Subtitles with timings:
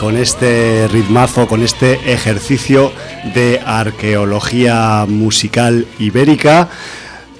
[0.00, 2.90] con este ritmazo, con este ejercicio
[3.34, 6.70] de arqueología musical ibérica,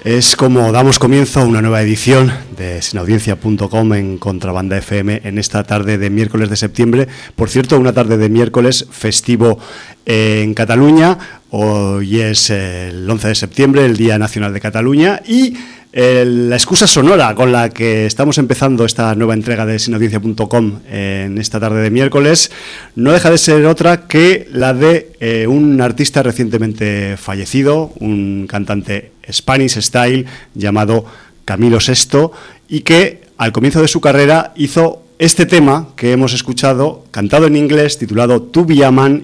[0.03, 5.63] es como damos comienzo a una nueva edición de sinaudiencia.com en Contrabanda FM en esta
[5.63, 7.07] tarde de miércoles de septiembre.
[7.35, 9.57] Por cierto, una tarde de miércoles festivo
[10.05, 11.17] en Cataluña.
[11.49, 15.19] Hoy es el 11 de septiembre, el Día Nacional de Cataluña.
[15.27, 15.57] Y
[15.93, 21.59] la excusa sonora con la que estamos empezando esta nueva entrega de sinaudiencia.com en esta
[21.59, 22.49] tarde de miércoles
[22.95, 29.11] no deja de ser otra que la de eh, un artista recientemente fallecido, un cantante
[29.29, 31.03] Spanish Style llamado
[31.43, 32.29] Camilo VI
[32.69, 37.57] y que al comienzo de su carrera hizo este tema que hemos escuchado, cantado en
[37.57, 38.77] inglés, titulado To Be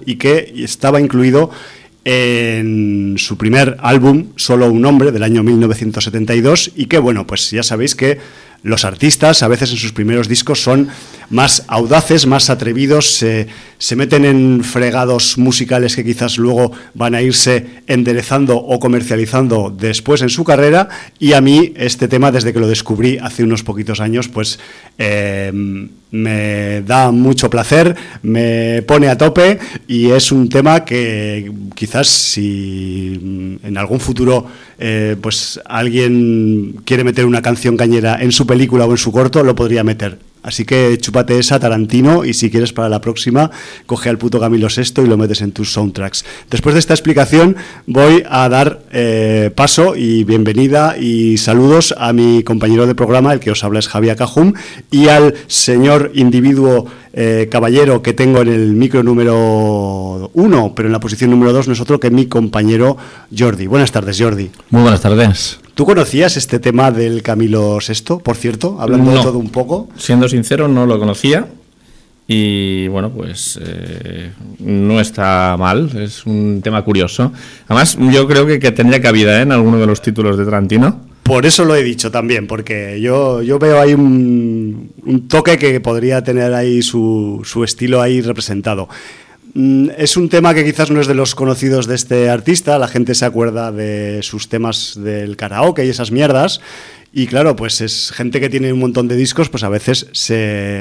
[0.04, 1.50] y que estaba incluido
[2.10, 7.62] en su primer álbum, Solo un hombre, del año 1972, y que, bueno, pues ya
[7.62, 8.18] sabéis que
[8.62, 10.88] los artistas a veces en sus primeros discos son
[11.28, 13.46] más audaces, más atrevidos, se,
[13.94, 20.30] meten en fregados musicales que quizás luego van a irse enderezando o comercializando después en
[20.30, 20.88] su carrera,
[21.18, 24.58] y a mí este tema, desde que lo descubrí hace unos poquitos años, pues
[24.96, 25.52] eh,
[26.10, 33.58] me da mucho placer, me pone a tope y es un tema que quizás si
[33.62, 34.46] en algún futuro
[34.78, 39.42] eh, pues alguien quiere meter una canción cañera en su película o en su corto,
[39.42, 40.18] lo podría meter.
[40.48, 43.50] Así que chúpate esa, Tarantino, y si quieres para la próxima,
[43.84, 46.24] coge al puto Camilo VI y lo metes en tus soundtracks.
[46.50, 47.54] Después de esta explicación,
[47.86, 53.40] voy a dar eh, paso y bienvenida y saludos a mi compañero de programa, el
[53.40, 54.54] que os habla es Javier Cajum,
[54.90, 60.92] y al señor individuo eh, caballero que tengo en el micro número uno, pero en
[60.92, 62.96] la posición número dos no es otro que mi compañero
[63.36, 63.66] Jordi.
[63.66, 64.50] Buenas tardes, Jordi.
[64.70, 65.58] Muy buenas tardes.
[65.78, 68.78] ¿Tú conocías este tema del Camilo VI, por cierto?
[68.80, 69.22] Hablando de No.
[69.22, 69.88] todo un poco.
[69.96, 71.46] Siendo sincero, no lo conocía.
[72.26, 77.32] Y bueno, pues eh, no está mal, es un tema curioso.
[77.68, 79.42] Además, yo creo que, que tendría cabida ¿eh?
[79.42, 81.00] en alguno de los títulos de Tarantino.
[81.22, 85.78] Por eso lo he dicho también, porque yo, yo veo ahí un, un toque que
[85.78, 88.88] podría tener ahí su, su estilo ahí representado.
[89.54, 92.88] Mm, Es un tema que quizás no es de los conocidos de este artista, la
[92.88, 96.60] gente se acuerda de sus temas del karaoke y esas mierdas.
[97.12, 100.06] Y claro, pues es gente que tiene un montón de discos, pues a veces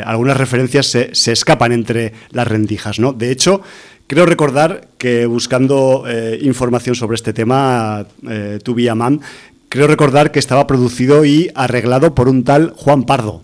[0.06, 3.14] algunas referencias se, se escapan entre las rendijas, ¿no?
[3.14, 3.62] De hecho,
[4.08, 9.22] creo recordar que buscando eh, información sobre este tema, eh, Tu Vía Man,
[9.70, 13.44] creo recordar que estaba producido y arreglado por un tal Juan Pardo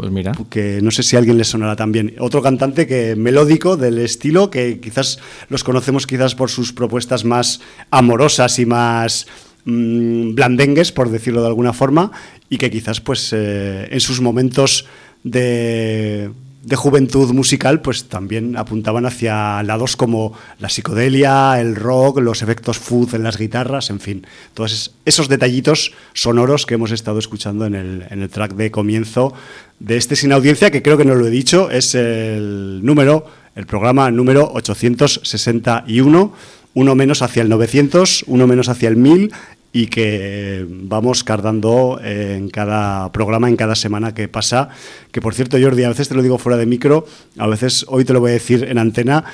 [0.00, 2.14] Pues mira, que no sé si alguien le sonará también.
[2.20, 5.18] Otro cantante que melódico del estilo, que quizás
[5.50, 7.60] los conocemos quizás por sus propuestas más
[7.90, 9.26] amorosas y más
[9.66, 12.12] mm, blandengues, por decirlo de alguna forma,
[12.48, 14.86] y que quizás pues eh, en sus momentos
[15.22, 16.30] de,
[16.62, 22.78] de juventud musical pues también apuntaban hacia lados como la psicodelia, el rock, los efectos
[22.78, 27.64] fuzz en las guitarras, en fin, todos es- esos detallitos sonoros que hemos estado escuchando
[27.64, 29.32] en el, en el track de comienzo
[29.78, 33.24] de este Sin Audiencia, que creo que no lo he dicho, es el número,
[33.56, 36.32] el programa número 861,
[36.74, 39.32] uno menos hacia el 900, uno menos hacia el 1000
[39.72, 44.68] y que vamos cardando en cada programa, en cada semana que pasa.
[45.12, 47.06] Que por cierto, Jordi, a veces te lo digo fuera de micro,
[47.38, 49.24] a veces hoy te lo voy a decir en antena.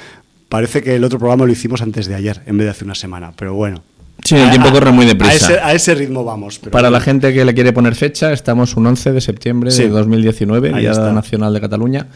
[0.48, 2.94] Parece que el otro programa lo hicimos antes de ayer, en vez de hace una
[2.94, 3.82] semana, pero bueno.
[4.24, 5.34] Sí, el tiempo corre muy A deprisa.
[5.34, 6.58] ese, a ese ritmo vamos.
[6.58, 9.82] pero Para la gente que le quiere poner fecha, estamos un 11 de septiembre Sí.
[9.82, 11.12] de 2019, Ahí Día está.
[11.12, 12.06] Nacional de Cataluña,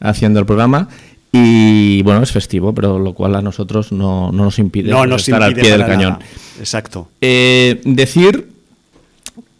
[0.00, 0.88] haciendo el programa.
[1.32, 5.28] Y bueno, es festivo, pero lo cual a nosotros no, no nos impide no nos
[5.28, 6.12] estar al pie del cañón.
[6.14, 6.24] nada.
[6.58, 7.08] Exacto.
[7.20, 8.48] Eh, decir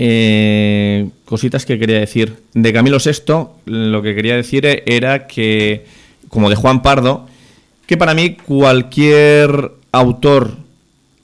[0.03, 2.37] eh, cositas que quería decir.
[2.55, 5.85] De Camilo VI, lo que quería decir era que,
[6.31, 7.29] como de Juan Pardo,
[7.87, 10.57] que para mí cualquier autor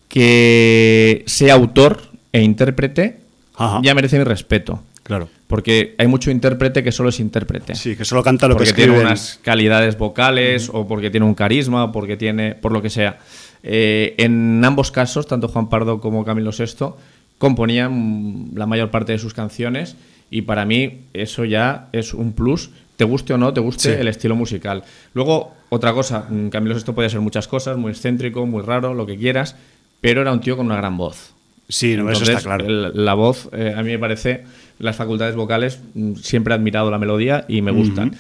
[0.08, 2.02] que sea autor
[2.32, 3.20] e intérprete
[3.56, 3.81] Ajá.
[3.82, 4.82] ya merece mi respeto.
[5.02, 5.28] Claro.
[5.46, 7.75] Porque hay mucho intérprete que solo es intérprete.
[7.76, 8.90] Sí, que solo canta lo porque que escribe.
[8.94, 12.90] tiene unas calidades vocales o porque tiene un carisma o porque tiene por lo que
[12.90, 13.19] sea.
[13.62, 16.94] Eh, en ambos casos, tanto Juan Pardo como Camilo VI
[17.38, 19.96] componían la mayor parte de sus canciones
[20.31, 24.00] y para mí eso ya es un plus, te guste o no, te guste Sí.
[24.00, 24.82] el estilo musical.
[25.14, 29.06] Luego, otra cosa, mm, Camilo VI podía ser muchas cosas, muy excéntrico, muy raro, lo
[29.06, 29.54] que quieras,
[30.00, 31.34] pero era un tío con una gran voz.
[31.69, 32.66] Sí, no, eso Entonces, está claro.
[32.66, 34.44] el- la voz, eh, a mí me parece,
[34.78, 38.14] las facultades vocales, mm, siempre he admirado la melodía y me gustan.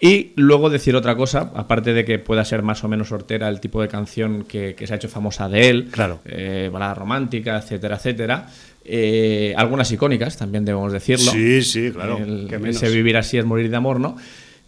[0.00, 3.58] Y luego decir otra cosa, aparte de que pueda ser más o menos hortera el
[3.60, 6.20] tipo de canción que, que se ha hecho famosa de él, Claro.
[6.24, 8.48] eh, balada romántica, etcétera, etcétera.
[8.90, 11.30] eh, algunas icónicas, también debemos decirlo.
[11.32, 12.16] Sí, sí, claro.
[12.16, 14.16] El- ese vivir así es morir de amor, ¿no?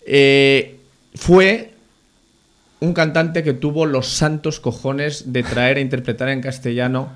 [0.04, 0.76] Eh,
[1.14, 1.70] fue
[2.80, 7.08] un cantante que tuvo los santos cojones de traer e interpretar en castellano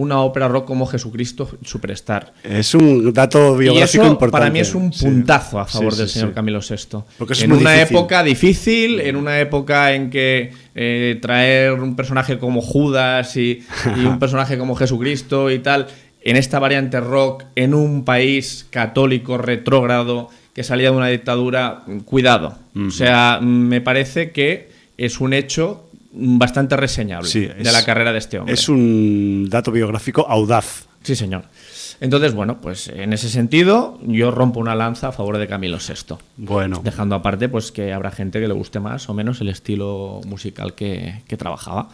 [0.00, 2.32] una ópera rock como Jesucristo Superstar.
[2.42, 4.32] Es un dato Y biográfico eso importante.
[4.32, 5.04] para mí es un Sí.
[5.04, 6.32] puntazo a favor Sí, del señor.
[6.32, 6.98] Camilo VI.
[7.18, 7.96] Porque es en una difícil.
[7.96, 13.62] época difícil, en una época en que eh, traer un personaje como Judas y,
[13.96, 15.86] y un personaje como Jesucristo y tal,
[16.22, 22.58] en esta variante rock, en un país católico retrógrado que salía de una dictadura, cuidado.
[22.76, 24.68] O sea, me parece que
[24.98, 28.54] es un hecho bastante reseñable Sí, de la carrera de este hombre.
[28.54, 30.86] Es un dato biográfico audaz.
[31.02, 31.44] Sí, señor.
[32.00, 36.16] Entonces, bueno, pues en ese sentido, yo rompo una lanza a favor de Camilo VI.
[36.38, 40.20] Bueno, Dejando aparte, pues que habrá gente que le guste más o menos el estilo
[40.26, 41.88] musical que, que trabajaba.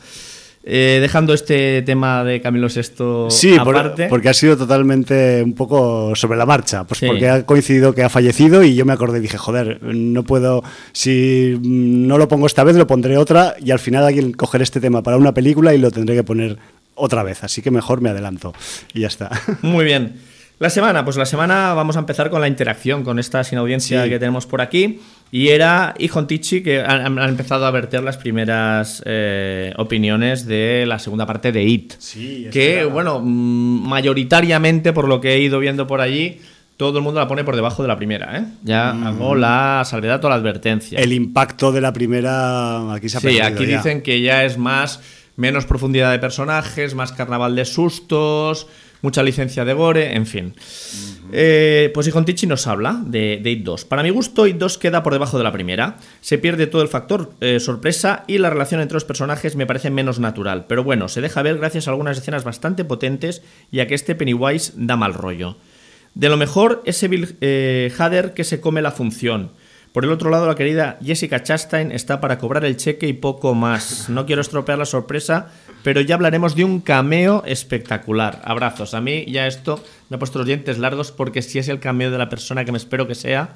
[0.68, 4.08] Eh, dejando este tema de Camilo VI sí, por- aparte.
[4.08, 6.82] porque ha sido totalmente un poco sobre la marcha.
[6.82, 7.06] Pues Sí.
[7.06, 10.64] porque ha coincidido que ha fallecido y yo me acordé y dije, joder, no puedo.
[10.92, 14.80] Si no lo pongo esta vez, lo pondré otra y al final alguien cogerá este
[14.80, 16.58] tema para una película y lo tendré que poner
[16.96, 17.44] otra vez.
[17.44, 18.52] Así que mejor me adelanto.
[18.92, 19.30] Y ya está.
[19.62, 20.14] Muy bien.
[20.58, 24.04] La semana, pues la semana vamos a empezar con la interacción con esta sin audiencia
[24.04, 24.08] Sí.
[24.08, 25.00] que tenemos por aquí.
[25.30, 30.84] Y era Hijon Tichi que han, han empezado a verter las primeras eh, opiniones de
[30.86, 31.92] la segunda parte de It.
[31.98, 36.40] Sí, que, bueno, mm, mayoritariamente, por lo que he ido viendo por allí,
[36.78, 38.44] todo el mundo la pone por debajo de la primera, ¿eh?
[38.62, 40.98] Ya hago la salvedad o la advertencia.
[40.98, 43.76] El impacto de la primera aquí se ha Sí, aquí ya.
[43.76, 45.00] dicen que ya es más
[45.36, 48.68] menos profundidad de personajes, más carnaval de sustos,
[49.02, 50.54] mucha licencia de gore, en fin.
[51.32, 53.84] Eh, pues Hijon Tichi nos habla de, de It 2.
[53.84, 55.96] Para mi gusto, It 2 queda por debajo de la primera.
[56.20, 59.90] Se pierde todo el factor eh, sorpresa y la relación entre los personajes me parece
[59.90, 60.66] menos natural.
[60.68, 64.14] Pero bueno, se deja ver gracias a algunas escenas bastante potentes y a que este
[64.14, 65.56] Pennywise da mal rollo.
[66.14, 69.50] De lo mejor es Bill eh, Hader que se come la función.
[69.96, 73.54] Por el otro lado, la querida Jessica Chastain está para cobrar el cheque y poco
[73.54, 74.10] más.
[74.10, 75.46] No quiero estropear la sorpresa,
[75.82, 78.42] pero ya hablaremos de un cameo espectacular.
[78.44, 78.92] Abrazos.
[78.92, 82.10] A mí ya esto me ha puesto los dientes largos porque si es el cameo
[82.10, 83.54] de la persona que me espero que sea,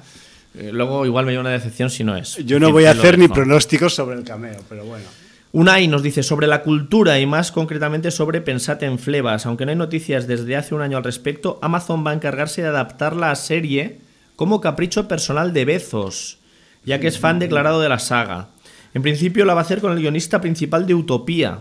[0.55, 2.37] eh, luego igual me lleva una decepción si no es.
[2.37, 5.05] Yo no voy a hacer ni pronósticos sobre el cameo, pero bueno.
[5.51, 9.45] Unai nos dice sobre la cultura y más concretamente sobre Pensate en Flebas.
[9.45, 12.69] Aunque no hay noticias desde hace un año al respecto, Amazon va a encargarse de
[12.69, 13.99] adaptarla a serie
[14.41, 16.39] como capricho personal de Bezos,
[16.83, 18.47] ya que es fan declarado de la saga.
[18.95, 21.59] En principio la va a hacer con el guionista principal de Utopía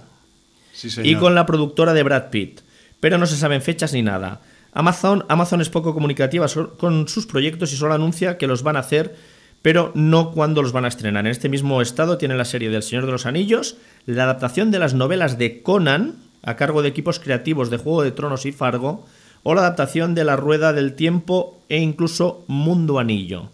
[0.73, 2.63] Sí, y con la productora de Brad Pitt,
[2.99, 4.41] pero no se saben fechas ni nada.
[4.73, 6.47] Amazon, Amazon es poco comunicativa
[6.79, 9.15] con sus proyectos y solo anuncia que los van a hacer,
[9.61, 11.27] pero no cuándo los van a estrenar.
[11.27, 14.79] En este mismo estado tiene la serie del Señor de los Anillos, la adaptación de
[14.79, 19.05] las novelas de Conan, a cargo de equipos creativos de Juego de Tronos y Fargo,
[19.43, 23.51] o la adaptación de La Rueda del Tiempo e incluso Mundo Anillo.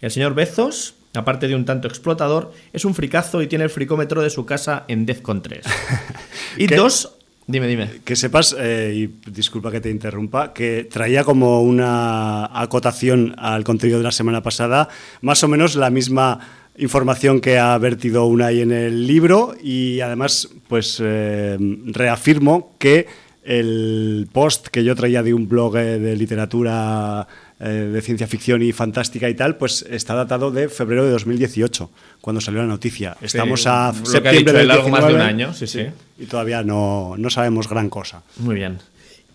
[0.00, 4.22] El señor Bezos, aparte de un tanto explotador, es un fricazo y tiene el fricómetro
[4.22, 5.64] de su casa en Defcon 3.
[6.58, 6.76] y ¿Qué?
[6.76, 7.16] dos...
[7.46, 7.90] Dime, dime.
[8.04, 13.98] Que sepas, eh, y disculpa que te interrumpa, que traía como una acotación al contenido
[13.98, 14.88] de la semana pasada,
[15.20, 16.38] más o menos la misma
[16.78, 21.56] información que ha vertido Unai en el libro y además pues eh,
[21.86, 23.08] reafirmo que
[23.50, 27.26] el post que yo traía de un blog eh, de literatura
[27.58, 31.90] eh, de ciencia ficción y fantástica y tal, pues está datado de febrero de 2018,
[32.20, 33.16] cuando salió la noticia.
[33.20, 35.86] Estamos a septiembre él, algo más de un 19, año, sí, sí.
[36.20, 38.22] Y todavía no, no sabemos gran cosa.
[38.36, 38.78] Muy bien.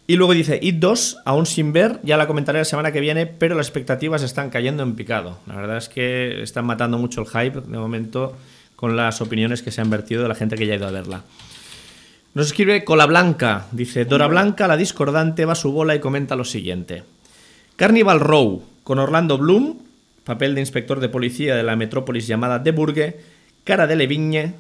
[0.08, 3.26] Y luego dice, It 2, aún sin ver, ya la comentaré la semana que viene,
[3.26, 5.40] pero las expectativas están cayendo en picado.
[5.46, 8.38] La verdad es que están matando mucho el hype de momento
[8.78, 10.92] con las opiniones que se han vertido de la gente que ya ha ido a
[10.92, 11.24] verla.
[12.36, 16.36] Nos escribe Cola Blanca, dice, Dora Blanca, la discordante, va a su bola y comenta
[16.36, 17.06] lo siguiente.
[17.78, 19.78] Carnival Row, con Orlando Bloom,
[20.26, 23.16] papel de inspector de policía de la metrópolis llamada De Burgh,
[23.64, 24.56] Cara de Levigne,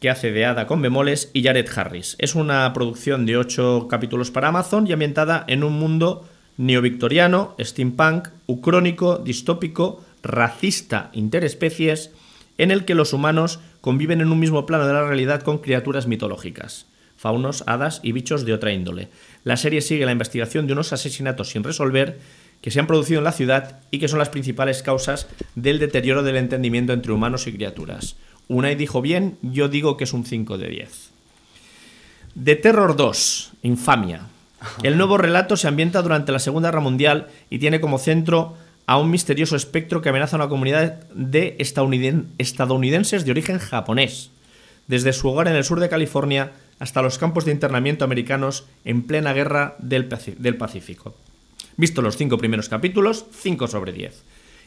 [0.00, 2.16] que hace de Hada con bemoles, y Jared Harris.
[2.18, 8.26] Es una producción de 8 capítulos para Amazon y ambientada en un mundo neovictoriano, steampunk,
[8.46, 12.10] ucrónico, distópico, racista, interespecies,
[12.58, 16.08] en el que los humanos conviven en un mismo plano de la realidad con criaturas
[16.08, 16.86] mitológicas,
[17.24, 19.08] faunos, hadas y bichos de otra índole.
[19.44, 22.18] La serie sigue la investigación de unos asesinatos sin resolver
[22.62, 26.22] que se han producido en la ciudad y que son las principales causas del deterioro
[26.22, 28.16] del entendimiento entre humanos y criaturas.
[28.48, 31.10] Unai dijo bien, yo digo que es un 5 de 10.
[32.42, 34.22] The Terror 2, Infamia.
[34.82, 38.98] El nuevo relato se ambienta durante la Segunda Guerra Mundial y tiene como centro a
[38.98, 44.30] un misterioso espectro que amenaza a una comunidad de estadouniden- estadounidenses de origen japonés,
[44.86, 49.02] desde su hogar en el sur de California hasta los campos de internamiento americanos en
[49.02, 51.14] plena guerra del, Pacífico.
[51.76, 54.24] Visto los cinco primeros capítulos, 5 sobre 10.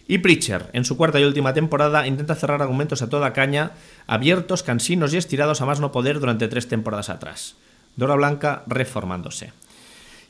[0.07, 3.71] Y Preacher, en su cuarta y última temporada, intenta cerrar argumentos a toda caña,
[4.05, 7.55] abiertos, cansinos y estirados a más no poder durante tres temporadas atrás.
[7.95, 9.51] Dora Blanca reformándose.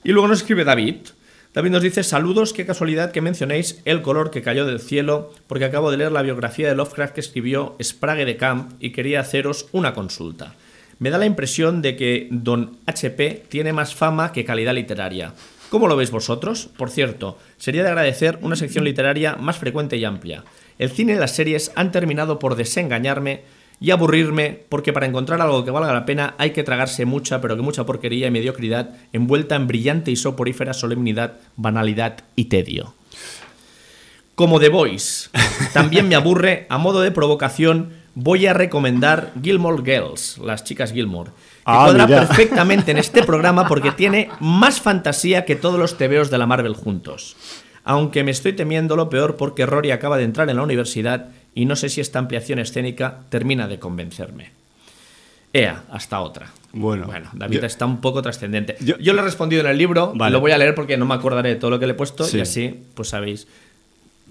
[0.04, 0.98] Y luego nos escribe David.
[1.54, 5.66] David nos dice, saludos, qué casualidad que mencionéis el color que cayó del cielo, porque
[5.66, 9.68] acabo de leer la biografía de Lovecraft que escribió Sprague de Camp y quería haceros
[9.72, 10.56] una consulta.
[11.00, 15.34] Me da la impresión de que Don HP tiene más fama que calidad literaria.
[15.70, 16.70] ¿Cómo lo veis vosotros?
[16.78, 20.44] Por cierto, sería de agradecer una sección literaria más frecuente y amplia.
[20.78, 23.42] El cine y las series han terminado por desengañarme
[23.80, 27.56] y aburrirme porque para encontrar algo que valga la pena hay que tragarse mucha, pero
[27.56, 32.94] que mucha porquería y mediocridad envuelta en brillante y soporífera solemnidad, banalidad y tedio.
[34.36, 35.30] Como The Voice,
[35.74, 41.32] también me aburre, a modo de provocación, voy a recomendar Gilmore Girls, las chicas Gilmore.
[41.32, 42.20] Que Ah, cuadra mira.
[42.28, 46.74] perfectamente en este programa porque tiene más fantasía que todos los tebeos de la Marvel
[46.76, 47.36] juntos.
[47.86, 51.66] Aunque me estoy temiendo lo peor porque Rory acaba de entrar en la universidad y
[51.66, 54.52] no sé si esta ampliación escénica termina de convencerme.
[55.54, 56.52] Ea, hasta otra.
[56.72, 58.76] Bueno, bueno David yo- está un poco trascendente.
[58.80, 60.32] yo- Yo, le he respondido en el libro, Vale.
[60.34, 62.24] lo voy a leer porque no me acordaré de todo lo que le he puesto
[62.24, 62.38] Sí.
[62.38, 63.48] y así, pues sabéis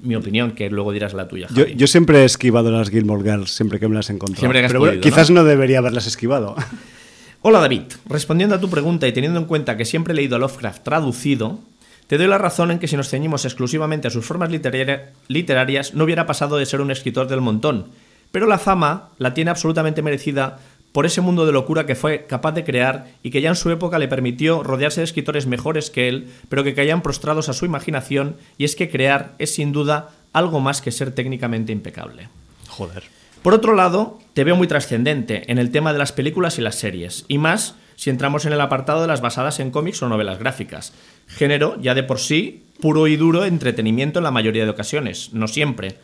[0.02, 1.48] mi opinión, que luego dirás la tuya.
[1.76, 4.40] Yo, siempre he esquivado las Gilmore Girls, siempre que me las he encontrado.
[4.40, 5.44] Siempre que has Pero bueno, quizás ¿no?
[5.44, 6.54] debería haberlas esquivado.
[7.42, 10.84] Hola David, respondiendo a tu pregunta y teniendo en cuenta que siempre he leído Lovecraft
[10.84, 11.58] traducido,
[12.06, 15.94] te doy la razón en que si nos ceñimos exclusivamente a sus formas literaria- literarias
[15.94, 17.86] no hubiera pasado de ser un escritor del montón.
[18.30, 20.58] Pero la fama la tiene absolutamente merecida
[20.92, 23.70] por ese mundo de locura que fue capaz de crear y que ya en su
[23.70, 27.64] época le permitió rodearse de escritores mejores que él, pero que caían prostrados a su
[27.64, 32.28] imaginación, y es que crear es sin duda algo más que ser técnicamente impecable.
[32.68, 33.04] Joder.
[33.42, 36.76] Por otro lado, te veo muy trascendente en el tema de las películas y las
[36.76, 40.38] series, y más si entramos en el apartado de las basadas en cómics o novelas
[40.38, 40.92] gráficas.
[41.26, 45.46] Género ya de por sí puro y duro entretenimiento en la mayoría de ocasiones, no
[45.48, 45.96] siempre.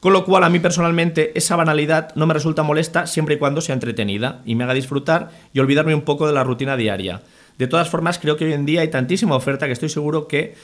[0.00, 3.60] Con lo cual a mí personalmente esa banalidad no me resulta molesta siempre y cuando
[3.60, 7.22] sea entretenida y me haga disfrutar y olvidarme un poco de la rutina diaria.
[7.58, 10.54] De todas formas, creo que hoy en día hay tantísima oferta que estoy seguro que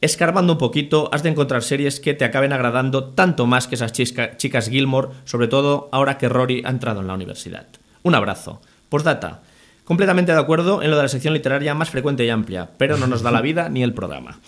[0.00, 3.92] escarbando un poquito has de encontrar series que te acaben agradando tanto más que esas
[3.92, 7.66] chicas Gilmore, sobre todo ahora que Rory ha entrado en la universidad.
[8.02, 8.60] Un abrazo.
[8.88, 9.42] Postdata.
[9.84, 13.06] Completamente de acuerdo en lo de la sección literaria más frecuente y amplia, pero no
[13.06, 14.38] nos da la vida ni el programa.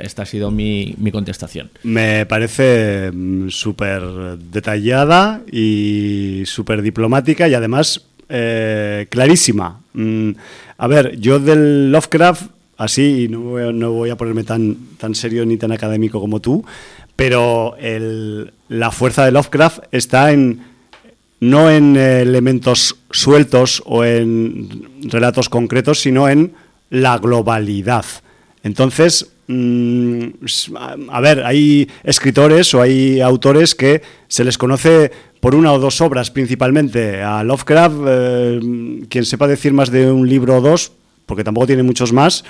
[0.00, 1.70] Esta ha sido mi, mi contestación.
[1.82, 4.02] Me parece mm, súper
[4.38, 9.80] detallada y súper diplomática y además eh, clarísima.
[9.92, 10.30] Mm,
[10.78, 15.44] a ver, yo del Lovecraft, así, y no no voy a ponerme tan, tan serio
[15.44, 16.64] ni tan académico como tú,
[17.16, 17.76] pero
[18.68, 20.70] la fuerza de Lovecraft está en
[21.40, 26.52] no en elementos sueltos o en relatos concretos, sino en
[26.90, 28.04] la globalidad.
[28.62, 35.72] Entonces, a a ver, hay escritores o hay autores que se les conoce por una
[35.72, 37.22] o dos obras principalmente.
[37.22, 38.60] A Lovecraft, eh,
[39.08, 40.92] quien sepa decir más de un libro o dos,
[41.26, 42.44] porque tampoco tiene muchos más,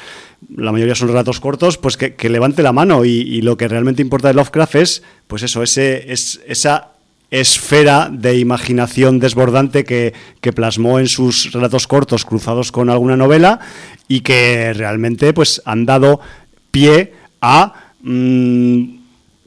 [0.56, 4.02] la mayoría son relatos cortos, pues que, levante la mano y, y lo que realmente
[4.02, 6.92] importa de Lovecraft es, pues eso, ese, es, esa
[7.30, 13.60] esfera de imaginación desbordante que, que plasmó en sus relatos cortos cruzados con alguna novela
[14.08, 16.20] y que realmente pues han dado
[16.70, 19.00] pie a mm,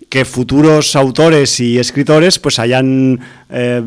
[0.09, 3.81] que futuros autores y escritores pues hayan eh,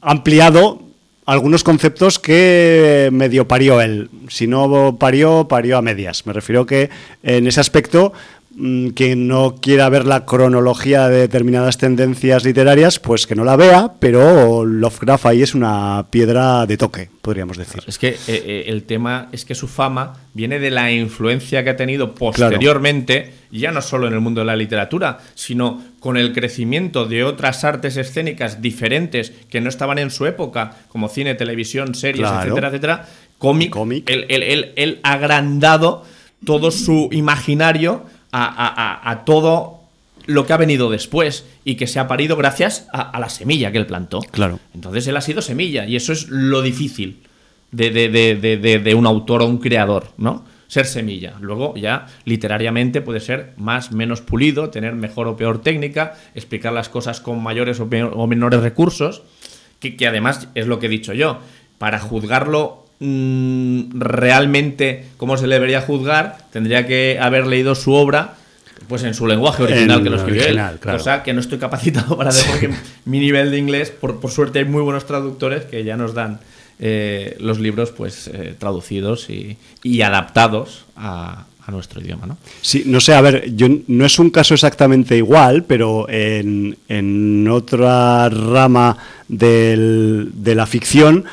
[0.00, 0.82] ampliado
[1.26, 4.10] algunos conceptos que medio parió él.
[4.28, 6.26] Si no parió, parió a medias.
[6.26, 6.90] Me refiero que
[7.22, 8.12] en ese aspecto
[8.60, 13.56] mm, quien no quiera ver la cronología de determinadas tendencias literarias, pues que no la
[13.56, 17.82] vea, pero Lovecraft ahí es una piedra de toque, podríamos decir.
[17.86, 21.70] Es que eh, eh, el tema es que su fama viene de la influencia que
[21.70, 26.32] ha tenido posteriormente, ya no solo en el mundo de la literatura, sino con el
[26.32, 31.94] crecimiento de otras artes escénicas diferentes que no estaban en su época, como cine, televisión,
[31.94, 32.42] series, Claro.
[32.42, 33.08] etcétera, etcétera.
[33.38, 33.74] Cómic,
[34.06, 36.04] él- él- él ha agrandado
[36.44, 38.68] todo su imaginario a, a-
[39.08, 39.80] a- a todo
[40.26, 43.72] lo que ha venido después y que se ha parido gracias a, a la semilla
[43.72, 44.20] que él plantó.
[44.30, 44.60] Claro.
[44.74, 47.22] Entonces él ha sido semilla y eso es lo difícil
[47.72, 50.44] de, de- de- de- de- de un autor o un creador, ¿no?
[50.68, 51.34] Ser semilla.
[51.40, 56.88] Luego ya literariamente puede ser más, menos pulido, tener mejor o peor técnica, explicar las
[56.88, 59.22] cosas con mayores o, peor- o menores recursos,
[59.80, 61.38] que, que además es lo que he dicho yo.
[61.78, 62.86] Para juzgarlo
[63.94, 68.34] realmente como se le debería juzgar, tendría que haber leído su obra
[68.88, 70.80] pues en su lenguaje original En que lo escribió original, él.
[70.80, 70.98] claro.
[70.98, 72.70] Cosa que no estoy capacitado para hacer porque
[73.04, 76.40] mi nivel de inglés, por, por suerte hay muy buenos traductores que ya nos dan
[76.80, 82.38] eh, los libros pues eh, traducidos y, y adaptados a, a nuestro idioma, ¿no?
[82.62, 87.46] Sí, no sé, a ver, yo no es un caso exactamente igual, pero en, en
[87.48, 88.96] otra rama
[89.28, 91.24] del- de la ficción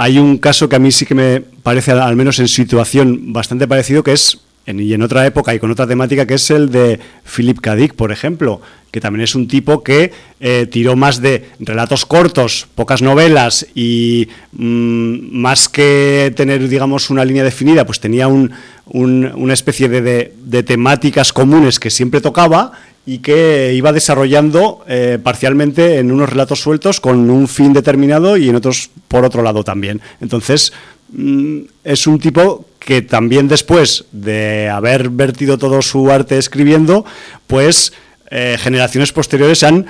[0.00, 3.68] hay un caso que a mí sí que me parece, al menos en situación, bastante
[3.68, 4.38] parecido, que es,
[4.78, 7.74] y en otra época y con otra temática, que es el de Philip K.
[7.74, 8.60] Dick, por ejemplo,
[8.92, 14.28] que también es un tipo que eh, tiró más de relatos cortos, pocas novelas y
[14.52, 18.50] mm, más que tener, digamos, una línea definida, pues tenía un-
[18.86, 22.72] un- una especie de, de- de temáticas comunes que siempre tocaba
[23.06, 28.48] y que iba desarrollando eh, parcialmente en unos relatos sueltos con un fin determinado y
[28.48, 30.00] en otros por otro lado también.
[30.20, 30.72] Entonces,
[31.12, 37.04] mm, es un tipo que también después de haber vertido todo su arte escribiendo,
[37.46, 37.92] pues
[38.30, 39.86] eh, generaciones posteriores han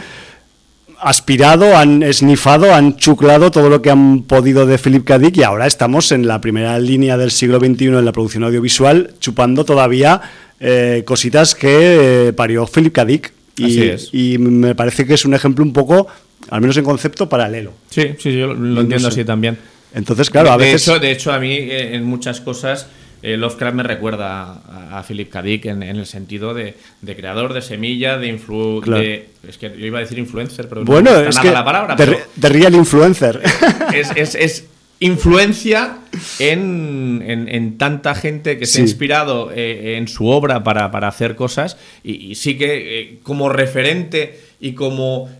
[0.98, 5.18] aspirado, han esnifado, han chuclado todo lo que han podido de Philip K.
[5.18, 9.14] Dick y ahora estamos en la primera línea del siglo XXI en la producción audiovisual
[9.18, 10.20] chupando todavía
[10.59, 13.05] eh, cositas que eh, parió Philip K.
[13.07, 13.33] Dick.
[13.57, 14.09] Y, Así es.
[14.12, 16.07] y me parece que es un ejemplo un poco,
[16.50, 17.72] al menos en concepto, paralelo.
[17.90, 19.20] Sí, sí, yo lo, No entiendo sé.
[19.20, 19.59] así también.
[19.94, 20.87] Entonces, claro, a de, veces...
[20.88, 22.87] hecho, de hecho, a mí eh, en muchas cosas
[23.22, 25.42] eh, Lovecraft me recuerda a, a Philip K.
[25.42, 28.81] Dick en, en el sentido de, de creador, de semilla, de influ...
[28.83, 29.03] Claro.
[29.03, 31.64] de- es que yo iba a decir influencer, pero bueno, no es nada que la
[31.64, 31.96] palabra.
[31.96, 33.40] de, pero- de real influencer.
[33.94, 34.64] es, es- es
[35.00, 35.98] influencia
[36.38, 41.09] en, en- en tanta gente que se ha inspirado eh, en su obra para, para
[41.09, 45.31] hacer cosas y, y sí que eh, como referente y como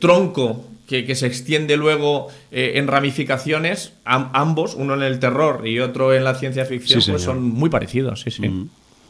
[0.00, 5.66] tronco que, que se extiende luego eh, en ramificaciones, am- ambos, uno en el terror
[5.66, 8.20] y otro en la ciencia ficción, Sí, pues son muy parecidos.
[8.20, 8.42] Sí, sí.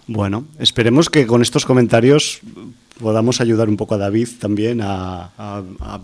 [0.06, 2.38] Bueno, esperemos que con estos comentarios
[3.00, 6.00] podamos ayudar un poco a David también a, a- a-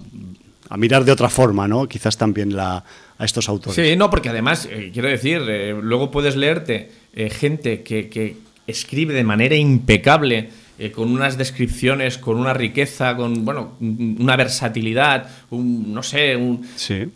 [0.70, 1.86] a mirar de otra forma, ¿no?
[1.86, 2.82] Quizás también la,
[3.18, 3.76] a estos autores.
[3.76, 6.90] Sí, no, porque además, eh, quiero decir, eh, luego puedes leerte
[7.30, 8.36] gente que, que
[8.66, 15.28] escribe de manera impecable, eh, con unas descripciones, con una riqueza, con, bueno, una versatilidad,
[15.50, 17.08] un, no sé, un, Sí.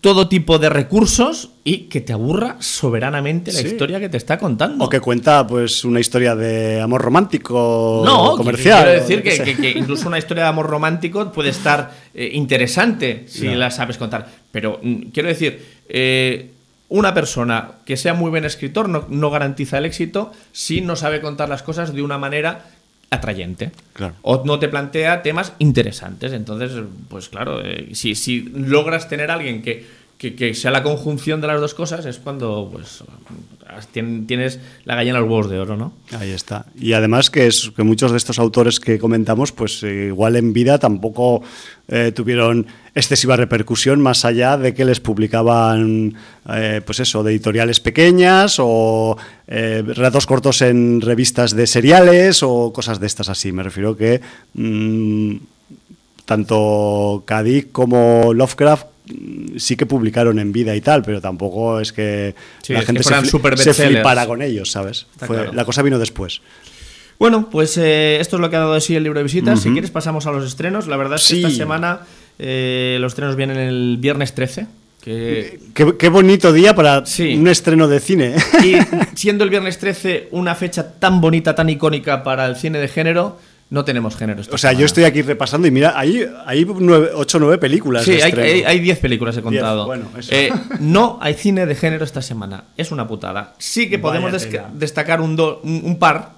[0.00, 3.66] todo tipo de recursos y que te aburra soberanamente la Sí.
[3.68, 4.84] historia que te está contando.
[4.84, 8.84] O que cuenta pues una historia de amor romántico no, comercial.
[8.84, 13.70] Quiero decir que, incluso una historia de amor romántico puede estar eh, interesante si la
[13.70, 14.28] sabes contar.
[14.52, 16.50] Pero mm, quiero decir, eh,
[16.88, 21.20] una persona que sea muy buen escritor no, no garantiza el éxito si no sabe
[21.20, 22.66] contar las cosas de una manera
[23.14, 23.72] atrayente.
[23.92, 24.14] Claro.
[24.22, 26.32] O no te plantea temas interesantes.
[26.32, 26.72] Entonces,
[27.08, 29.86] pues claro, eh, si, si logras tener a alguien que,
[30.32, 33.04] que- sea la conjunción de las dos cosas, es cuando pues
[33.92, 35.92] tien- tienes la gallina a los huevos de oro, ¿no?
[36.18, 36.66] Ahí está.
[36.78, 40.52] Y además que, es, que muchos de estos autores que comentamos, pues eh, igual en
[40.52, 41.42] vida tampoco
[41.88, 46.14] eh, tuvieron excesiva repercusión, más allá de que les publicaban,
[46.48, 53.00] eh, pues eso, de editoriales pequeñas o relatos cortos en revistas de seriales o cosas
[53.00, 53.50] de estas así.
[53.52, 54.20] Me refiero que
[54.54, 55.36] mm,
[56.24, 58.86] tanto Kadik como Lovecraft
[59.58, 63.00] sí que publicaron en vida y tal, pero tampoco es que Sí, la es gente
[63.02, 65.06] que se, fli- se flipara con ellos, ¿sabes?
[65.12, 65.52] Está Fue- claro.
[65.52, 66.40] La cosa vino después.
[67.18, 69.60] Bueno, pues eh, esto es lo que ha dado de sí el libro de visitas.
[69.60, 70.86] Si quieres pasamos a los estrenos.
[70.88, 71.42] La verdad es que Sí.
[71.44, 72.00] esta semana
[72.38, 74.66] eh, los estrenos vienen el viernes 13.
[75.00, 77.36] Que, Qué, qué bonito día para Sí.
[77.36, 78.34] un estreno de cine.
[78.64, 78.74] y
[79.16, 83.38] siendo el viernes 13 una fecha tan bonita, tan icónica para el cine de género,
[83.70, 84.40] no tenemos género.
[84.40, 87.58] esta o sea, yo estoy aquí repasando y mira, hay, hay nueve, ocho o nueve
[87.58, 88.04] películas.
[88.04, 89.86] Sí, de hay, hay, hay 10 películas, he contado.
[89.86, 90.32] bueno, eso.
[90.32, 90.50] Eh,
[90.80, 92.64] no hay cine de género esta semana.
[92.76, 93.54] Es una putada.
[93.58, 94.32] Sí que podemos
[94.74, 96.32] destacar un, do- un, un par.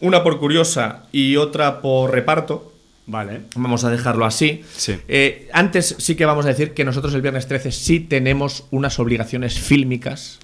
[0.00, 2.72] una por curiosa y otra por reparto.
[3.06, 3.40] Vale.
[3.56, 4.62] Vamos a dejarlo así.
[4.76, 4.96] Sí.
[5.08, 8.98] Eh, antes sí que vamos a decir que nosotros el viernes 13 sí tenemos unas
[9.00, 10.38] obligaciones fílmicas,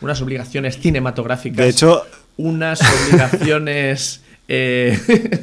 [0.00, 1.56] unas obligaciones cinematográficas.
[1.58, 2.04] De hecho,
[2.36, 4.98] unas obligaciones eh,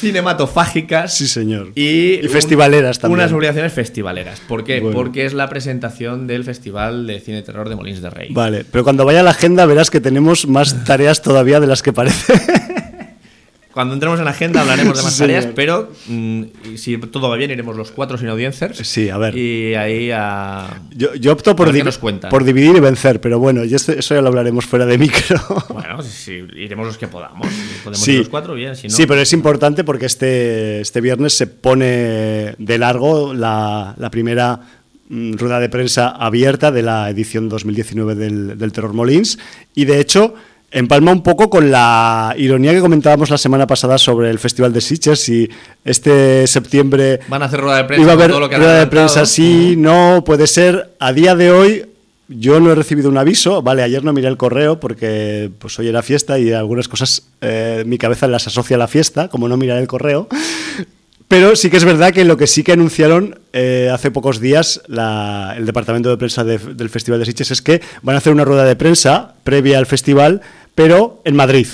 [0.00, 1.14] cinematofágicas.
[1.14, 1.72] Sí, señor.
[1.74, 3.20] Y, Y festivaleras también.
[3.20, 4.40] Unas obligaciones festivaleras.
[4.40, 4.80] ¿Por qué?
[4.80, 4.96] Bueno.
[4.96, 8.28] Porque es la presentación del Festival de Cine Terror de Molins de Rey.
[8.32, 11.82] Vale, pero cuando vaya a la agenda verás que tenemos más tareas todavía de las
[11.82, 12.34] que parece.
[13.74, 16.42] Cuando entremos en la agenda hablaremos de más Sí, tareas, pero mm,
[16.76, 18.78] si todo va bien iremos los cuatro sin audiencers.
[18.78, 19.36] Sí, a ver.
[19.36, 20.80] Y ahí a...
[20.96, 24.96] Yo, yo opto por, dividir y vencer, pero bueno, eso ya lo hablaremos fuera de
[24.96, 25.40] micro.
[25.74, 25.98] Bueno,
[26.56, 27.48] iremos los que podamos.
[27.82, 28.12] Podemos Sí.
[28.12, 28.76] ir los cuatro, bien.
[28.76, 33.94] Si no, Sí, pero es importante porque este, este viernes se pone de largo la,
[33.98, 34.60] la primera
[35.08, 39.38] mm, rueda de prensa abierta de la edición 2019 del, del Terror Molins
[39.74, 40.34] y de hecho
[40.74, 44.80] empalma un poco con la ironía que comentábamos la semana pasada sobre el Festival de
[44.80, 45.48] Sitges y
[45.84, 48.56] este septiembre van a hacer rueda de prensa iba a con haber todo lo que
[48.56, 50.90] rueda de prensa sí, no, puede ser.
[50.98, 51.86] A día de hoy
[52.26, 55.86] yo no he recibido un aviso, vale, ayer no miré el correo porque pues hoy
[55.86, 59.56] era fiesta y algunas cosas eh, mi cabeza las asocia a la fiesta, como no
[59.56, 60.26] mirar el correo.
[61.28, 64.82] Pero sí que es verdad que lo que sí que anunciaron eh, hace pocos días
[64.88, 68.32] la- el departamento de prensa de- del Festival de Sitges es que van a hacer
[68.32, 70.40] una rueda de prensa previa al festival,
[70.74, 71.68] pero en Madrid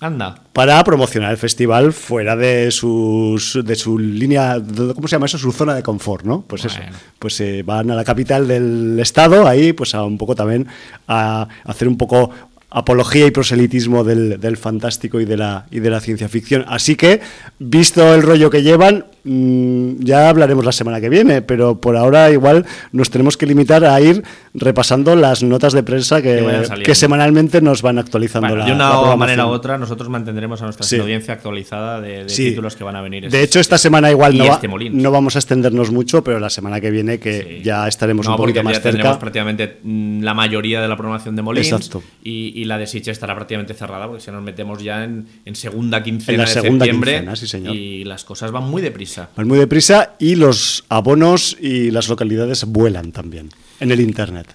[0.00, 0.34] Anda.
[0.52, 4.60] para promocionar el festival fuera de sus de su línea
[4.94, 5.38] ¿cómo se llama eso?
[5.38, 6.42] su zona de confort, ¿no?
[6.46, 6.78] Pues eso.
[7.18, 10.66] Pues eh, van a la capital del estado ahí pues a un poco también
[11.08, 12.30] a hacer un poco
[12.74, 16.64] apología y proselitismo del, del fantástico y de la y de la ciencia ficción.
[16.68, 17.20] Así que
[17.58, 22.66] visto el rollo que llevan ya hablaremos la semana que viene, pero por ahora igual
[22.92, 24.22] nos tenemos que limitar a ir
[24.54, 29.10] repasando las notas de prensa Que que, semanalmente nos van actualizando Bueno, la, de una
[29.10, 30.98] la manera u otra, nosotros mantendremos a nuestra Sí.
[30.98, 32.50] audiencia actualizada de, de Sí.
[32.50, 33.30] títulos que van a venir.
[33.30, 36.80] De hecho, esta semana igual no, este no vamos a extendernos mucho, pero la semana
[36.80, 37.62] que viene que Sí.
[37.64, 39.18] ya estaremos no, un poquito más ya cerca.
[39.18, 41.90] prácticamente mm, la mayoría de la programación de Molins
[42.24, 45.54] y, y la de Sitges estará prácticamente cerrada porque si nos metemos ya en, en
[45.54, 47.74] segunda quincena En la de segunda septiembre quincena, señor.
[47.76, 49.11] y las cosas van muy deprisa.
[49.36, 54.54] Van muy deprisa y los abonos y las localidades vuelan también en el internet.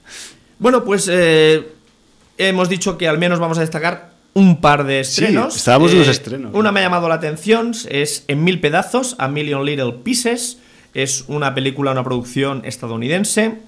[0.60, 1.68] Bueno, pues eh,
[2.38, 5.56] hemos dicho que al menos vamos a destacar un par de Sí, estrenos.
[5.56, 6.52] Eh, estábamos en los estrenos.
[6.54, 10.60] Una me ha llamado la atención, es En Mil Pedazos, A Million Little Pieces.
[10.94, 13.60] Es una película, una producción estadounidense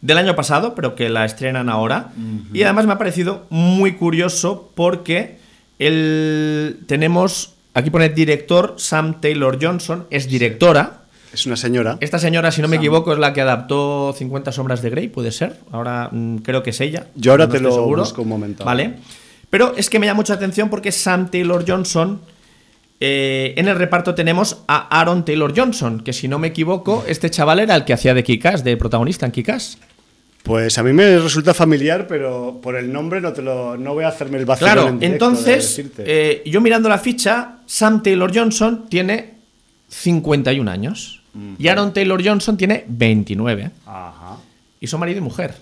[0.00, 2.12] del año pasado, pero que la estrenan ahora.
[2.52, 5.38] Y además me ha parecido muy curioso porque
[5.78, 11.02] el, tenemos, aquí pone director Sam Taylor Johnson, es directora.
[11.32, 11.98] Es una señora.
[12.00, 15.32] Esta señora, si no me equivoco, es la que adaptó 50 sombras de Grey, puede
[15.32, 15.58] ser.
[15.72, 17.08] Ahora mm, creo que es ella.
[17.16, 18.02] Yo ahora no te lo seguro.
[18.02, 18.64] busco un momento.
[18.64, 18.94] Vale.
[19.50, 22.20] Pero es que me llama mucha atención porque Sam Taylor Johnson.
[23.00, 27.28] eh, en el reparto tenemos a Aaron Taylor Johnson, que si no me equivoco, este
[27.28, 29.78] chaval era el que hacía de Kikas, de protagonista en Kikas.
[30.44, 34.04] Pues a mí me resulta familiar, pero por el nombre no te lo no voy
[34.04, 34.66] a hacerme el vacío.
[34.66, 39.34] Claro, entonces, eh, yo mirando la ficha, Sam Taylor Johnson tiene
[39.88, 41.22] 51 años.
[41.58, 43.70] Y Aaron Taylor Johnson tiene 29.
[43.86, 44.36] Ajá.
[44.80, 45.54] y son marido y mujer.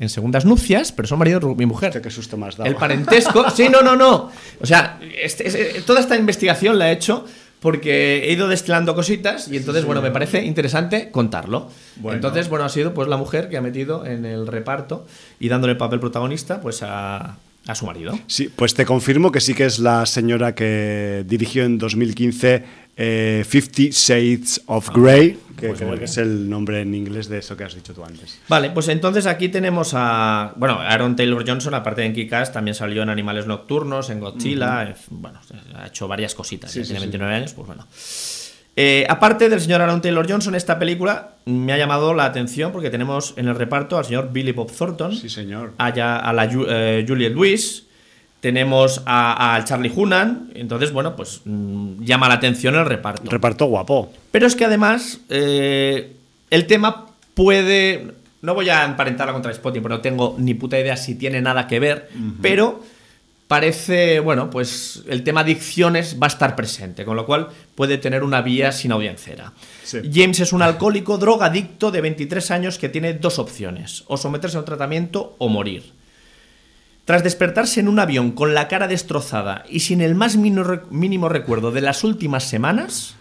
[0.00, 2.00] En segundas nupcias, pero son marido y mujer.
[2.00, 2.64] Qué susto dado.
[2.64, 3.48] El parentesco.
[3.50, 4.30] Sí, no, no, no.
[4.58, 7.26] O sea, este- este- toda esta investigación la he hecho
[7.62, 11.70] porque he ido destilando cositas y entonces, bueno, me parece interesante contarlo.
[11.96, 12.16] Bueno.
[12.16, 15.06] Entonces, bueno, ha sido pues la mujer que ha metido en el reparto
[15.38, 18.18] y dándole el papel protagonista pues a, a su marido.
[18.26, 22.64] Sí, pues te confirmo que sí que es la señora que dirigió en 2015
[22.96, 27.28] eh, Fifty Shades of Grey, que pues creo muy que es el nombre en inglés
[27.28, 28.40] de eso que has dicho tú antes.
[28.48, 30.52] Vale, pues entonces aquí tenemos a.
[30.56, 34.94] Bueno, Aaron Taylor Johnson, aparte de en Kikas, también salió en Animales Nocturnos, en Godzilla.
[35.10, 35.40] Bueno,
[35.76, 36.70] ha hecho varias cositas.
[36.70, 37.06] Sí, ya sí, tiene sí.
[37.06, 37.86] 29 años, pues bueno.
[38.74, 42.88] Eh, aparte del señor Aaron Taylor Johnson, esta película me ha llamado la atención porque
[42.88, 45.74] tenemos en el reparto al señor Billy Bob Thornton, Sí, señor.
[45.76, 47.84] a, a la eh, Juliette Lewis,
[48.42, 53.30] tenemos a, a Charlie Hunnam, entonces, bueno, pues mm, llama la atención el reparto.
[53.30, 54.12] Reparto guapo.
[54.32, 56.12] Pero es que además eh,
[56.50, 58.14] el tema puede...
[58.42, 61.68] No voy a emparentarla contra Spotting, porque no tengo ni puta idea si tiene nada
[61.68, 62.08] que ver,
[62.42, 62.82] pero
[63.46, 68.24] parece, bueno, pues el tema adicciones va a estar presente, con lo cual puede tener
[68.24, 69.52] una vía sin audiencera.
[69.84, 70.00] Sí.
[70.12, 74.60] James es un alcohólico drogadicto de 23 años que tiene dos opciones, o someterse a
[74.60, 76.01] un tratamiento o morir.
[77.04, 80.88] Tras despertarse en un avión con la cara destrozada y sin el más mínimo, rec-
[80.90, 83.16] mínimo recuerdo de las últimas semanas,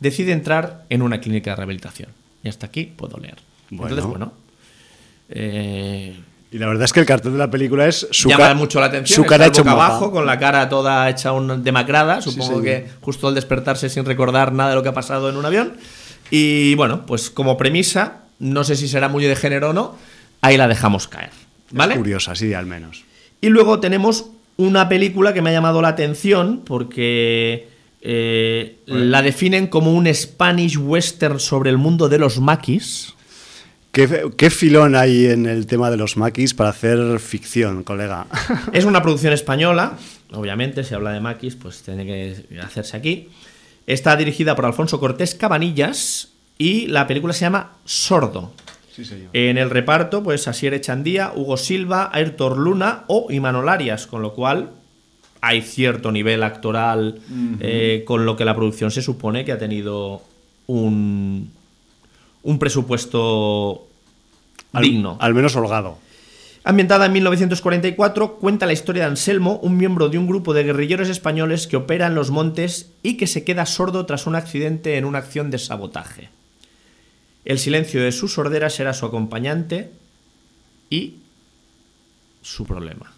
[0.00, 2.08] decide entrar en una clínica de rehabilitación.
[2.42, 3.36] Y hasta aquí puedo leer.
[3.70, 3.88] Bueno.
[3.94, 4.32] Entonces, bueno,
[5.28, 6.16] eh,
[6.52, 8.86] Y la verdad es que el cartel de la película es su, Llama mucho la
[8.86, 9.16] atención.
[9.24, 12.22] su cara hecha abajo, con la cara toda hecha un, demacrada.
[12.22, 15.44] Supongo que justo al despertarse sin recordar nada de lo que ha pasado en un
[15.44, 15.74] avión.
[16.30, 19.96] Y bueno, pues como premisa, no sé si será muy de género o no,
[20.40, 21.30] ahí la dejamos caer.
[21.72, 21.94] ¿Vale?
[21.94, 23.04] Es curiosa, sí, al menos.
[23.40, 27.68] Y luego tenemos una película que me ha llamado la atención porque
[28.00, 33.14] eh, la definen como un Spanish western sobre el mundo de los maquis.
[33.92, 38.26] ¿Qué, qué filón hay en el tema de los maquis para hacer ficción, colega?
[38.72, 39.96] Es una producción española,
[40.32, 43.28] obviamente, si habla de maquis, pues tiene que hacerse aquí.
[43.86, 48.52] Está dirigida por Alfonso Cortés Cabanillas y la película se llama Sordo.
[48.96, 49.28] Sí, señor.
[49.34, 54.32] En el reparto, pues Asier Echandía, Hugo Silva, Ayrton Luna o Imanol Arias, con lo
[54.32, 54.70] cual
[55.42, 57.20] hay cierto nivel actoral
[57.60, 60.22] eh, con lo que la producción se supone que ha tenido
[60.66, 61.50] un,
[62.42, 63.86] un presupuesto
[64.72, 65.18] Al- digno.
[65.20, 65.98] Al menos holgado.
[66.64, 71.08] Ambientada en 1944, cuenta la historia de Anselmo, un miembro de un grupo de guerrilleros
[71.08, 75.04] españoles que opera en los montes y que se queda sordo tras un accidente en
[75.04, 76.28] una acción de sabotaje.
[77.46, 79.90] El silencio de su sordera será su acompañante
[80.90, 81.14] y
[82.42, 83.12] su problema.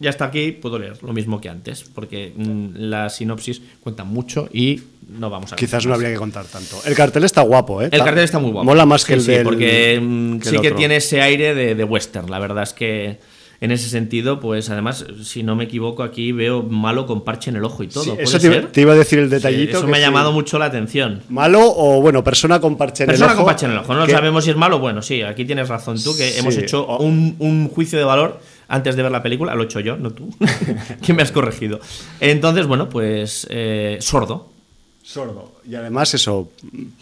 [0.00, 4.48] Ya hasta aquí puedo leer lo mismo que antes, porque mm, la sinopsis cuenta mucho
[4.52, 6.80] y no vamos a Quizás no habría que contar tanto.
[6.84, 7.88] El cartel está guapo, ¿eh?
[7.92, 8.64] El cartel está muy guapo.
[8.64, 9.44] Mola más que Sí, el sí, del.
[9.44, 10.76] porque que sí que otro.
[10.76, 12.28] tiene ese aire de, de western.
[12.30, 13.18] La verdad es que
[13.60, 17.56] en ese sentido, pues además, si no me equivoco, aquí veo malo con parche en
[17.56, 18.04] el ojo y todo.
[18.04, 18.66] Sí, ¿Puede eso te, iba- ser?
[18.72, 19.78] te iba a decir el Sí, detallito.
[19.78, 21.22] eso que me ha llamado mucho la atención.
[21.28, 23.44] Malo o, bueno, persona con parche en Persona el ojo.
[23.44, 23.94] con parche en el ojo.
[23.94, 24.78] No que- sabemos si es malo.
[24.78, 28.96] Bueno, sí, aquí tienes razón tú, que hemos hecho un, un juicio de valor antes
[28.96, 29.54] de ver la película.
[29.54, 30.28] Lo he hecho yo, no tú.
[31.02, 31.80] que me has corregido.
[32.20, 34.48] Entonces, bueno, pues eh, sordo.
[35.02, 35.52] Sordo.
[35.68, 36.48] Y además, eso,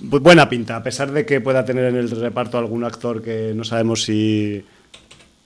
[0.02, 3.52] bu- buena pinta, a pesar de que pueda tener en el reparto algún actor que
[3.54, 4.62] no sabemos si,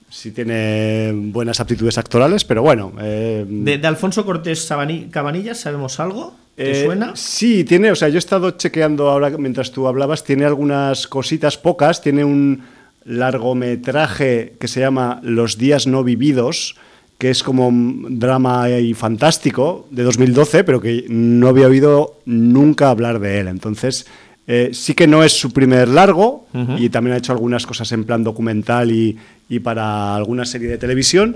[0.09, 2.93] si tiene buenas aptitudes actorales, pero bueno.
[3.01, 4.67] eh, De, de Alfonso Cortés
[5.11, 6.35] Cabanillas, ¿sabemos algo?
[6.55, 7.15] ¿Te eh, suena?
[7.15, 11.57] Sí, tiene, o sea, yo he estado chequeando ahora mientras tú hablabas, tiene algunas cositas
[11.57, 12.63] pocas, tiene un
[13.05, 16.75] largometraje que se llama Los días no vividos,
[17.17, 22.89] que es como un drama y fantástico de 2012, pero que no había oído nunca
[22.89, 23.47] hablar de él.
[23.47, 24.07] Entonces,
[24.47, 26.47] eh, sí que no es su primer largo
[26.79, 29.17] y también ha hecho algunas cosas en plan documental y,
[29.49, 31.35] y para alguna serie de televisión,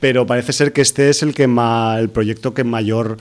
[0.00, 3.16] pero parece ser que este es el, que ma- el proyecto que mayor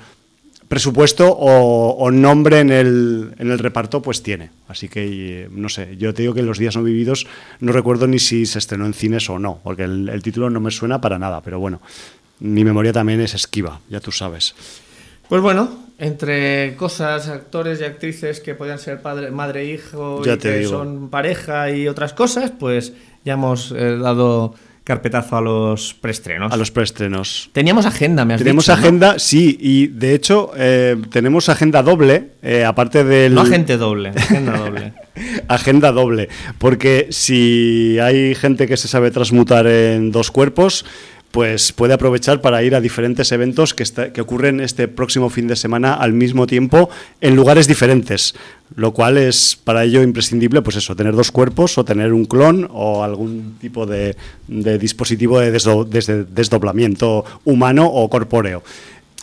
[0.67, 4.49] presupuesto o, o nombre en el, en el reparto pues tiene.
[4.67, 7.25] Así que, eh, no sé, yo te digo que Los días no vividos
[7.61, 10.59] no recuerdo ni si se estrenó en cines o no, porque el, el título no
[10.59, 11.81] me suena para nada, pero bueno,
[12.39, 14.55] mi memoria también es esquiva, ya tú sabes.
[15.29, 20.33] Pues bueno, entre cosas, actores y actrices que podían ser padre, madre e hijo Ya
[20.33, 20.69] y que digo.
[20.71, 22.93] son pareja y otras cosas, pues
[23.25, 26.53] ya hemos eh, dado carpetazo a los preestrenos.
[26.53, 27.49] A los preestrenos.
[27.51, 28.79] Teníamos agenda, me has Tenemos dicho, ¿no?
[28.81, 33.33] agenda, sí, y de hecho eh, tenemos agenda doble, eh, aparte del...
[33.33, 34.93] No agente doble, agenda doble.
[35.47, 36.29] Agenda doble,
[36.59, 40.85] porque si hay gente que se sabe transmutar en dos cuerpos,
[41.37, 45.93] pues puede aprovechar para ir a diferentes eventos que, ocurren este próximo fin de semana
[45.93, 46.89] al mismo tiempo
[47.21, 48.33] en lugares diferentes,
[48.75, 52.67] lo cual es para ello imprescindible, pues eso, tener dos cuerpos o tener un clon
[52.73, 54.15] o algún tipo de,
[54.47, 58.63] de dispositivo de desdoblamiento humano o corpóreo.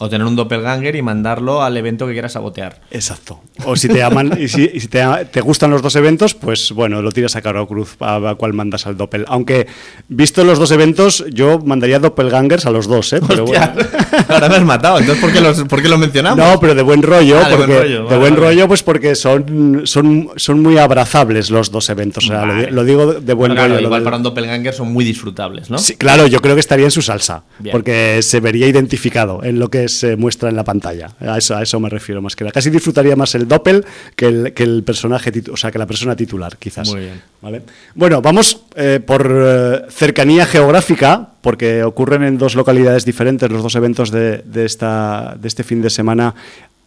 [0.01, 2.81] O tener un doppelganger y mandarlo al evento que quieras sabotear.
[2.91, 3.41] Exacto.
[3.65, 6.73] O si te aman y si, y si te, te gustan los dos eventos, pues
[6.73, 9.25] bueno, lo tiras a Caro Cruz a, a cuál mandas al Doppel.
[9.29, 9.69] Aunque,
[10.09, 13.21] visto los dos eventos, yo mandaría Doppelgangers a los dos, ¿eh?
[13.27, 13.89] Pero Hostia, bueno.
[14.31, 14.99] ahora me has matado.
[14.99, 16.45] Entonces, ¿por qué, los, por qué lo mencionamos?
[16.45, 18.47] No, pero de buen rollo, Ah, de porque buen rollo, de buen vale.
[18.47, 22.25] rollo, pues porque son, son, son muy abrazables los dos eventos.
[22.25, 22.71] O sea, lo di- Vale.
[22.73, 23.81] lo, digo de buen claro, rollo.
[23.81, 25.79] lo igual para un doppelganger son muy disfrutables, ¿no?
[25.79, 27.71] Sí, claro, yo creo que estaría en su salsa, Bien.
[27.73, 31.11] porque se vería identificado en lo que se muestra en la pantalla.
[31.21, 32.53] A eso, a eso me refiero más que nada.
[32.53, 33.85] Casi disfrutaría más el doppel
[34.17, 36.89] que el, que el personaje, o sea, que la persona titular, quizás.
[36.89, 37.23] Muy bien.
[37.41, 37.63] ¿Vale?
[37.95, 43.75] Bueno, vamos eh, por eh, cercanía geográfica, porque ocurren en dos localidades diferentes los dos
[43.75, 46.35] eventos de, de esta, de este fin de semana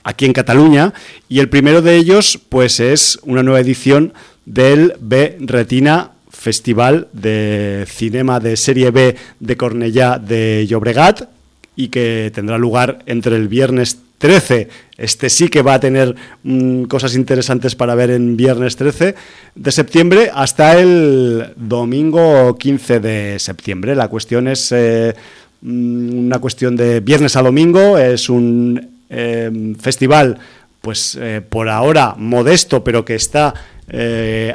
[0.04, 0.94] aquí en Cataluña.
[1.30, 4.14] Y el primero de ellos, pues, es una nueva edición
[4.46, 11.37] del B Retina Festival de Cinema de Serie B de Cornellá de Llobregat
[11.78, 14.68] y que tendrá lugar entre el viernes 13.
[14.98, 19.16] Este sí que va a tener mm, cosas interesantes para ver en viernes 13
[19.56, 23.96] de septiembre hasta el domingo 15 de septiembre.
[23.96, 25.14] La cuestión es eh,
[25.62, 28.00] mm, una cuestión de viernes a domingo.
[28.00, 30.40] Es un eh, festival,
[30.82, 33.54] pues eh, por ahora modesto, pero que está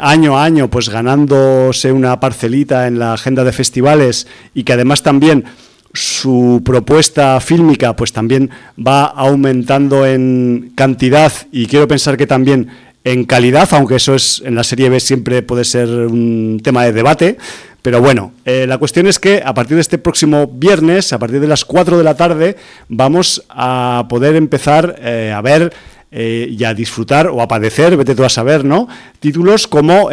[0.01, 5.03] año a año pues ganándose una parcelita en la agenda de festivales y que además
[5.03, 5.47] también
[5.93, 12.69] su propuesta fílmica pues también va aumentando en cantidad y quiero pensar que también
[13.05, 16.93] en calidad, aunque eso es en la serie B siempre puede ser un tema de
[16.93, 17.37] debate.
[17.83, 21.41] Pero bueno, eh, la cuestión es que a partir de este próximo viernes, a partir
[21.41, 22.57] de las 4 de la tarde,
[22.89, 25.73] vamos a poder empezar eh, a ver
[26.13, 28.87] eh, y a disfrutar o a padecer, vete tú a saber, ¿no?
[29.19, 30.11] Títulos como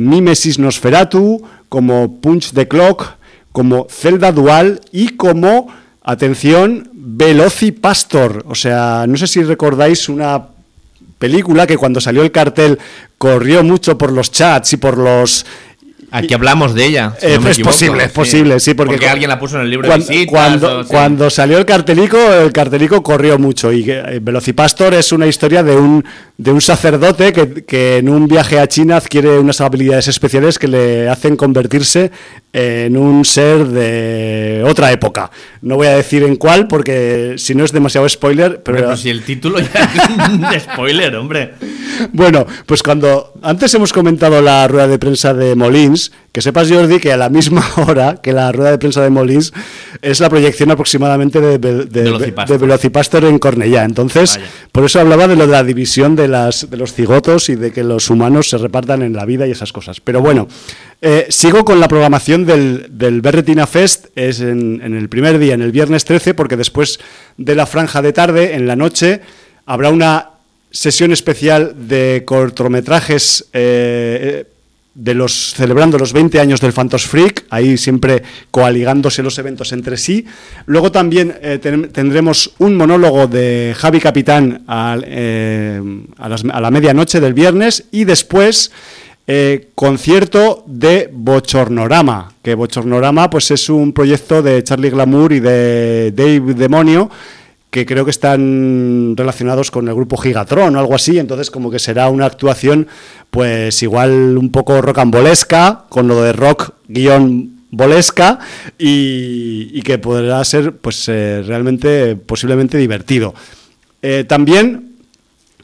[0.00, 3.15] Mimesis Nosferatu, como Punch the Clock,
[3.56, 5.68] como Zelda Dual y como,
[6.02, 8.44] atención, Velocipastor.
[8.48, 10.48] O sea, no sé si recordáis una
[11.18, 12.78] película que cuando salió el cartel
[13.16, 15.46] corrió mucho por los chats y por los
[16.10, 17.14] Aquí hablamos de ella.
[17.18, 19.70] si Eh, no es posible, es posible, sí, porque cu- alguien la puso en el
[19.70, 20.30] libro cuando, de visitas.
[20.32, 20.88] cuando, o- sí.
[20.90, 23.72] cuando salió el cartelico, el cartelico corrió mucho.
[23.72, 26.04] Y eh, Velocipastor es una historia de un,
[26.38, 30.68] de un sacerdote que, que en un viaje a China adquiere unas habilidades especiales que
[30.68, 32.10] le hacen convertirse
[32.52, 35.30] en un ser de otra época.
[35.66, 38.86] No voy a decir en cuál, porque si no es demasiado spoiler, pero.
[38.86, 41.54] Pues si el título ya es spoiler, hombre.
[42.12, 46.98] Bueno, pues cuando antes hemos comentado la rueda de prensa de Molins, que sepas Jordi
[47.00, 49.54] que a la misma hora que la rueda de prensa de Molins
[50.02, 52.58] es la proyección aproximadamente de, de- de- Velocipastor.
[52.58, 53.84] de Velocipastor en Cornellá.
[53.84, 54.50] Entonces, Vaya.
[54.70, 57.72] por eso hablaba de lo de la división de, las, de los cigotos y de
[57.72, 60.02] que los humanos se repartan en la vida y esas cosas.
[60.02, 60.46] Pero bueno,
[61.00, 65.54] eh, sigo con la programación del, del Berretina Fest, es en, en el primer día,
[65.54, 67.00] en el viernes 13, porque después
[67.38, 69.22] de la franja de tarde, en la noche,
[69.64, 70.32] habrá una
[70.70, 74.46] sesión especial de cortometrajes eh, eh,
[74.98, 79.98] de los celebrando los 20 años del Phantos Freak, ahí siempre coaligándose los eventos entre
[79.98, 80.24] sí.
[80.64, 84.64] Luego también eh, ten- tendremos un monólogo de Javi Capitán
[85.04, 85.80] eh,
[86.16, 88.72] a, las- a la medianoche del viernes y después
[89.26, 96.12] eh, concierto de Bochornorama, que Bochornorama pues es un proyecto de Charlie Glamour y de
[96.16, 97.10] Dave Demonio
[97.70, 101.78] que creo que están relacionados con el grupo Gigatron o algo así, entonces como que
[101.78, 102.86] será una actuación
[103.30, 108.38] pues igual un poco rocambolesca, con lo de rock guion bolesca
[108.78, 113.34] y, que podrá ser pues eh, realmente posiblemente divertido.
[114.02, 114.96] Eh, también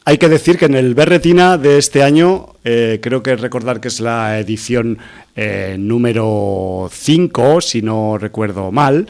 [0.05, 3.89] hay que decir que en el Berretina de este año, eh, creo que recordar que
[3.89, 4.99] es la edición
[5.79, 9.09] número 5, si no recuerdo mal.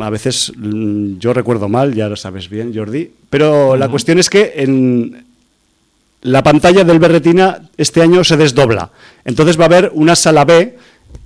[0.00, 3.10] A veces mm, yo recuerdo mal, ya lo sabes bien, Jordi.
[3.30, 5.24] Pero la cuestión es que en
[6.22, 8.90] la pantalla del Berretina este año se desdobla.
[9.24, 10.76] Entonces va a haber una sala B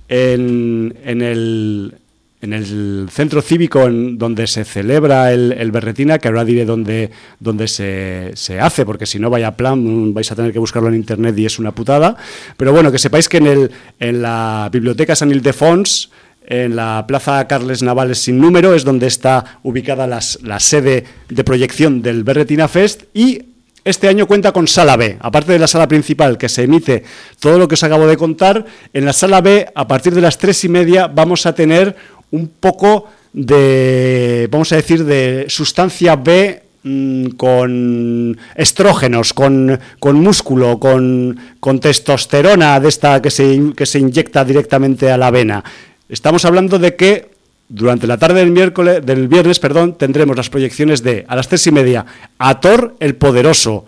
[0.09, 1.95] en, en el,
[2.41, 7.11] en el centro cívico en donde se celebra el, el Berretina, que ahora diré dónde,
[7.39, 10.95] dónde se, se hace, porque si no vaya plan vais a tener que buscarlo en
[10.95, 12.17] internet y es una putada.
[12.57, 16.09] Pero bueno, que sepáis que en, el, en la Biblioteca San Ildefons,
[16.51, 22.01] en la Plaza Carles Navales sin número, es donde está ubicada la sede de proyección
[22.01, 23.43] del Berretina Fest y
[23.83, 27.03] este año cuenta con sala B, aparte de la sala principal que se emite
[27.39, 30.37] todo lo que os acabo de contar, en la sala B a partir de las
[30.37, 31.95] tres y media vamos a tener
[32.29, 40.79] un poco de, vamos a decir, de sustancia B mm, con estrógenos, con, con músculo,
[40.79, 45.63] con, con testosterona de esta que se, que se inyecta directamente a la vena.
[46.11, 47.29] Estamos hablando de que
[47.69, 51.65] durante la tarde del miércoles, del viernes, perdón, tendremos las proyecciones de a las tres
[51.67, 52.05] y media
[52.37, 53.85] a Thor el Poderoso,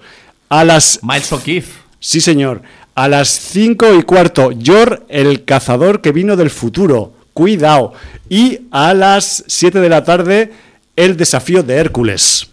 [0.48, 1.74] a las Miles O'Keefe.
[2.00, 2.62] sí señor,
[2.96, 7.92] a las cinco y cuarto Yor el Cazador que vino del futuro, cuidado,
[8.30, 10.54] y a las 7 de la tarde
[10.96, 12.53] el Desafío de Hércules.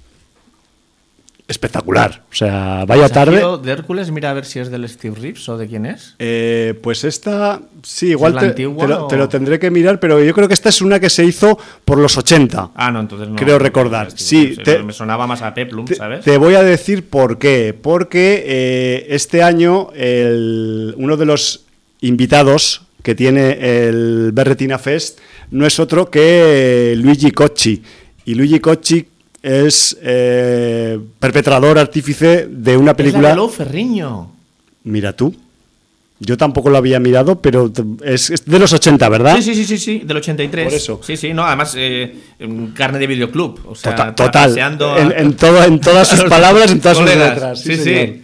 [1.51, 3.42] Espectacular, o sea, vaya tarde.
[3.61, 6.14] De Hércules, mira a ver si es del Steve Reeves o de quién es.
[6.20, 10.32] Eh, pues esta, sí, igual te, lo, o- te lo tendré que mirar, pero yo
[10.32, 12.70] creo que esta es una que se hizo por los 80.
[12.76, 13.34] Ah, no, entonces no.
[13.34, 14.12] Creo recordar.
[14.14, 16.24] Sí, te- me sonaba más a Peplum, ¿sabes?
[16.24, 17.74] te voy a decir por qué.
[17.80, 21.64] Porque eh, este año el- uno de los
[22.01, 25.18] invitados que tiene el Berretina Fest
[25.51, 27.82] no es otro que Luigi Cocci.
[28.24, 29.07] Y Luigi Cocci
[29.43, 33.28] es eh, perpetrador artífice de una Es la película...
[33.30, 34.30] de Lou Ferriño.
[34.84, 35.34] Mira tú.
[36.22, 37.72] Yo tampoco lo había mirado, pero
[38.05, 39.36] es, es de los 80, ¿verdad?
[39.36, 40.64] Sí, sí, sí, sí, sí, del 83.
[40.66, 41.01] Por eso.
[41.03, 43.59] Sí, sí, no, además, eh, en carne de videoclub.
[43.66, 44.51] O sea, Tota- total.
[44.51, 47.61] paseando a- En, en todo- en todas sus palabras, en todas sus letras.
[47.62, 48.22] Sí, sí.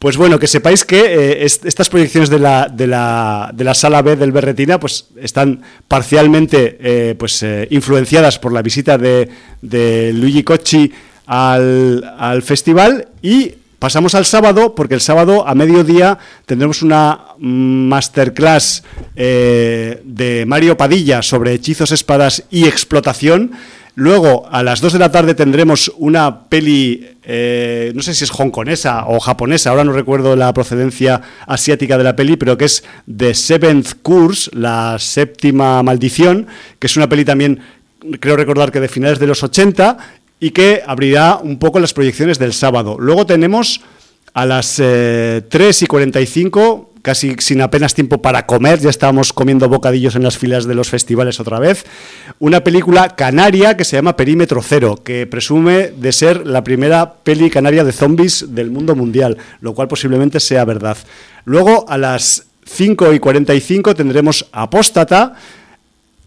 [0.00, 3.74] Pues bueno, que sepáis que eh, est- estas proyecciones de la, de, la, de la
[3.74, 9.28] sala B del Berretina pues, están parcialmente eh, pues, eh, influenciadas por la visita de,
[9.60, 10.90] de Luigi Cocci
[11.26, 18.82] al, al festival y Pasamos al sábado, porque el sábado a mediodía tendremos una masterclass
[19.16, 23.52] de Mario Padilla sobre hechizos, espadas y explotación.
[23.96, 28.30] Luego, a las 2 de la tarde tendremos una peli, eh, no sé si es
[28.30, 32.84] hongkonesa o japonesa, ahora no recuerdo la procedencia asiática de la peli, pero que es
[33.14, 36.46] The Seventh Curse, la séptima maldición,
[36.78, 37.60] que es una peli también,
[38.20, 39.98] creo recordar que de finales de los 80,
[40.40, 42.96] y que abrirá un poco las proyecciones del sábado.
[42.98, 43.82] Luego tenemos
[44.32, 45.44] a las 3 eh,
[45.80, 50.66] y 45, casi sin apenas tiempo para comer, ya estábamos comiendo bocadillos en las filas
[50.66, 51.84] de los festivales otra vez,
[52.38, 57.50] una película canaria que se llama Perímetro Cero, que presume de ser la primera peli
[57.50, 60.96] canaria de zombies del mundo mundial, lo cual posiblemente sea verdad.
[61.44, 65.34] Luego a las 5 y 45 tendremos Apóstata.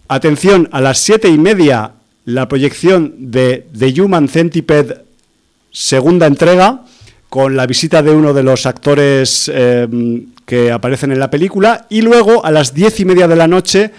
[0.07, 1.91] Atención, a las 7 y media
[2.26, 5.03] la proyección de The Human Centipede
[5.74, 6.82] segunda entrega
[7.34, 9.88] con la visita de uno de los actores eh,
[10.46, 13.90] que aparecen en la película y luego a las diez y media de la noche,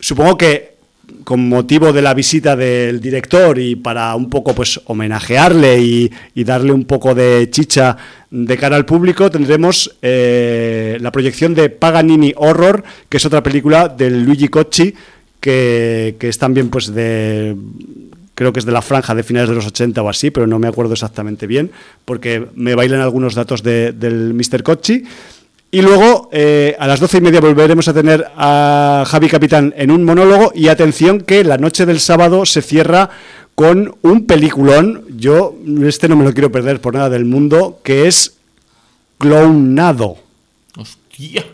[0.00, 0.76] supongo que
[1.22, 6.10] con motivo de la visita del director y para un poco pues homenajearle y,
[6.44, 7.94] darle un poco de chicha
[8.30, 13.88] de cara al público, tendremos eh, la proyección de Paganini Horror, que es otra película
[13.88, 14.94] del Luigi Cocci,
[15.40, 17.54] que, es también pues de
[18.36, 20.60] creo que es de la franja de finales de los 80 o así, pero no
[20.60, 21.72] me acuerdo exactamente bien,
[22.04, 24.62] porque me bailan algunos datos del Mr.
[24.62, 25.02] Cocci.
[25.70, 29.90] Y luego, eh, a las doce y media volveremos a tener a Javi Capitán en
[29.90, 30.52] un monólogo.
[30.54, 33.10] Y atención que la noche del sábado se cierra
[33.54, 35.04] con un peliculón.
[35.16, 38.36] Yo este no me lo quiero perder por nada del mundo, que es
[39.18, 40.18] Clownado.
[40.76, 41.44] Hostia.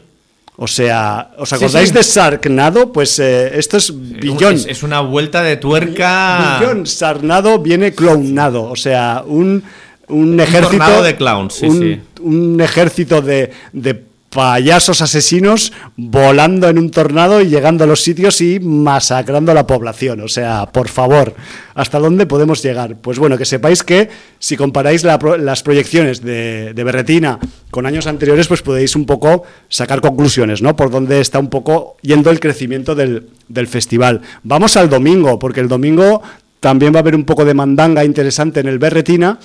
[0.57, 2.93] O sea, ¿os acordáis de Sarknado?
[2.93, 4.55] Pues eh, esto es billón.
[4.55, 6.59] Es, una vuelta de tuerca.
[6.61, 8.65] Billón, Sarnado viene clownado.
[8.65, 9.63] O sea, un,
[10.09, 11.03] un ejército.
[11.03, 12.01] de clowns, sí, un, sí.
[12.21, 18.41] un ejército de, de payasos asesinos volando en un tornado y llegando a los sitios
[18.41, 20.23] y masacrando a la población.
[20.23, 21.35] O sea, por favor,
[21.75, 22.97] ¿hasta dónde podemos llegar?
[22.97, 24.09] Pues bueno, que sepáis que
[24.39, 27.39] si comparáis las proyecciones de, Berretina
[27.71, 30.77] con años anteriores, pues podéis un poco sacar conclusiones, ¿no?
[30.77, 34.23] Por dónde está un poco yendo el crecimiento del, del festival.
[34.43, 36.23] Vamos al domingo, porque el domingo
[36.61, 39.39] también va a haber un poco de mandanga interesante en el Berretina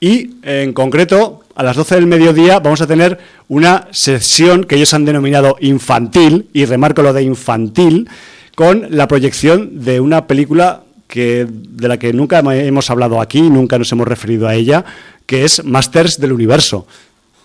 [0.00, 4.92] y en concreto a las 12 del mediodía vamos a tener una sesión que ellos
[4.94, 8.08] han denominado infantil, y remarco lo de infantil,
[8.54, 13.78] con la proyección de una película que, de la que nunca hemos hablado aquí, nunca
[13.78, 14.84] nos hemos referido a ella,
[15.26, 16.86] que es Masters del Universo.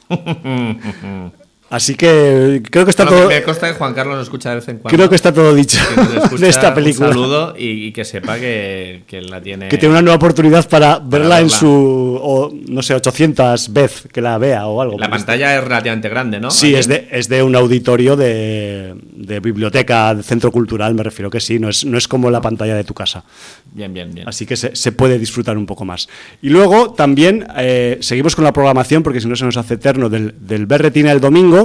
[1.70, 3.28] Así que creo que está todo.
[3.28, 4.95] Me consta que Juan Carlos escucha de vez en cuando.
[4.95, 5.78] Creo que está todo dicho
[6.39, 7.09] de esta película.
[7.09, 9.70] Un saludo y, que sepa que, que, la tiene.
[9.70, 14.20] Que tiene una nueva oportunidad para, verla, en su, o, no sé, 800 veces que
[14.20, 14.97] la vea o algo.
[14.97, 16.49] La pantalla es relativamente grande, ¿no?
[16.49, 21.30] Sí, es de, es de un auditorio de, de, biblioteca, de centro cultural, me refiero
[21.30, 23.24] que sí, no es, no es como la pantalla de tu casa.
[23.72, 24.28] Bien, bien, bien.
[24.28, 26.09] Así que se, se puede disfrutar un poco más.
[26.41, 30.09] Y luego también eh, seguimos con la programación, porque si no se nos hace eterno,
[30.09, 31.59] del, del Berretina el domingo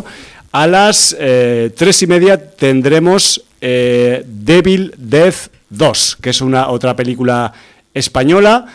[0.51, 6.95] a las eh, tres y media tendremos eh, Devil Death 2, que es una otra
[6.95, 7.53] película
[7.93, 8.67] española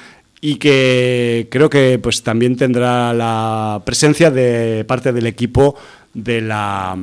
[0.41, 5.75] y que creo que pues también tendrá la presencia de parte del equipo
[6.13, 6.97] de la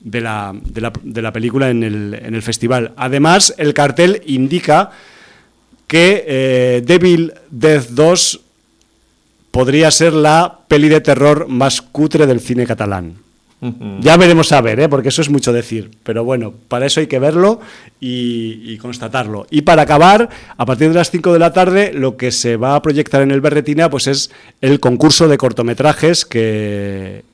[0.00, 2.92] de la, de la, película en el, en el, festival.
[2.96, 4.90] Además, el cartel indica
[5.86, 8.40] que eh, Devil Death 2
[9.50, 13.23] podría ser la peli de terror más cutre del cine catalán.
[14.00, 14.88] Ya veremos a ver, ¿eh?
[14.90, 15.90] porque eso es mucho decir.
[16.02, 17.60] Pero bueno, para eso hay que verlo
[17.98, 19.46] y, constatarlo.
[19.50, 22.74] Y para acabar, a partir de las 5 de la tarde, lo que se va
[22.74, 24.30] a proyectar en el Berretina pues es
[24.60, 27.24] el concurso de cortometrajes que,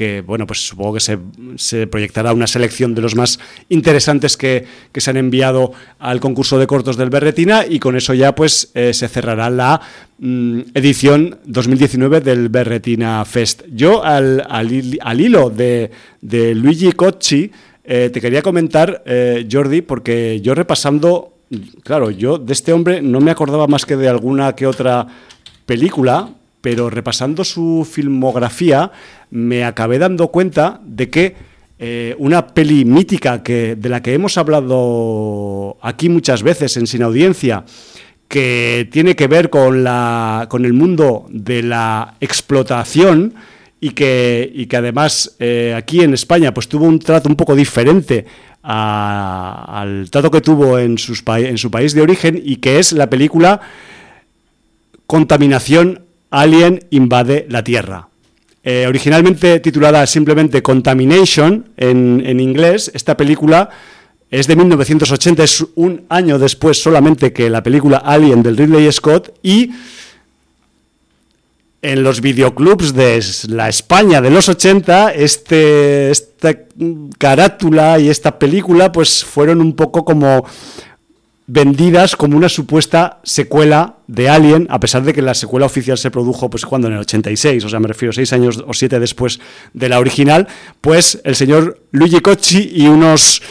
[0.00, 3.38] que bueno, pues supongo que se, proyectará una selección de los más
[3.68, 8.34] interesantes que, se han enviado al concurso de cortos del Berretina y con eso ya
[8.34, 9.78] pues eh, se cerrará la
[10.18, 13.64] mm, edición 2019 del Berretina Fest.
[13.70, 15.90] Yo al, al, hilo de,
[16.22, 17.50] Luigi Cocci
[17.84, 21.34] eh, te quería comentar, eh, Jordi, porque yo repasando,
[21.84, 25.06] claro, yo de este hombre no me acordaba más que de alguna que otra
[25.66, 26.30] película,
[26.60, 28.90] pero repasando su filmografía
[29.30, 31.36] me acabé dando cuenta de que
[31.78, 37.02] eh, una peli mítica que, de la que hemos hablado aquí muchas veces en Sin
[37.02, 37.64] Audiencia,
[38.28, 43.34] que tiene que ver con, la, con el mundo de la explotación
[43.80, 48.26] y que, que además eh, aquí en España pues tuvo un trato un poco diferente
[48.62, 53.08] al trato que tuvo en, sus en su país de origen y que es la
[53.08, 53.60] película
[55.06, 58.08] Contaminación Alien invade la Tierra.
[58.62, 63.70] Eh, originalmente titulada simplemente Contamination en, en inglés, esta película
[64.30, 69.34] es de 1980, es un año después solamente que la película Alien del Ridley Scott
[69.42, 69.70] y
[71.82, 76.54] en los videoclubs de la España de los 80, este, esta
[77.18, 80.44] carátula y esta película pues fueron un poco como
[81.52, 86.12] vendidas como una supuesta secuela de Alien, a pesar de que la secuela oficial se
[86.12, 89.40] produjo pues cuando en el 86, o sea, me refiero seis años o siete después
[89.74, 90.46] de la original,
[90.80, 93.42] pues el señor Luigi Cocci y unos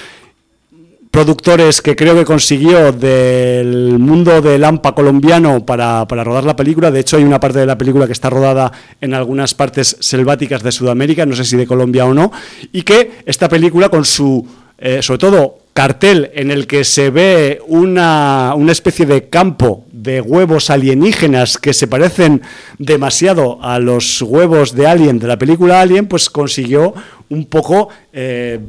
[1.12, 6.92] productores que creo que consiguió del mundo del AMPA colombiano para, rodar la película.
[6.92, 8.72] De hecho, hay una parte de la película que está rodada
[9.02, 12.32] en algunas partes selváticas de Sudamérica, no sé si de Colombia o no,
[12.72, 14.48] y que esta película con su,
[14.78, 20.20] eh, sobre todo, cartel en el que se ve una, una especie de campo de
[20.20, 22.42] huevos alienígenas que se parecen
[22.80, 26.94] demasiado a los huevos de Alien de la película Alien, pues consiguió
[27.30, 27.88] un poco...
[28.12, 28.60] Eh,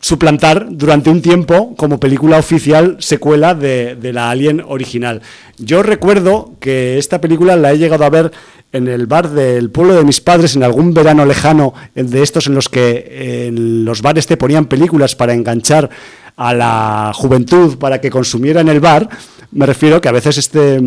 [0.00, 5.22] suplantar durante un tiempo como película oficial secuela de, de, la Alien original.
[5.58, 8.32] Yo recuerdo que esta película la he llegado a ver
[8.72, 12.54] en el bar del pueblo de mis padres en algún verano lejano, de estos en
[12.54, 15.88] los que en los bares te ponían películas para enganchar
[16.36, 19.08] a la juventud para que consumiera en el bar.
[19.52, 20.80] Me refiero que a veces este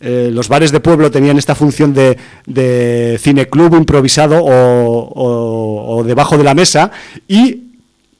[0.00, 6.04] eh, los bares de pueblo tenían esta función de, de cineclub improvisado o, o, o
[6.04, 6.90] debajo de la mesa
[7.28, 7.71] y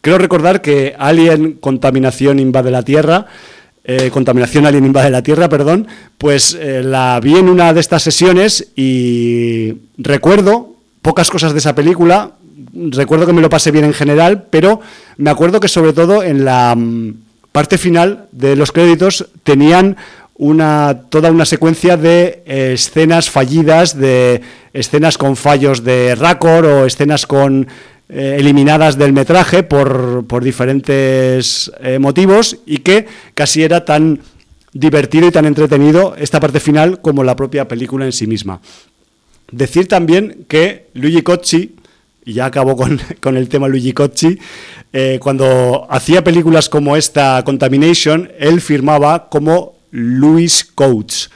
[0.03, 3.27] Creo recordar que Alien Contaminación invade la Tierra,
[3.85, 5.87] eh, Contaminación Alien invade la Tierra, perdón,
[6.19, 11.77] pues eh, la vi en una de estas sesiones y recuerdo pocas cosas de esa
[11.77, 12.33] película,
[12.75, 14.81] recuerdo que me lo pasé bien en general, pero
[15.19, 17.15] me acuerdo que sobre todo en la mm,
[17.53, 19.97] parte final de los créditos tenían
[20.35, 24.41] una, toda una secuencia de eh, escenas fallidas, de
[24.73, 27.69] escenas con fallos de raccord o escenas con
[28.15, 34.21] eh, eliminadas del metraje por, por diferentes eh, motivos y que casi era tan
[34.75, 38.61] divertido y tan entretenido esta parte final como la propia película en sí misma.
[39.51, 41.75] Decir también que Luigi Cocci,
[42.27, 44.39] y ya acabo con, con el tema Luigi Cocci,
[44.93, 51.31] eh, cuando hacía películas como esta Contamination, él firmaba como Louis Coates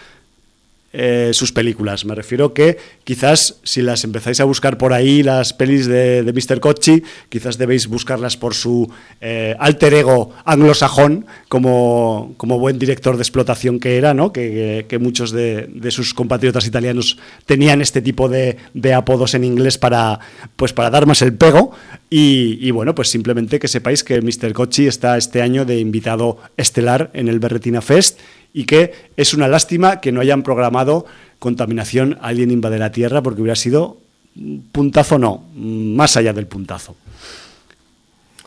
[0.99, 2.07] eh, sus películas.
[2.07, 6.33] Me refiero que quizás si las empezáis a buscar por ahí, las pelis de, de
[6.33, 6.59] Mr.
[6.59, 8.91] Kochi, quizás debéis buscarlas por su
[9.21, 14.33] eh, alter ego anglosajón, como, como buen director de explotación que era, ¿no?
[14.33, 19.35] que, que, que muchos de, de, sus compatriotas italianos tenían este tipo de, de, apodos
[19.35, 20.19] en inglés para,
[20.57, 21.73] pues para dar más el pego.
[22.09, 24.55] Y, y bueno, pues simplemente que sepáis que Mr.
[24.55, 28.19] Kochi está este año de invitado estelar en el Berretina Fest
[28.57, 31.05] y que es una lástima que no hayan programado
[31.39, 33.99] contaminación Alien invade la Tierra porque hubiera sido
[34.73, 36.97] puntazo no, más allá del puntazo.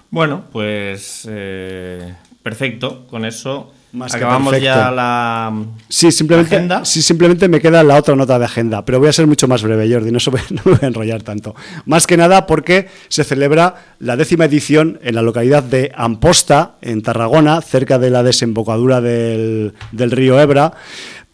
[0.09, 5.51] Bueno, pues eh, perfecto, con eso más acabamos que ya la,
[5.87, 6.85] sí, simplemente, agenda.
[6.85, 9.63] Sí, simplemente me queda la otra nota de agenda, pero voy a ser mucho más
[9.63, 10.19] breve, Jordi, no,
[10.51, 11.55] no me voy a enrollar tanto.
[11.85, 17.01] Más que nada porque se celebra la décima edición en la localidad de Amposta, en
[17.01, 20.73] Tarragona, cerca de la desembocadura del, del río Ebra,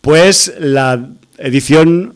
[0.01, 2.13] pues la edición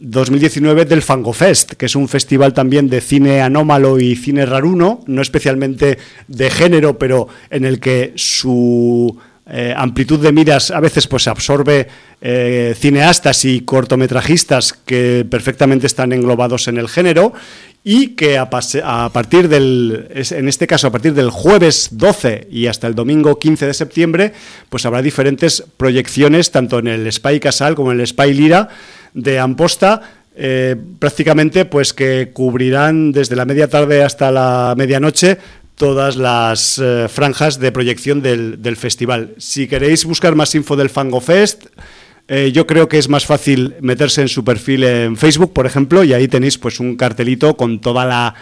[0.00, 5.22] 2019 del Fangofest, que es un festival también de cine anómalo y cine raruno, no
[5.22, 9.18] especialmente de género, pero en el que su
[9.50, 11.88] eh, amplitud de miras a veces pues absorbe
[12.20, 17.32] eh, cineastas y cortometrajistas que perfectamente están englobados en el género
[17.82, 22.86] y que a, partir del en este caso a partir del jueves 12 y hasta
[22.88, 24.32] el domingo 15 de septiembre
[24.68, 28.68] pues habrá diferentes proyecciones tanto en el Spy Casal como en el Spy Lira
[29.14, 30.02] de Amposta
[30.40, 35.36] eh, prácticamente pues que cubrirán desde la media tarde hasta la medianoche
[35.78, 39.34] todas las eh, franjas de proyección del, del, festival.
[39.38, 41.66] Si queréis buscar más info del Fango Fest,
[42.26, 46.04] eh, yo creo que es más fácil meterse en su perfil en Facebook, por ejemplo,
[46.04, 48.34] y ahí tenéis pues un cartelito con toda la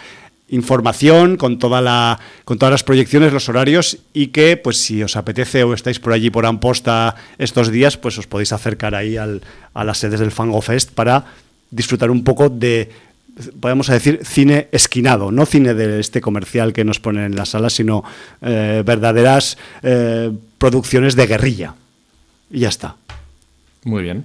[0.49, 5.17] información, con toda la con todas las proyecciones, los horarios y que pues si os
[5.17, 9.85] apetece o estáis por allí por Amposta estos días, pues os podéis acercar ahí a
[9.85, 11.25] las sedes del Fango Fest para
[11.71, 12.91] disfrutar un poco de
[13.61, 17.73] podemos decir, cine esquinado, no cine de este comercial que nos ponen en las salas,
[17.75, 18.03] sino
[18.43, 21.75] eh, verdaderas eh, producciones de guerrilla.
[22.51, 22.97] Y ya está.
[23.85, 24.25] Muy bien.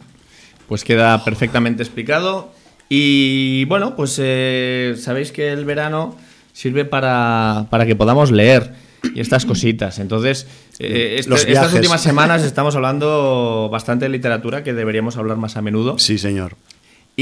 [0.68, 2.53] Pues queda perfectamente explicado.
[2.88, 6.18] Y bueno, pues eh, sabéis que el verano
[6.53, 8.74] sirve para, para que podamos leer.
[9.16, 9.97] y estas cositas.
[9.99, 10.45] Entonces,
[10.80, 15.57] eh, este- Los estas últimas semanas estamos hablando bastante de literatura que deberíamos hablar más
[15.57, 15.97] a menudo.
[15.97, 16.55] Sí, señor.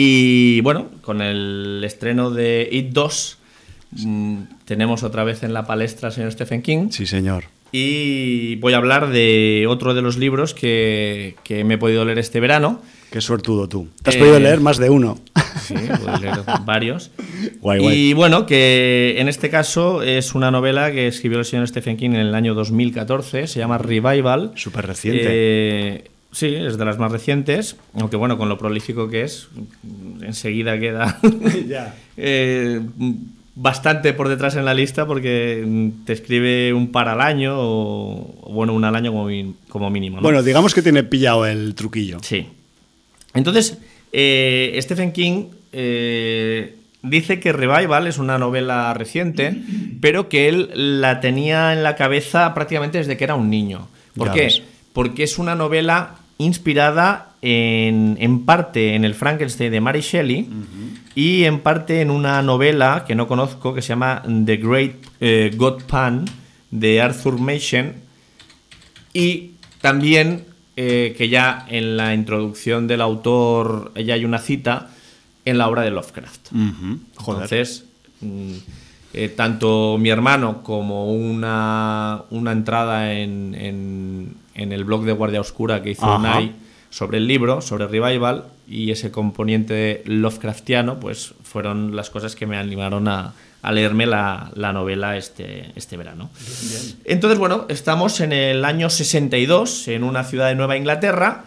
[0.02, 3.38] Y bueno, con el estreno de It 2,
[4.06, 6.88] mm, tenemos otra vez en la palestra al señor Stephen King.
[6.89, 7.43] Sí, señor.
[7.74, 12.18] Y voy a hablar de otro de los libros que, que me he podido leer
[12.18, 12.82] este verano.
[13.12, 13.89] Qué suertudo tú.
[14.02, 15.20] Te has Eh, podido leer más de uno.
[15.68, 16.36] Sí, puedo leer
[16.66, 17.12] varios.
[17.60, 17.97] Guay, guay.
[17.97, 22.12] Y bueno, que en este caso es una novela que escribió el señor Stephen King
[22.12, 24.54] en el año 2014, se llama Revival.
[24.56, 25.26] Súper reciente.
[25.28, 29.47] Eh, sí, es de las más recientes, aunque bueno, con lo prolífico que es,
[30.21, 31.19] enseguida queda
[32.17, 32.82] eh,
[33.55, 38.53] bastante por detrás en la lista porque te escribe un par al año o, o,
[38.53, 39.11] bueno, un al año
[39.67, 40.17] como, mínimo.
[40.17, 40.21] ¿no?
[40.21, 42.19] Bueno, digamos que tiene pillado el truquillo.
[42.21, 42.47] Sí.
[43.34, 43.77] Entonces,
[44.11, 49.55] eh, Stephen King eh, dice que Revival es una novela reciente,
[50.01, 53.88] pero que él la tenía en la cabeza prácticamente desde que era un niño.
[54.15, 54.41] ¿Por Ya qué?
[54.41, 54.61] ves.
[54.93, 60.49] Porque es una novela inspirada en, en parte en el Frankenstein de Mary Shelley
[61.15, 65.51] y en parte en una novela que no conozco que se llama The Great eh,
[65.55, 66.25] God Pan
[66.71, 67.95] de Arthur Machen
[69.13, 74.89] y también eh, que ya en la introducción del autor ya hay una cita
[75.45, 76.51] en la obra de Lovecraft.
[77.35, 77.85] Entonces,
[78.21, 78.53] mm,
[79.13, 85.41] eh, tanto mi hermano como una, una entrada en, en- en el blog de Guardia
[85.41, 86.18] Oscura que hizo Ajá.
[86.18, 86.51] Unai
[86.91, 92.57] sobre el libro, sobre Revival, y ese componente Lovecraftiano, pues fueron las cosas que me
[92.57, 96.32] animaron a, a leerme la, la novela este, este verano.
[97.05, 101.45] Entonces, bueno, estamos en el año 62, en una ciudad de Nueva Inglaterra,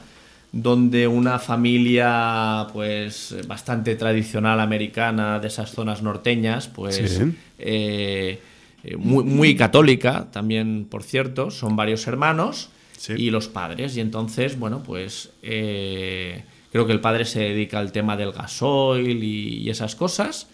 [0.53, 7.35] donde una familia pues bastante tradicional americana de esas zonas norteñas, pues Sí.
[7.59, 8.39] eh,
[8.85, 12.69] eh, muy, muy católica también, por cierto, son varios hermanos
[13.03, 13.15] Sí.
[13.17, 13.97] y los padres.
[13.97, 19.25] Y entonces, bueno, pues eh, creo que el padre se dedica al tema del gasoil
[19.25, 20.47] y, y esas cosas.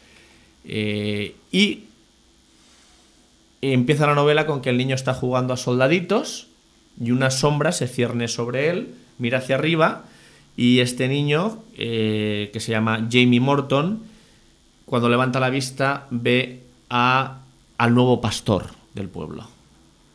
[0.65, 1.85] Eh, y
[3.61, 6.47] empieza la novela con que el niño está jugando a soldaditos
[6.99, 10.05] y una sombra se cierne sobre él, mira hacia arriba
[10.57, 14.03] y este niño, eh, que se llama Jamie Morton,
[14.87, 17.41] cuando levanta la vista ve a,
[17.77, 19.47] al nuevo pastor del pueblo,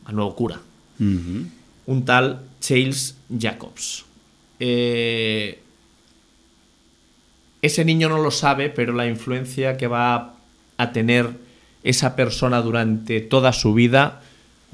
[0.06, 0.60] al nuevo cura.
[1.86, 4.06] Un tal Charles Jacobs.
[4.60, 5.60] Eh,
[7.62, 10.36] ese niño no lo sabe, pero la influencia que va
[10.78, 11.30] a tener
[11.84, 14.22] esa persona durante toda su vida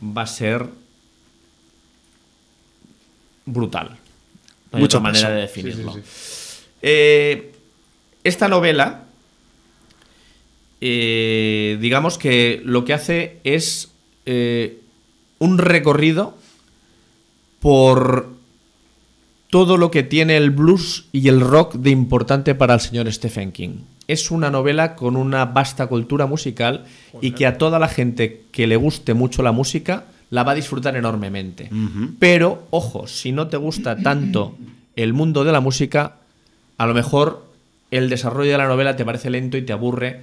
[0.01, 0.66] va a ser
[3.45, 3.97] brutal.
[4.72, 5.95] No hay Mucho otra manera de definirlo.
[6.82, 7.51] Eh,
[8.24, 9.03] esta novela,
[10.82, 13.91] eh, digamos que lo que hace es
[14.26, 14.80] eh,
[15.38, 16.38] un recorrido
[17.60, 18.30] por
[19.49, 23.51] todo lo que tiene el blues y el rock de importante para el señor Stephen
[23.51, 23.78] King.
[24.07, 26.86] Es una novela con una vasta cultura musical
[27.22, 30.55] y que a toda la gente que le guste mucho la música la va a
[30.55, 31.70] disfrutar enormemente.
[32.20, 34.55] Pero, ojo, si no te gusta tanto
[34.95, 36.16] el mundo de la música,
[36.78, 37.45] a lo mejor
[37.91, 40.22] el desarrollo de la novela te parece lento y te aburre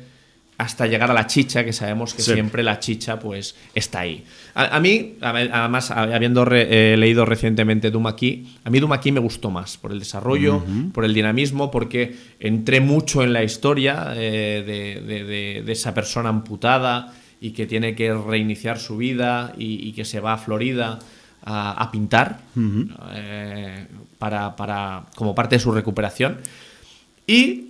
[0.59, 2.33] hasta llegar a la chicha, que sabemos que Sí.
[2.33, 4.25] siempre la chicha pues está ahí.
[4.59, 9.51] A, a mí, además, habiendo re- eh, leído recientemente Dumaki, a mí Dumaki me gustó
[9.51, 10.63] más por el desarrollo,
[10.95, 15.93] por el dinamismo, porque entré mucho en la historia eh, de, de- de- de esa
[15.93, 20.39] persona amputada y que tiene que reiniciar su vida y, y que se va a
[20.39, 20.99] Florida
[21.45, 22.41] a, a pintar
[23.15, 23.87] eh,
[24.19, 26.39] para, para- como parte de su recuperación.
[27.27, 27.67] Y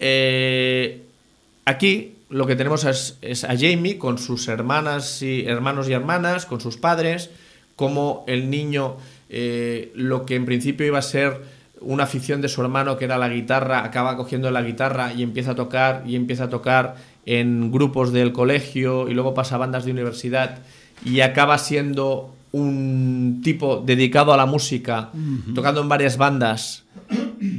[1.64, 6.46] aquí lo que tenemos es, es a Jamie con sus hermanas y hermanos y hermanas,
[6.46, 7.30] con sus padres,
[7.76, 8.96] como el niño,
[9.28, 11.42] eh, lo que en principio iba a ser
[11.80, 15.52] una afición de su hermano que era la guitarra, acaba cogiendo la guitarra y empieza
[15.52, 16.96] a tocar y empieza a tocar
[17.26, 20.58] en grupos del colegio y luego pasa a bandas de universidad
[21.04, 25.10] y acaba siendo un tipo dedicado a la música,
[25.54, 26.84] tocando en varias bandas,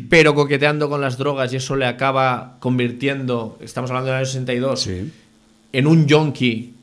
[0.09, 4.81] pero coqueteando con las drogas y eso le acaba convirtiendo, estamos hablando del año 62,
[4.81, 5.11] Sí.
[5.73, 6.73] en un yonki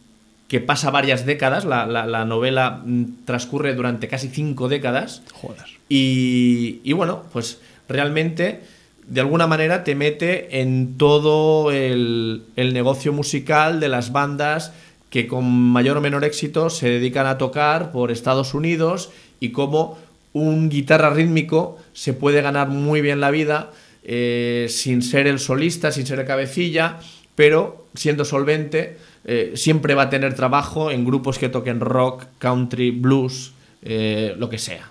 [0.48, 5.64] que pasa varias décadas, la, la- la novela mm, transcurre durante casi cinco décadas, Joder.
[5.88, 8.60] y, y bueno, pues realmente
[9.06, 14.72] de alguna manera te mete en todo el, el negocio musical de las bandas
[15.10, 19.98] que con mayor o menor éxito se dedican a tocar por Estados Unidos y cómo
[20.34, 23.70] un guitarra rítmico se puede ganar muy bien la vida
[24.02, 26.98] eh, sin ser el solista, sin ser el cabecilla,
[27.34, 32.90] pero siendo solvente eh, siempre va a tener trabajo en grupos que toquen rock, country,
[32.90, 34.90] blues, eh, lo que sea.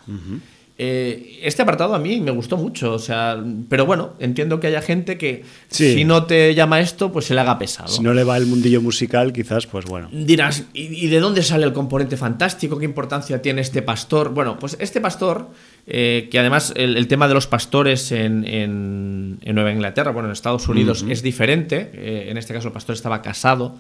[0.76, 3.38] Eh, este apartado a mí me gustó mucho, o sea,
[3.70, 5.94] pero bueno, entiendo que haya gente que Sí.
[5.94, 7.90] si no te llama esto, pues se le haga pesado.
[7.90, 10.10] Si no le va el mundillo musical, quizás, pues bueno.
[10.12, 12.80] Dirás, ¿y, y de dónde sale el componente fantástico?
[12.80, 14.30] ¿Qué importancia tiene este pastor?
[14.34, 15.48] Bueno, pues este pastor,
[15.86, 20.28] eh, que además el, el tema de los pastores en, en- en Nueva Inglaterra, bueno,
[20.30, 21.92] en Estados Unidos es diferente.
[21.94, 23.76] eh, en este caso el pastor estaba casado,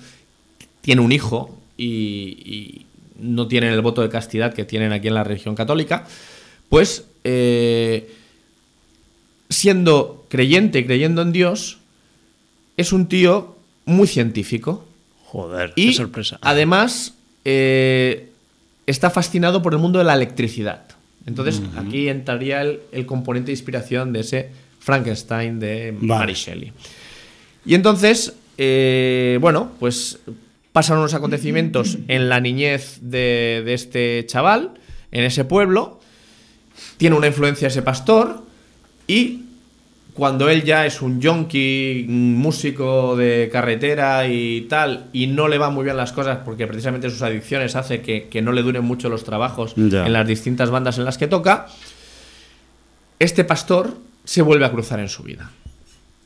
[0.81, 2.85] tiene un hijo y, y
[3.19, 6.05] no tienen el voto de castidad que tienen aquí en la religión católica.
[6.73, 8.09] Pues eh,
[9.47, 11.77] siendo creyente y creyendo en Dios,
[12.77, 13.55] es un tío
[13.85, 14.83] muy científico.
[15.25, 16.39] Joder, Y qué sorpresa.
[16.41, 17.13] además
[17.45, 18.29] eh,
[18.87, 20.81] está fascinado por el mundo de la electricidad.
[21.27, 24.49] Entonces aquí entraría el, el componente de inspiración de ese
[24.79, 26.07] Frankenstein de Vale.
[26.07, 26.73] Mary Shelley.
[27.67, 30.17] Y entonces, eh, bueno, pues
[30.71, 34.71] pasan unos acontecimientos en la niñez de, de este chaval,
[35.11, 35.99] en ese pueblo.
[37.03, 38.43] Tiene una influencia ese pastor
[39.07, 39.41] y
[40.13, 45.73] cuando él ya es un yonki, músico de carretera y tal, y no le van
[45.73, 49.09] muy bien las cosas porque precisamente sus adicciones hace que, que no le duren mucho
[49.09, 50.05] los trabajos Ya.
[50.05, 51.67] en las distintas bandas en las que toca,
[53.19, 55.51] este pastor se vuelve a cruzar en su vida.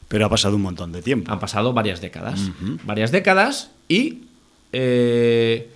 [0.07, 1.31] Pero ha pasado un montón de tiempo.
[1.31, 2.51] Han pasado varias décadas.
[2.85, 4.25] Varias décadas y
[4.73, 5.71] eh,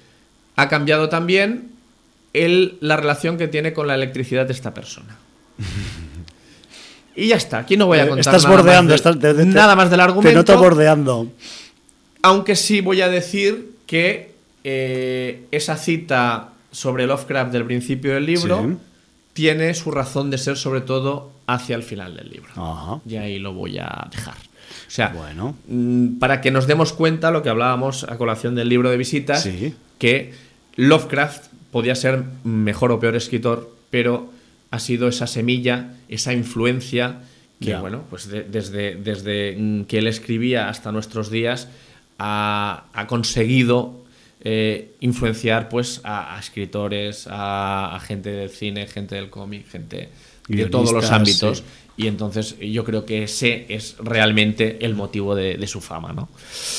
[0.58, 1.71] ha cambiado también
[2.34, 5.18] el- la relación que tiene con la electricidad de esta persona.
[7.16, 7.60] y ya está.
[7.60, 9.76] Aquí no voy a Eh, contar estás nada, bordeando, más, del- estás- te- te- nada
[9.76, 10.38] más del Te argumento.
[10.40, 11.28] noto bordeando.
[12.24, 14.32] Aunque sí voy a decir que
[14.64, 18.78] eh, esa cita sobre Lovecraft del principio del libro Sí.
[19.34, 22.50] tiene su razón de ser sobre todo hacia el final del libro.
[22.56, 23.00] Ajá.
[23.08, 24.36] Y ahí lo voy a dejar.
[24.36, 25.56] O sea, Bueno.
[25.68, 29.42] mm, para que nos demos cuenta lo que hablábamos a colación del libro de visitas,
[29.44, 29.74] Sí.
[29.98, 30.34] que
[30.76, 34.32] Lovecraft podía ser mejor o peor escritor, pero
[34.72, 37.20] ha sido esa semilla, esa influencia
[37.60, 41.68] que, bueno, pues de- desde, desde que él escribía hasta nuestros días
[42.18, 44.02] ha, ha conseguido
[44.44, 50.10] eh, influenciar pues a, a escritores, a, a gente del cine, gente del cómic, gente
[50.48, 51.58] de todos los ámbitos.
[51.60, 51.64] sí.
[52.02, 56.30] Y entonces yo creo que ese es realmente el motivo de, de su fama, ¿no?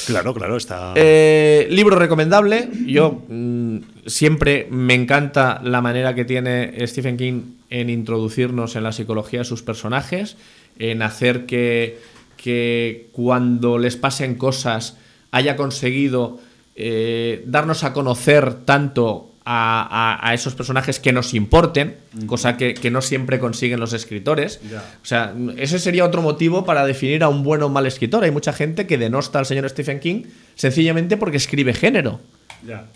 [0.06, 0.94] Claro, claro, está.
[0.96, 2.68] Eh, libro recomendable.
[2.86, 8.90] Yo mm, siempre me encanta la manera que tiene Stephen King en introducirnos en la
[8.90, 10.36] psicología de sus personajes,
[10.76, 12.00] en hacer que,
[12.36, 14.96] que cuando les pasen cosas
[15.30, 16.40] haya conseguido
[16.74, 23.02] eh, darnos a conocer tanto a, esos personajes que nos importen, cosa que, que no
[23.02, 24.60] siempre consiguen los escritores.
[25.02, 28.22] O sea, ese sería otro motivo para definir a un buen o mal escritor.
[28.24, 30.24] Hay mucha gente que denosta al señor Stephen King
[30.54, 32.20] sencillamente porque escribe género.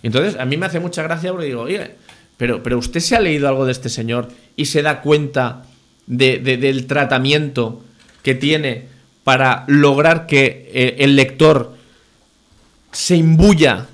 [0.02, 1.90] Entonces, a mí me hace mucha gracia porque digo, oye,
[2.36, 5.64] pero, pero usted se ha leído algo de este señor y se da cuenta
[6.06, 7.82] de- de- del tratamiento
[8.22, 8.84] que tiene
[9.24, 11.74] para lograr que eh, el lector
[12.92, 13.86] se imbuya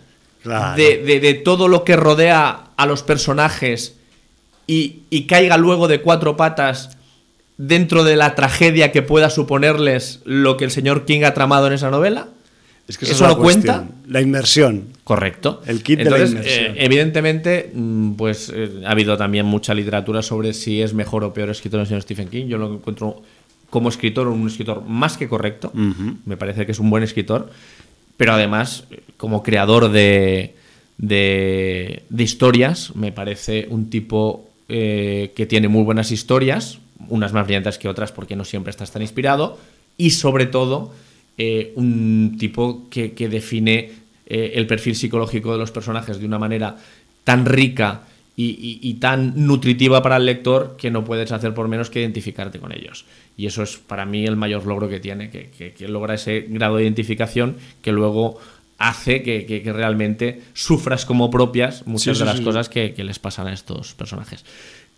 [0.43, 0.77] Claro.
[0.77, 3.97] de, de- de todo lo que rodea a los personajes
[4.67, 6.97] y, y caiga luego de cuatro patas
[7.59, 11.75] dentro de la tragedia que pueda suponerles lo que el señor King ha tramado en
[11.75, 12.29] esa novela?
[12.89, 13.87] Es que ¿Eso no cuenta?
[14.09, 14.89] La inmersión.
[15.05, 15.63] Correcto.
[15.67, 16.65] El kit de la inmersión.
[16.67, 21.33] eh, evidentemente, mm, pues eh, ha habido también mucha literatura sobre si es mejor o
[21.33, 22.47] peor escritor el señor Stephen King.
[22.47, 23.23] Yo lo encuentro
[23.71, 25.71] como escritor un escritor más que correcto.
[26.27, 27.51] Me parece que es un buen escritor.
[28.23, 28.85] Pero además,
[29.17, 30.55] como creador de,
[30.97, 37.79] de, historias, me parece un tipo eh, que tiene muy buenas historias, unas más brillantes
[37.79, 39.59] que otras porque no siempre estás tan inspirado,
[39.99, 40.95] y sobre todo
[41.37, 43.91] eh, un tipo que, define
[44.27, 46.77] eh, el perfil psicológico de los personajes de una manera
[47.25, 48.03] tan rica
[48.37, 52.73] y tan nutritiva para el lector que no puedes hacer por menos que identificarte con
[52.73, 53.05] ellos.
[53.37, 56.47] Y eso es para mí el mayor logro que tiene, que, que- que logra ese
[56.49, 58.39] grado de identificación que luego
[58.79, 62.45] hace que, que- realmente sufras como propias muchas Sí, de sí, las sí.
[62.45, 64.45] cosas que, les pasan a estos personajes.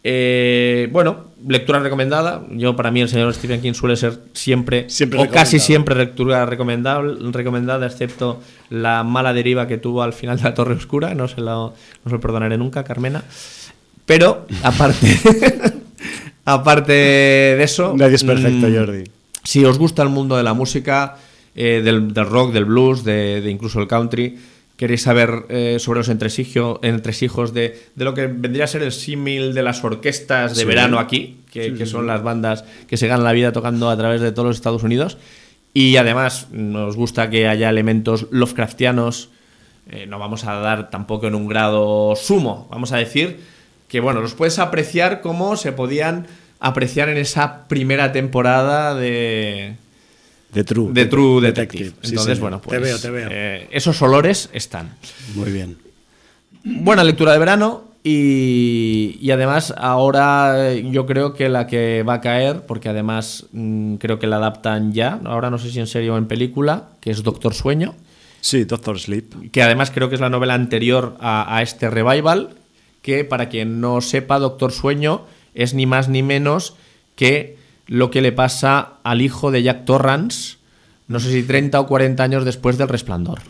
[0.07, 2.45] Eh, bueno, lectura recomendada.
[2.51, 6.45] Yo, para mí, el señor Stephen King suele ser siempre, Siempre o casi siempre lectura
[6.45, 11.15] recomendable, recomendada, excepto la mala deriva que tuvo al final de la Torre Oscura.
[11.15, 11.75] No se lo, no
[12.05, 13.23] se lo perdonaré nunca, Carmena.
[14.05, 15.19] Pero, aparte,
[16.45, 17.95] aparte de eso.
[17.97, 19.05] Nadie es perfecto, mm, Jordi.
[19.43, 21.17] Si os gusta el mundo de la música,
[21.55, 24.39] eh, del, del rock, del blues, de, de incluso el country,
[24.77, 29.55] queréis saber eh, sobre los entresijos, de, de lo que vendría a ser el símil
[29.55, 30.67] de las orquestas de Sí.
[30.67, 34.21] verano aquí, que, que son las bandas que se ganan la vida tocando a través
[34.21, 35.17] de todos los Estados Unidos.
[35.73, 39.29] Y además nos gusta que haya elementos Lovecraftianos,
[39.91, 42.67] eh, no vamos a dar tampoco en un grado sumo.
[42.71, 43.39] Vamos a decir
[43.95, 46.27] que, bueno, los puedes apreciar como se podían
[46.59, 49.75] apreciar en esa primera temporada de,
[50.53, 50.93] De True.
[50.93, 51.93] de True Detective.
[52.03, 53.29] Entonces, bueno, pues Te veo, te veo.
[53.31, 54.97] eh, esos olores están.
[55.37, 55.77] Muy bien.
[56.65, 62.21] Buena lectura de verano y, y además ahora yo creo que la que va a
[62.21, 66.15] caer, porque además mm, creo que la adaptan ya, ahora no sé si en serio
[66.15, 67.95] o en película, que es Doctor Sueño,
[68.41, 69.51] Sí, Doctor Sleep.
[69.53, 72.51] que además creo que es la novela anterior a, a este revival,
[73.05, 76.75] que para quien no sepa, Doctor Sueño es ni más ni menos
[77.17, 80.57] que lo que le pasa al hijo de Jack Torrance,
[81.07, 83.41] no sé si 30 o 40 años después del Resplandor.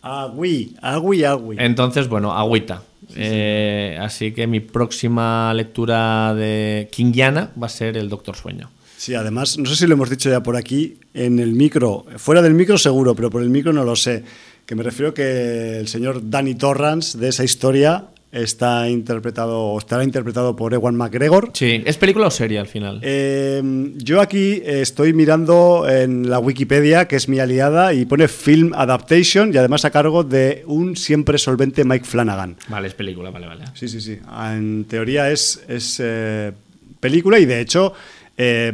[0.00, 1.56] Agui, agui, agui.
[1.58, 2.84] Entonces, bueno, agüita.
[3.16, 8.70] Eh, así que mi próxima lectura de Kingiana va a ser el Doctor Sueño.
[8.96, 12.40] Sí, además, no sé si lo hemos dicho ya por aquí, en el micro, fuera
[12.40, 14.22] del micro seguro, pero por el micro no lo sé,
[14.64, 20.02] que me refiero que el señor Danny Torrance de esa historia está interpretado, o estará
[20.02, 21.50] interpretado por Ewan McGregor.
[21.52, 22.98] Sí, ¿es película o serie al final?
[23.02, 23.62] Eh,
[23.96, 29.52] yo aquí estoy mirando en la Wikipedia, que es mi aliada, y pone Film Adaptation
[29.52, 32.56] y además a cargo de un siempre solvente Mike Flanagan.
[32.68, 33.64] Vale, es película, vale, vale.
[33.74, 34.18] Sí, sí, sí.
[34.42, 36.52] En teoría es, es eh,
[37.00, 37.92] película y de hecho
[38.36, 38.72] eh,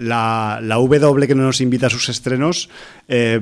[0.00, 2.68] la, la W que no nos invita a sus estrenos
[3.08, 3.40] eh,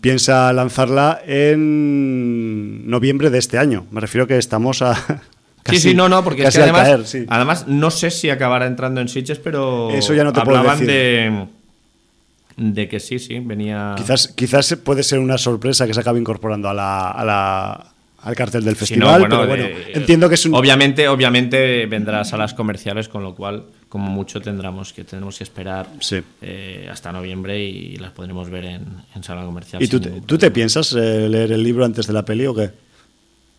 [0.00, 3.86] piensa lanzarla en noviembre de este año.
[3.90, 4.94] Me refiero que estamos a...
[5.66, 7.24] sí, sí, no, no, porque es casi que además, caer, sí.
[7.28, 10.80] además no sé si acabará entrando en Sitges, pero Eso ya no te puedo hablaban
[10.80, 10.94] decir.
[10.94, 11.46] de
[12.56, 16.68] de que sí, sí, venía Quizás, quizás puede ser una sorpresa que se acabe incorporando
[16.68, 17.86] a la, a la-
[18.22, 20.54] al cartel del Si no, festival, pero bueno, eh, entiendo que es un...
[20.54, 25.44] Obviamente, obviamente vendrá a salas comerciales, con lo cual, como mucho, tendremos que, tendremos que
[25.44, 26.22] esperar Sí.
[26.40, 29.82] eh, hasta noviembre y las podremos ver en, en sala comercial.
[29.82, 32.54] ¿Y tú te, tú te piensas eh, leer el libro antes de la peli o
[32.54, 32.70] qué?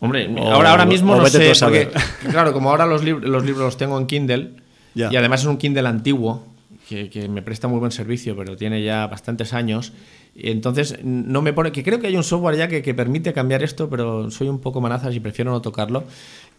[0.00, 1.88] Hombre, O- ahora, ahora mismo o no sé, porque,
[2.30, 4.50] claro, como ahora los, lib- los libros los tengo en Kindle,
[4.94, 5.10] Ya.
[5.12, 6.44] y además es un Kindle antiguo,
[6.88, 9.92] que, que me presta muy buen servicio, pero tiene ya bastantes años,
[10.34, 13.32] y entonces no me pone, que creo que hay un software ya que, que permite
[13.34, 16.04] cambiar esto, pero soy un poco manazas y prefiero no tocarlo.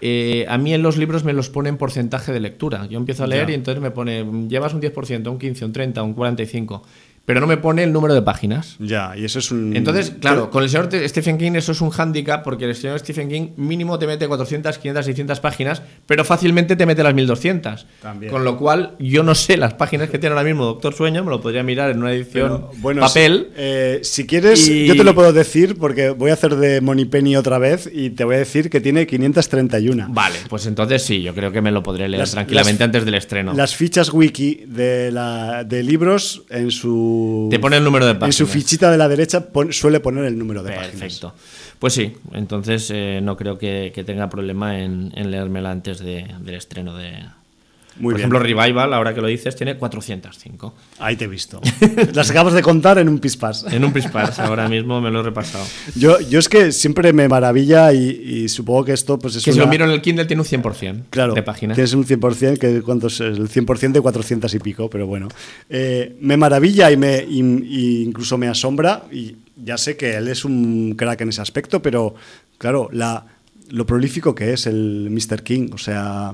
[0.01, 2.85] Eh, a mí en los libros me los pone en porcentaje de lectura.
[2.87, 6.03] Yo empiezo a leer y entonces me pone, llevas un 10%, un 15, un 30,
[6.03, 6.83] un 45,
[7.25, 8.75] pero no me pone el número de páginas.
[8.79, 9.75] Ya, y eso es un...
[9.77, 12.99] Entonces, claro, con el señor Te- Stephen King eso es un hándicap porque el señor
[12.99, 17.85] Stephen King mínimo te mete 400, 500, 600 páginas, pero fácilmente te mete las 1200.
[18.01, 18.29] También.
[18.29, 21.29] Con lo cual, yo no sé las páginas que tiene ahora mismo Doctor Sueño, me
[21.29, 23.47] lo podría mirar en una edición Pero, bueno, papel.
[23.47, 26.81] si, eh, si quieres, Y- yo te lo puedo decir porque voy a hacer de
[26.81, 30.07] Moneypenny otra vez y te voy a decir que tiene 531.
[30.09, 33.05] Vale, pues entonces sí, yo creo que me lo podré leer Las- tranquilamente las- antes
[33.05, 33.53] del estreno.
[33.53, 37.11] Las fichas wiki de, la, de libros en su...
[37.49, 38.49] Te pone el número de En su páginas.
[38.51, 40.91] fichita de la derecha pon- suele poner el número de páginas.
[40.99, 41.33] Perfecto.
[41.79, 46.27] Pues sí, entonces eh, no creo que, que tenga problema en, en leérmela antes de-
[46.41, 47.13] del estreno de...
[47.97, 48.19] Muy Por bien.
[48.21, 50.73] ejemplo, Revival, ahora que lo dices, tiene 405.
[50.99, 51.61] Ahí te he visto.
[52.13, 53.65] Las acabas de contar en un pispás.
[53.71, 55.63] En un Prispars, ahora mismo me lo he repasado.
[55.95, 59.53] Yo, yo es que siempre me maravilla y, y supongo que esto pues es Que
[59.53, 61.75] si lo miro en el Kindle tiene un 100% Claro, de páginas.
[61.75, 63.19] tienes un 100%, que ¿cuánto es?
[63.19, 65.27] el 100% de 400 y pico, pero bueno.
[65.69, 70.27] Eh, me maravilla y, me, y- y incluso me asombra, y ya sé que él
[70.29, 72.15] es un crack en ese aspecto, pero
[72.57, 73.25] claro, la,
[73.69, 75.41] lo prolífico que es el Mr.
[75.43, 76.33] King, o sea,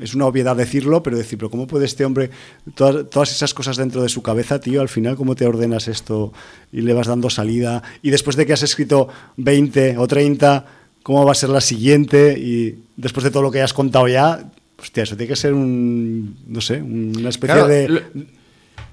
[0.00, 2.30] es una obviedad decirlo, pero decir, pero ¿cómo puede este hombre,
[2.74, 6.32] todas, todas esas cosas dentro de su cabeza, tío, al final, ¿cómo te ordenas esto
[6.72, 7.82] y le vas dando salida?
[8.02, 10.66] Y después de que has escrito 20 o 30,
[11.02, 12.36] ¿cómo va a ser la siguiente?
[12.38, 16.36] Y después de todo lo que has contado ya, hostia, eso tiene que ser un,
[16.46, 18.00] no sé, una especie Claro, de, lo-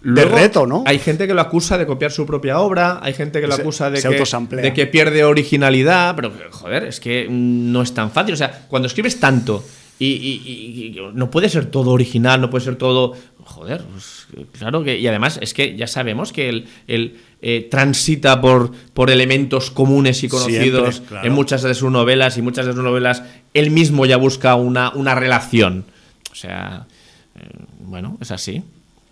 [0.08, 0.84] de Luego, reto, ¿no?
[0.86, 3.89] Hay gente que lo acusa de copiar su propia obra, hay gente que lo acusa
[3.89, 4.64] de se que, autosamplea.
[4.64, 8.34] de que pierde originalidad, pero joder, es que no es tan fácil.
[8.34, 9.64] O sea, cuando escribes tanto
[9.99, 13.14] y, y- y- y no puede ser todo original, no puede ser todo.
[13.43, 14.28] Joder, pues,
[14.58, 14.97] claro que.
[14.97, 20.24] Y además es que ya sabemos que él, él, eh, transita por, por elementos comunes
[20.24, 21.28] y conocidos Siempre, claro.
[21.28, 24.91] en muchas de sus novelas y muchas de sus novelas él mismo ya busca una,
[24.91, 25.86] una relación.
[26.32, 26.88] O sea,
[27.36, 27.41] eh,
[27.80, 28.64] bueno, es así.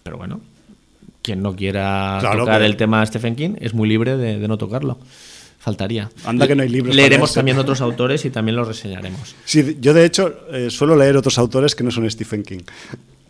[0.04, 0.40] Pero bueno,
[1.26, 4.38] quien no quiera Claro, tocar pero- el tema de Stephen King es muy libre de,
[4.40, 5.00] de no tocarlo.
[5.60, 6.12] Faltaría.
[6.26, 7.40] Anda que no hay libros para Leeremos leerse.
[7.40, 9.36] también otros autores y también los reseñaremos.
[9.46, 12.60] Sí, yo de hecho eh, suelo leer otros autores que no son Stephen King.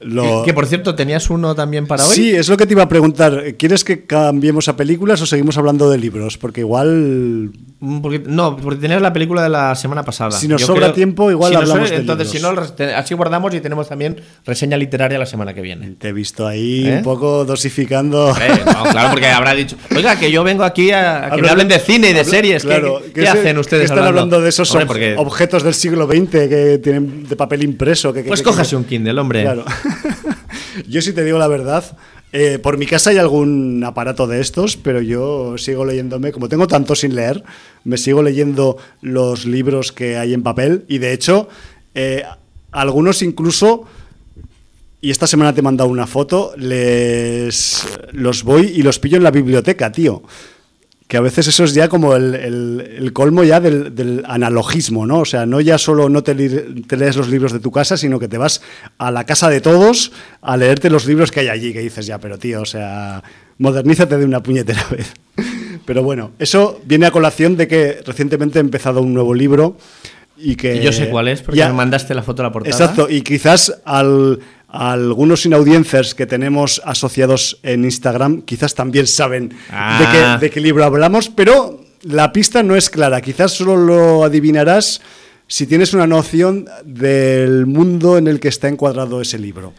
[0.06, 2.16] Lo- Que por cierto, ¿tenías uno también para hoy?
[2.16, 3.56] Sí, es lo que te iba a preguntar.
[3.58, 6.38] ¿Quieres que cambiemos a películas o seguimos hablando de libros?
[6.38, 10.32] Porque igual Mm, porque- no, porque tenías la película de la semana pasada.
[10.32, 12.56] Si nos sobra tiempo, igual nos hablamos sobra, de Entonces, si libros.
[12.56, 15.96] no, res- te- así guardamos y tenemos también reseña literaria la semana que viene.
[16.00, 16.98] te he visto ahí ¿Eh?
[16.98, 18.30] un poco dosificando.
[18.32, 21.50] Eh, no, claro, porque habrá dicho, oiga, que yo vengo aquí a, a que me
[21.50, 22.64] hablen de cine y de series.
[22.64, 25.64] ¿Qué- claro, ¿Qué, se- hacen ustedes que están hablando, de esos Hombre, ob- porque- objetos
[25.64, 28.14] del siglo XX que tienen de papel impreso?
[28.14, 29.42] Que, que- Pues que- cójase un Kindle, hombre.
[29.44, 29.66] Claro.
[30.88, 31.98] yo sí te digo la verdad.
[32.32, 36.68] eh, por mi casa hay algún aparato de estos, pero yo sigo leyéndome, como tengo
[36.68, 37.44] tanto sin leer,
[37.84, 41.48] me sigo leyendo los libros que hay en papel y de hecho
[41.94, 42.24] eh,
[42.72, 43.86] algunos incluso
[45.02, 49.24] y esta semana te he mandado una foto, les los voy y los pillo en
[49.24, 50.24] la biblioteca, tío.
[51.08, 55.06] Que a veces eso es ya como el, el- el colmo ya del, del analogismo,
[55.06, 55.20] ¿no?
[55.20, 58.28] O sea, no ya solo no te, lees los libros de tu casa, sino que
[58.28, 58.62] te vas
[58.98, 62.18] a la casa de todos a leerte los libros que hay allí, que dices ya,
[62.20, 63.24] pero tío, o sea,
[63.60, 65.14] modernízate de una puñetera vez.
[65.86, 69.78] Pero bueno, eso viene a colación de que recientemente he empezado un nuevo libro
[70.38, 70.78] y que...
[70.78, 72.76] Y yo sé cuál es, porque Ya- me mandaste la foto de la portada.
[72.76, 79.54] Exacto, y quizás al, a algunos inaudiencers que tenemos asociados en Instagram, quizás también saben
[79.72, 80.00] Ah.
[80.00, 80.06] de,
[80.40, 83.22] qué, de qué libro hablamos, pero la pista no es clara.
[83.22, 85.02] Quizás solo lo adivinarás
[85.48, 89.74] si tienes una noción del mundo en el que está encuadrado ese libro.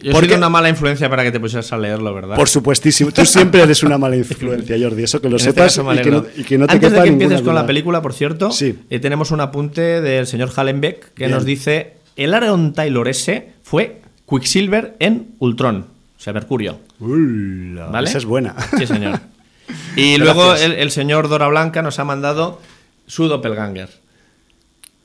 [0.00, 2.36] Yo porque- soy una mala influencia para que te pusieras a leerlo, ¿verdad?
[2.36, 5.78] Por supuestísimo, tú siempre eres una mala influencia, Jordi, eso que lo este sepas y,
[5.78, 6.26] que no, alegro.
[6.36, 8.78] y que no te Antes quepa de que empieces con la película, por cierto, Sí.
[8.90, 11.32] eh, tenemos un apunte del señor Hallenbeck que Bien.
[11.32, 16.78] nos dice: el Aaron Taylor S fue Quicksilver en Ultron, o sea, Mercurio.
[17.00, 18.08] Ula, ¿Vale?
[18.08, 18.54] Esa es buena.
[18.76, 19.20] Sí, señor.
[19.96, 22.58] Y luego el, el señor Dora Blanca nos ha mandado
[23.06, 23.90] su doppelganger.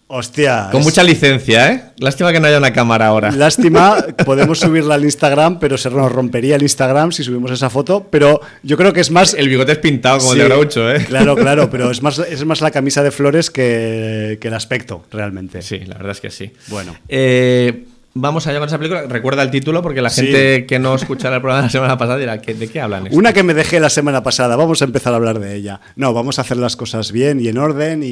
[0.08, 0.68] Hostia.
[0.72, 1.84] Con es- mucha licencia, ¿eh?
[1.98, 3.32] Lástima que no haya una cámara ahora.
[3.32, 8.06] Lástima, podemos subirla al Instagram, pero se nos rompería el Instagram si subimos esa foto.
[8.12, 9.34] Pero yo creo que es más.
[9.34, 11.04] El bigote es pintado como Sí, el de Groucho, ¿eh?
[11.06, 15.04] Claro, claro, pero es más, es más la camisa de flores que, que el aspecto,
[15.12, 15.62] realmente.
[15.62, 16.52] Sí, la verdad es que sí.
[16.68, 16.96] Bueno.
[17.08, 17.86] Eh,
[18.16, 19.04] vamos allá con esa película.
[19.04, 20.22] Recuerda el título porque la Sí.
[20.26, 23.08] gente que no escuchara el programa la semana pasada dirá: ¿qué- ¿de qué hablan?
[23.08, 23.18] esto?
[23.18, 25.80] Una que me dejé la semana pasada, vamos a empezar a hablar de ella.
[25.96, 28.08] No, vamos a hacer las cosas bien y en orden y,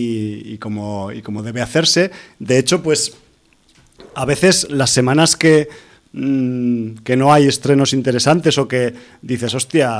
[0.45, 2.11] y como, y como debe hacerse.
[2.39, 3.13] De hecho, pues
[4.15, 5.69] a veces las semanas que,
[6.13, 9.91] mm, que no hay estrenos interesantes o que dices, hostia,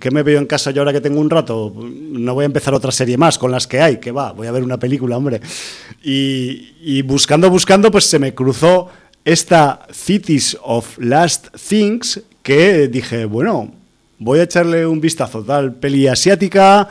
[0.00, 1.72] ¿qué me veo en casa yo ahora que tengo un rato?
[2.12, 4.52] No voy a empezar otra serie más con las que hay, que va, voy a
[4.52, 5.40] ver una película, hombre.
[6.02, 8.88] Y, y buscando, buscando, pues se me cruzó
[9.24, 13.72] esta Cities of Last Things que dije, bueno,
[14.18, 16.88] voy a echarle un vistazo, tal peli asiática,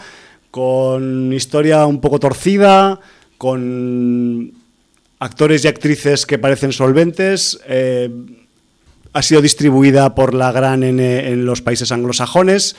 [0.52, 3.00] con historia un poco torcida,
[3.38, 4.52] con
[5.20, 7.60] actores y actrices que parecen solventes.
[7.68, 8.10] eh,
[9.14, 12.76] ha sido distribuida por la gran N en los países anglosajones.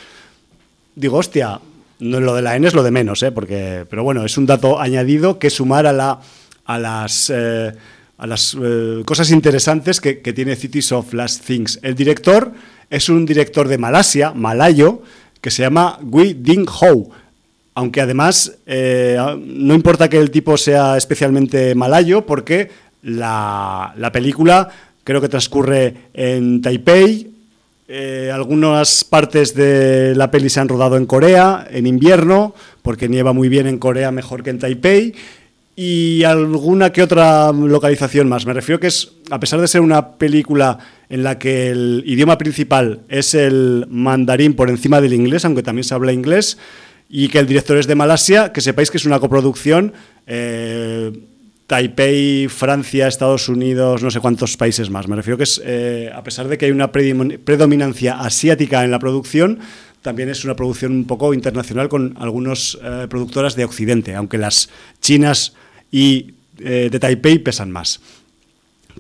[0.94, 1.60] Digo, hostia,
[1.98, 3.32] no lo de la N es lo de menos, ¿eh?
[3.32, 6.20] Porque, pero bueno, es un dato añadido que sumar a, la,
[6.64, 7.72] a las, eh,
[8.18, 11.78] a las eh, cosas interesantes que, que tiene Cities of Last Things.
[11.82, 12.52] El director
[12.90, 15.02] es un director de Malasia, malayo,
[15.40, 17.10] que se llama Gui Ding Ho.
[17.74, 22.70] Aunque además eh, no importa que el tipo sea especialmente malayo, porque
[23.02, 24.68] la, la película
[25.04, 27.30] creo que transcurre en Taipei,
[27.90, 33.32] eh, algunas partes de la peli se han rodado en Corea, en invierno, porque nieva
[33.32, 35.14] muy bien en Corea, mejor que en Taipei,
[35.80, 38.44] y alguna que otra localización más.
[38.44, 40.76] Me refiero que es, a pesar de ser una película
[41.08, 45.84] en la que el idioma principal es el mandarín por encima del inglés, aunque también
[45.84, 46.58] se habla inglés,
[47.08, 49.92] y que el director es de Malasia, que sepáis que es una coproducción.
[50.26, 51.12] eh,
[51.68, 55.06] Taipei, Francia, Estados Unidos, no sé cuántos países más.
[55.06, 58.98] Me refiero que es, eh, a pesar de que hay una predominancia asiática en la
[58.98, 59.60] producción,
[60.02, 62.76] también es una producción un poco internacional con algunas
[63.08, 64.70] productoras de Occidente, aunque las
[65.00, 65.52] chinas
[65.90, 68.00] y eh, de Taipei pesan más.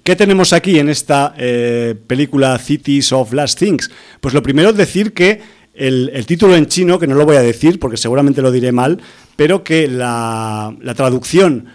[0.02, 3.90] ¿Qué tenemos aquí en esta eh, película Cities of Last Things?
[4.20, 5.40] Pues lo primero es decir que
[5.74, 9.00] el, título en chino, que no lo voy a decir porque seguramente lo diré mal,
[9.36, 11.66] pero que la, la traducción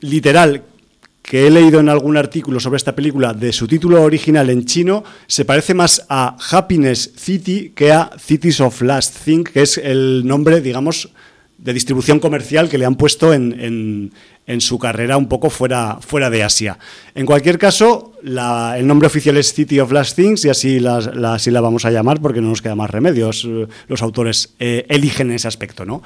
[0.00, 0.62] literal
[1.22, 5.04] que he leído en algún artículo sobre esta película de su título original en chino
[5.26, 10.26] se parece más a Happiness City que a Cities of Last Thing, que es el
[10.26, 11.10] nombre, digamos,
[11.58, 13.52] de distribución comercial que le han puesto en,
[14.46, 16.78] en- su carrera un poco fuera, fuera de Asia.
[17.14, 21.34] En cualquier caso, el nombre oficial es City of Last Things y así la, la-
[21.34, 23.44] así la vamos a llamar porque no nos queda más remedios.
[23.46, 26.02] eh, Los autores eh, eligen ese aspecto, ¿no?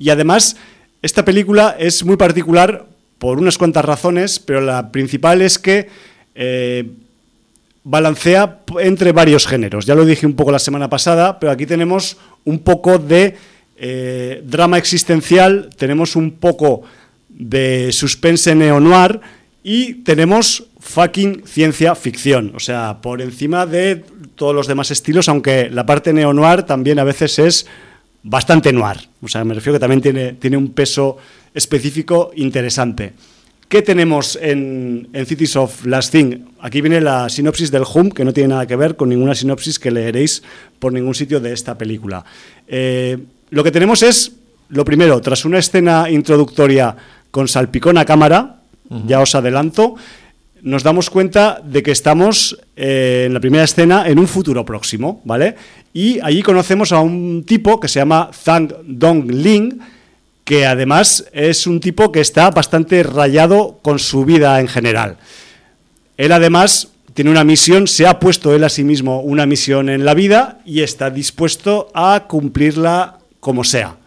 [0.00, 0.56] Y además,
[1.02, 2.86] esta película es muy particular
[3.18, 5.88] por unas cuantas razones, pero la principal es que
[6.34, 6.90] eh,
[7.84, 9.86] balancea entre varios géneros.
[9.86, 13.36] Ya lo dije un poco la semana pasada, pero aquí tenemos un poco de
[13.76, 16.82] eh, drama existencial, tenemos un poco
[17.28, 19.20] de suspense neo-noir
[19.62, 22.52] y tenemos fucking ciencia ficción.
[22.54, 24.04] O sea, por encima de
[24.36, 27.66] todos los demás estilos, aunque la parte neo-noir también a veces es
[28.22, 29.08] bastante noir.
[29.22, 31.16] O sea, me refiero que también tiene, tiene un peso
[31.54, 33.12] específico interesante.
[33.68, 36.44] ¿Qué tenemos en, Cities of Last Thing?
[36.60, 39.78] Aquí viene la sinopsis del Hum, que no tiene nada que ver con ninguna sinopsis
[39.78, 40.42] que leeréis
[40.78, 42.24] por ningún sitio de esta película.
[42.68, 43.18] Eh,
[43.54, 44.32] lo que tenemos es,
[44.68, 46.96] lo primero, tras una escena introductoria
[47.30, 49.06] con salpicón a cámara, uh -huh.
[49.06, 49.94] ya os adelanto,
[50.62, 55.20] nos damos cuenta de que estamos eh, en la primera escena en un futuro próximo,
[55.24, 55.54] ¿vale?
[55.92, 59.78] Y allí conocemos a un tipo que se llama Zhang Dong Ling,
[60.42, 65.18] que además es un tipo que está bastante rayado con su vida en general.
[66.16, 70.04] Él además tiene una misión, se ha puesto él a sí mismo una misión en
[70.04, 73.98] la vida y está dispuesto a cumplirla como sea.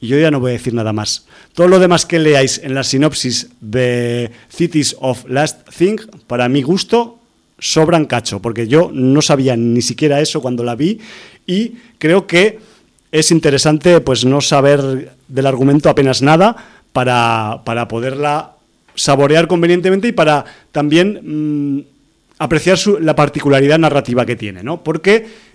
[0.00, 1.24] Y yo ya no voy a decir nada más.
[1.54, 6.62] Todo lo demás que leáis en la sinopsis de Cities of Last Thing, para mi
[6.62, 7.20] gusto,
[7.60, 10.98] sobran cacho, porque yo no sabía ni siquiera eso cuando la vi
[11.46, 12.58] y creo que
[13.12, 16.56] es interesante pues no saber del argumento apenas nada
[16.92, 18.56] para, para poderla
[18.96, 21.80] saborear convenientemente y para también mmm,
[22.38, 24.82] apreciar su, la particularidad narrativa que tiene, ¿no?
[24.82, 25.51] Porque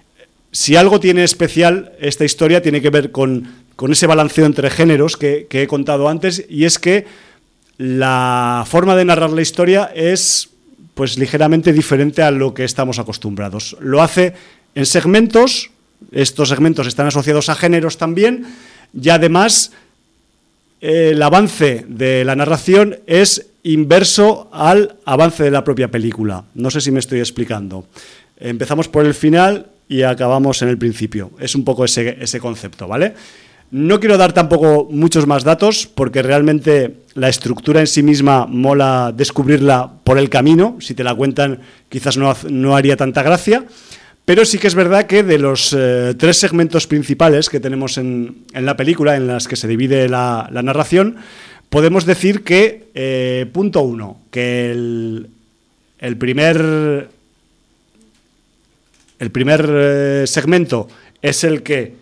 [0.58, 3.47] si algo tiene especial esta historia tiene que ver con,
[3.91, 7.05] ese balanceo entre géneros que, que he contado antes y es que
[7.78, 10.49] la forma de narrar la historia es
[10.95, 13.78] pues ligeramente diferente a lo que estamos acostumbrados.
[13.82, 14.34] Lo hace
[14.74, 15.70] en segmentos,
[16.12, 18.47] estos segmentos están asociados a géneros también,
[18.99, 19.72] y además
[20.82, 26.45] eh, el avance de la narración es inverso al avance de la propia película.
[26.55, 27.86] No sé si me estoy explicando.
[28.39, 31.31] Empezamos por el final y acabamos en el principio.
[31.39, 33.13] Es un poco ese, ese concepto, ¿vale?
[33.69, 39.13] No quiero dar tampoco muchos más datos porque realmente la estructura en sí misma mola
[39.15, 40.77] descubrirla por el camino.
[40.79, 41.59] Si te la cuentan
[41.89, 43.65] quizás no, no haría tanta gracia.
[44.23, 48.43] Pero sí que es verdad que de los eh, tres segmentos principales que tenemos en,
[48.53, 51.15] en, la película, en las que se divide la, la narración,
[51.69, 55.29] podemos decir que, eh, punto uno, que el,
[55.99, 57.09] el primer,
[59.20, 60.88] el primer eh, segmento
[61.22, 61.95] es el que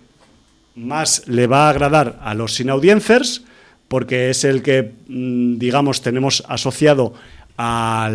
[0.76, 3.44] más le va a agradar a los sin audiencers,
[3.88, 7.14] porque es el que, mm, digamos, tenemos asociado
[7.58, 8.10] a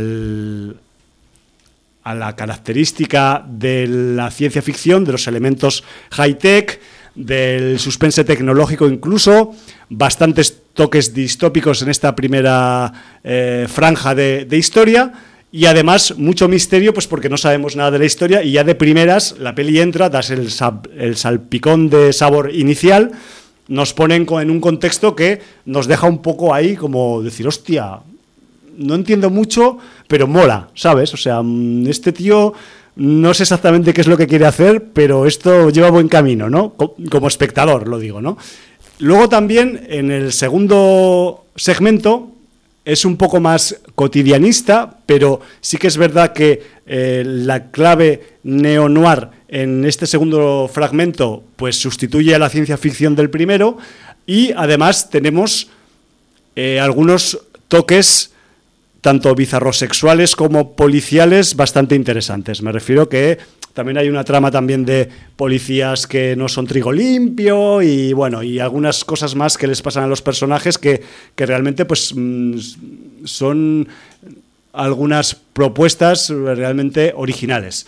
[2.04, 6.80] la característica de la ciencia ficción, de los elementos high-tech,
[7.14, 9.54] del suspense tecnológico incluso,
[9.88, 12.92] bastantes toques distópicos en esta primera
[13.24, 15.12] eh, franja de, historia
[15.52, 18.74] y además mucho misterio pues porque no sabemos nada de la historia y ya de
[18.74, 20.48] primeras la peli entra, das el,
[20.96, 23.12] el salpicón de sabor inicial,
[23.68, 28.00] nos ponen en un contexto que nos deja un poco ahí como decir, hostia,
[28.76, 29.78] no entiendo mucho,
[30.08, 31.12] pero mola, ¿sabes?
[31.14, 31.42] O sea,
[31.86, 32.54] este tío
[32.96, 36.74] no sé exactamente qué es lo que quiere hacer, pero esto lleva buen camino, ¿no?
[37.10, 38.36] Como espectador, lo digo, ¿no?
[38.98, 42.32] Luego también en el segundo segmento
[42.84, 49.28] es un poco más cotidianista, pero sí que es verdad que eh, la clave neo-noir
[49.48, 53.78] en este segundo fragmento pues sustituye a la ciencia ficción del primero
[54.26, 55.70] y además tenemos
[56.56, 57.38] eh, algunos
[57.68, 58.32] toques
[59.00, 62.62] tanto bizarrosexuales como policiales bastante interesantes.
[62.62, 63.38] Me refiero que
[63.72, 68.58] también hay una trama también de policías que no son trigo limpio y bueno, y
[68.58, 71.02] algunas cosas más que les pasan a los personajes que,
[71.34, 72.58] que realmente pues mm,
[73.24, 73.88] son
[74.72, 77.86] algunas propuestas realmente originales.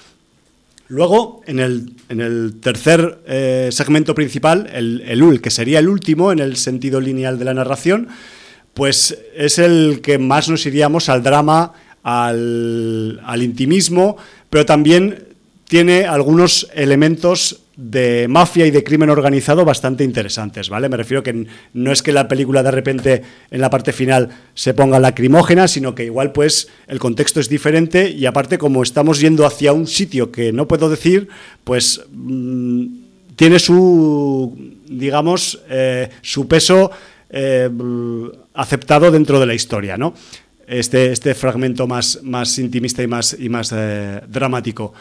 [0.89, 5.89] Luego, en el, en el tercer eh, segmento principal, el, el UL, que sería el
[5.89, 8.09] último en el sentido lineal de la narración,
[8.75, 11.73] pues es el que más nos iríamos al drama,
[12.03, 14.17] al, al, intimismo,
[14.51, 15.32] pero también
[15.73, 20.91] tiene algunos elementos de mafia y de crimen organizado bastante interesantes, ¿vale?
[20.91, 24.75] Me refiero que no es que la película de repente en la parte final se
[24.75, 29.47] ponga lacrimógena, sino que igual pues el contexto es diferente y aparte como estamos yendo
[29.47, 31.29] hacia un sitio que no puedo decir,
[31.65, 32.85] pues mmm,
[33.35, 34.55] tiene su,
[34.91, 36.91] digamos, eh, su peso
[37.31, 37.71] eh,
[38.53, 40.13] aceptado dentro de la historia, ¿no?
[40.67, 44.95] Este, este fragmento más, más intimista y más, y más eh, dramático.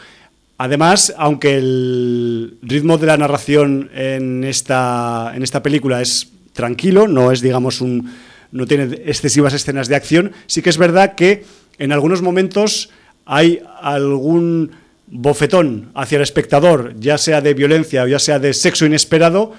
[0.58, 7.32] Además, aunque el ritmo de la narración en esta, en esta película es tranquilo, no
[7.32, 8.12] es, digamos, un,
[8.52, 11.44] no tiene excesivas escenas de acción, sí que es verdad que
[11.78, 12.90] en algunos momentos
[13.24, 14.70] hay algún
[15.06, 19.52] bofetón hacia el espectador, ya sea de violencia o ya sea de sexo inesperado,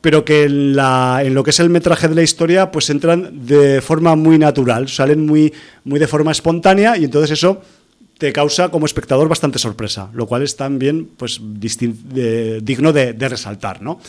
[0.00, 4.14] pero que en, lo que es el metraje de la historia, pues entran de forma
[4.14, 5.52] muy natural, salen muy,
[5.84, 7.62] muy de forma espontánea y entonces eso
[8.18, 13.80] te causa como espectador bastante sorpresa, lo cual es también pues, digno de, resaltar.
[13.80, 14.00] ¿no?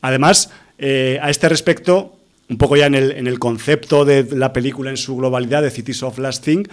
[0.00, 2.16] Además, eh, a este respecto,
[2.48, 5.70] un poco ya en el, en el concepto de la película en su globalidad, de
[5.70, 6.64] Cities of Last Thing,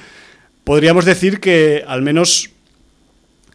[0.63, 2.51] podríamos decir que al menos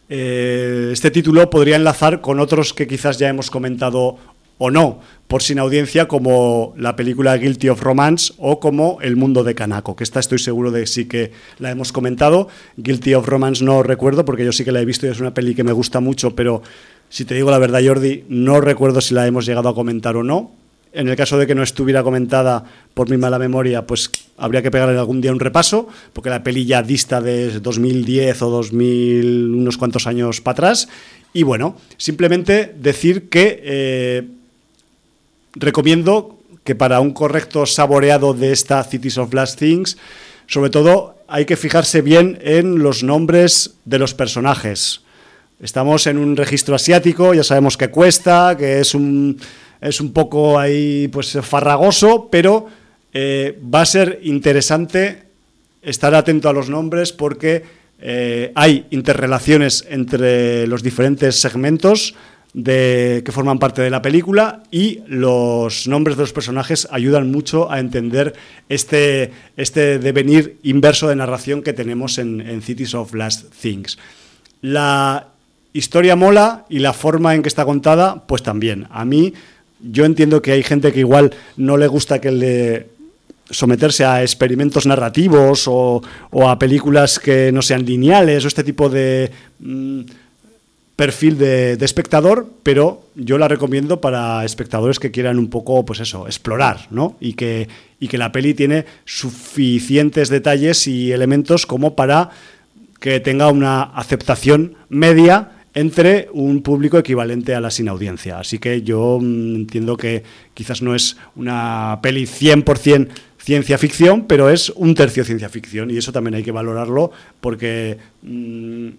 [0.09, 4.17] eh, este título podría enlazar con otros que quizás ya hemos comentado
[4.59, 9.43] o no, por sin audiencia, como la película Guilty of Romance o como El mundo
[9.43, 12.49] de Kanako, que esta estoy seguro de sí que la hemos comentado.
[12.77, 15.33] Guilty of Romance no recuerdo, porque yo sí que la he visto y es una
[15.33, 16.61] peli que me gusta mucho, pero
[17.09, 20.23] si te digo la verdad, Jordi, no recuerdo si la hemos llegado a comentar o
[20.23, 20.51] no.
[20.91, 22.63] En el caso de que no estuviera comentada
[22.95, 26.65] por mi mala memoria, pues habría que pegarle algún día un repaso, porque la peli
[26.65, 30.89] ya dista de 2010 o 2000, unos cuantos años para atrás.
[31.31, 34.27] Y bueno, simplemente decir que eh,
[35.53, 39.97] recomiendo que para un correcto saboreado de esta Cities of Last Things,
[40.47, 45.01] sobre todo hay que fijarse bien en los nombres de los personajes.
[45.61, 49.39] Estamos en un registro asiático, ya sabemos que cuesta, que es un,
[49.81, 52.67] es un poco ahí pues farragoso, pero
[53.13, 55.23] eh, va a ser interesante
[55.81, 57.63] estar atento a los nombres porque
[58.01, 62.15] eh, hay interrelaciones entre los diferentes segmentos
[62.53, 67.71] de, que forman parte de la película y los nombres de los personajes ayudan mucho
[67.71, 68.33] a entender
[68.69, 73.97] este, este devenir inverso de narración que tenemos en, Cities of Last Things.
[74.61, 75.27] La
[75.73, 78.87] historia mola y la forma en que está contada, pues también.
[78.89, 79.33] A mí,
[79.79, 82.89] yo entiendo que hay gente que igual no le gusta que le
[83.51, 88.89] someterse a experimentos narrativos o, o a películas que no sean lineales o este tipo
[88.89, 90.01] de mm,
[90.99, 96.27] perfil de, espectador, pero yo la recomiendo para espectadores que quieran un poco, pues eso,
[96.27, 97.15] explorar, ¿no?
[97.21, 97.69] Y que,
[98.01, 102.31] y que la peli tiene suficientes detalles y elementos como para
[102.99, 108.37] que tenga una aceptación media entre un público equivalente a la sin audiencia.
[108.37, 110.23] Así que yo mm, entiendo que
[110.53, 113.07] quizás no es una peli 100%
[113.37, 117.97] ciencia ficción, pero es un tercio ciencia ficción y eso también hay que valorarlo porque
[118.21, 118.89] mm,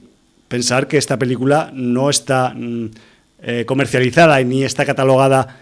[0.50, 2.86] pensar que esta película no está mm,
[3.42, 5.56] eh, comercializada ni está catalogada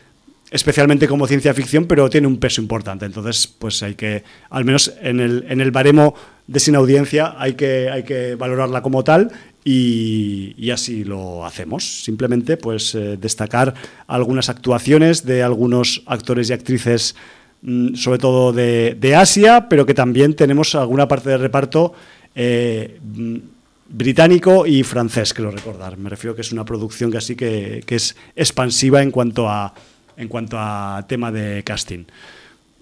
[0.50, 3.04] especialmente como ciencia ficción, pero tiene un peso importante.
[3.04, 6.14] Entonces, pues hay que, al menos en el, en el baremo
[6.46, 9.30] de sin audiencia, hay que, hay que valorarla como tal
[9.62, 12.02] y, así lo hacemos.
[12.02, 13.74] Simplemente, pues eh, destacar
[14.06, 17.14] algunas actuaciones de algunos actores y actrices,
[17.60, 21.92] mm, sobre todo de, de Asia, pero que también tenemos alguna parte de reparto.
[22.34, 23.36] eh, mm,
[23.88, 25.96] británico y francés, creo recordar.
[25.96, 29.74] Me refiero que es una producción que así que, que es expansiva en cuanto a
[30.18, 32.04] en cuanto a tema de casting.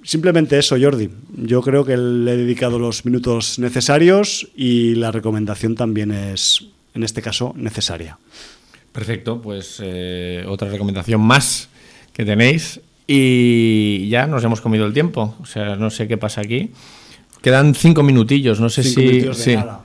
[0.03, 1.11] Simplemente eso, Jordi.
[1.37, 6.65] Yo creo que le he dedicado los minutos necesarios y la recomendación también es,
[6.95, 8.19] en este caso, necesaria.
[8.93, 11.69] Perfecto, pues eh, otra recomendación más
[12.15, 15.37] que tenéis y ya nos hemos comido el tiempo.
[15.41, 16.71] O sea, no sé qué pasa aquí.
[17.43, 19.57] Quedan cinco minutillos, no sé Cinco si, de sí.
[19.57, 19.83] nada.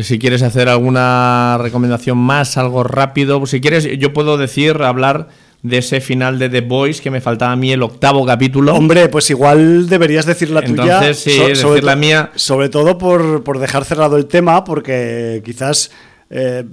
[0.00, 3.44] Si quieres hacer alguna recomendación más, algo rápido.
[3.46, 5.28] Si quieres, yo puedo decir, hablar
[5.62, 8.74] de ese final de The Boys que me faltaba a mí el octavo capítulo.
[8.74, 10.82] Hombre, pues igual deberías decir la tuya.
[10.82, 12.30] Entonces, sí, decir sobre la mía.
[12.34, 15.90] Sobre todo por, por dejar cerrado el tema, porque quizás
[16.28, 16.64] eh,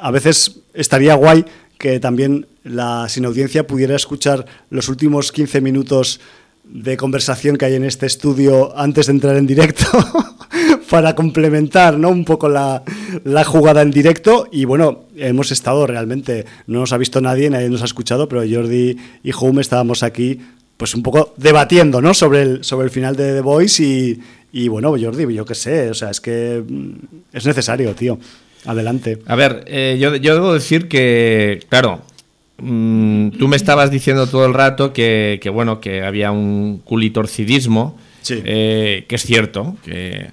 [0.00, 1.44] a veces estaría guay
[1.78, 6.20] que también la sin audiencia pudiera escuchar los últimos 15 minutos
[6.64, 9.84] de conversación que hay en este estudio antes de entrar en directo
[10.92, 12.10] para complementar ¿no?
[12.10, 12.82] un poco la,
[13.24, 17.70] la jugada en directo y bueno, hemos estado realmente, no nos ha visto nadie, nadie
[17.70, 20.38] nos ha escuchado, pero Jordi y Home estábamos aquí
[20.76, 22.12] pues un poco debatiendo ¿no?
[22.12, 24.20] sobre, el, sobre el final de The Voice y,
[24.52, 26.90] y bueno, Jordi, yo qué sé, o sea, es que mm,
[27.32, 28.18] es necesario, tío.
[28.66, 29.18] Adelante.
[29.24, 32.02] A ver, eh, yo, yo debo decir que, claro,
[32.58, 37.96] mm, tú me estabas diciendo todo el rato que, que, bueno, que había un culitorcidismo,
[38.20, 38.40] Sí.
[38.44, 39.76] eh, que es cierto.
[39.84, 40.30] Que...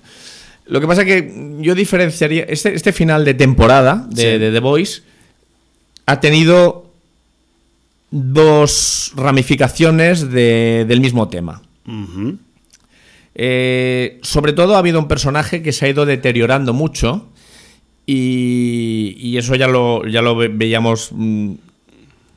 [0.69, 4.37] Lo que pasa que yo diferenciaría, este, este final de temporada de, Sí.
[4.37, 5.01] de The Voice
[6.05, 6.85] ha tenido
[8.11, 11.61] dos ramificaciones de- del mismo tema.
[13.35, 17.27] Eh, sobre todo ha habido un personaje que se ha ido deteriorando mucho
[18.05, 21.53] y, y eso ya lo, ya lo ve- veíamos mm,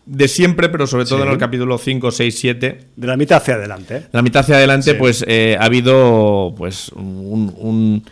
[0.07, 1.27] de siempre, pero sobre todo Sí.
[1.27, 2.81] en el capítulo 5, 6, 7.
[2.97, 3.97] De la mitad hacia adelante.
[3.97, 4.03] ¿eh?
[4.13, 4.97] La mitad hacia adelante, Sí.
[4.99, 8.05] pues eh, ha habido pues un, un-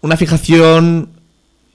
[0.00, 1.10] una fijación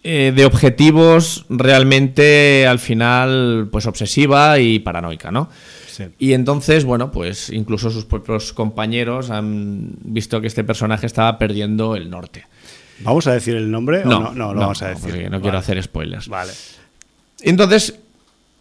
[0.03, 5.49] eh, de objetivos realmente al final pues obsesiva y paranoica, ¿no?
[5.87, 6.05] Sí.
[6.19, 11.95] Y entonces, bueno, pues incluso sus propios compañeros han visto que este personaje estaba perdiendo
[11.95, 12.45] el norte.
[12.99, 14.01] ¿Vamos a decir el nombre?
[14.01, 15.23] o No, no, no, lo vamos a decir.
[15.25, 15.41] no Vale.
[15.41, 16.27] quiero hacer spoilers.
[16.27, 16.51] Vale.
[17.41, 17.95] Entonces,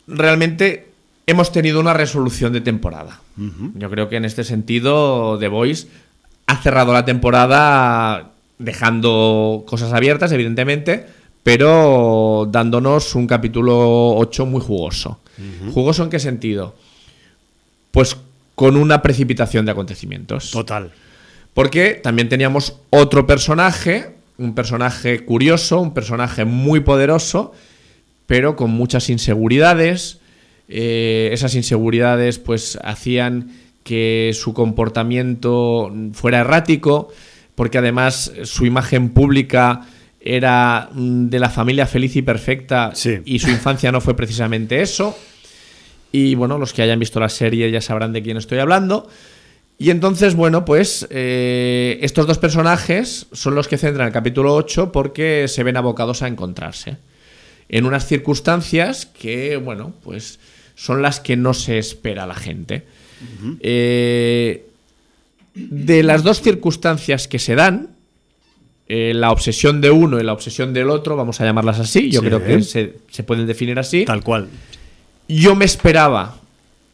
[0.06, 0.88] realmente
[1.26, 3.20] hemos tenido una resolución de temporada.
[3.74, 5.88] Yo creo que en este sentido, The Voice
[6.46, 8.30] ha cerrado la temporada
[8.64, 11.06] dejando cosas abiertas, evidentemente,
[11.42, 15.20] pero dándonos un capítulo 8 muy jugoso.
[15.72, 16.74] ¿Jugoso en qué sentido?
[17.90, 18.16] Pues
[18.54, 20.50] con una precipitación de acontecimientos.
[20.50, 20.92] Total.
[21.52, 27.52] Porque también teníamos otro personaje, un personaje curioso, un personaje muy poderoso,
[28.26, 30.18] pero con muchas inseguridades.
[30.68, 33.52] Eh, esas inseguridades pues hacían
[33.84, 37.10] que su comportamiento fuera errático,
[37.54, 39.82] porque además su imagen pública
[40.20, 43.18] era mm, de la familia feliz y perfecta Sí.
[43.24, 45.16] y su infancia no fue precisamente eso.
[46.12, 49.08] Y bueno, los que hayan visto la serie ya sabrán de quién estoy hablando.
[49.76, 54.92] Y entonces, bueno, pues eh, estos dos personajes son los que centran el capítulo 8
[54.92, 56.96] porque se ven abocados a encontrarse.
[57.68, 60.38] En unas circunstancias que, bueno, pues
[60.76, 62.84] son las que no se espera la gente.
[63.60, 64.66] Eh,
[65.54, 67.90] de las dos circunstancias que se dan,
[68.88, 72.20] eh, la obsesión de uno y la obsesión del otro, vamos a llamarlas así, yo
[72.20, 72.26] Sí.
[72.26, 74.04] creo que se, se pueden definir así.
[74.04, 74.48] Tal cual.
[75.28, 76.36] Yo me esperaba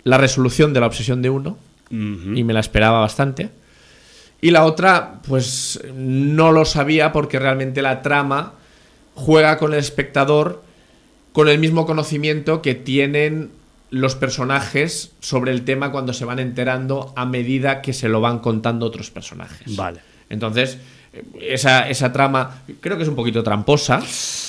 [0.05, 1.59] la resolución de la obsesión de uno
[1.91, 3.49] y me la esperaba bastante.
[4.41, 8.53] Y la otra, pues no lo sabía porque realmente la trama
[9.15, 10.63] juega con el espectador
[11.33, 13.51] con el mismo conocimiento que tienen
[13.91, 18.39] los personajes sobre el tema cuando se van enterando a medida que se lo van
[18.39, 19.77] contando otros personajes.
[19.77, 20.01] Vale.
[20.29, 20.79] Entonces,
[21.13, 24.01] eh, esa, esa trama creo que es un poquito tramposa,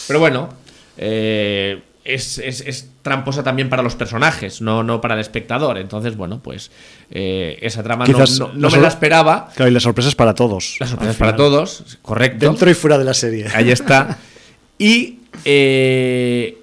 [0.07, 0.49] pero bueno,
[0.97, 5.77] eh, es, es- es tramposa también para los personajes, no, no para el espectador.
[5.79, 6.69] Entonces, bueno, pues
[7.09, 9.49] eh, esa trama no, Quizás no- no la me la esperaba.
[9.55, 10.77] Claro, y la sorpresa es para todos.
[10.79, 12.45] La sorpresa es para todos, correcto.
[12.45, 13.47] Dentro y fuera de la serie.
[13.53, 14.17] Ahí está.
[14.77, 16.57] Y eh,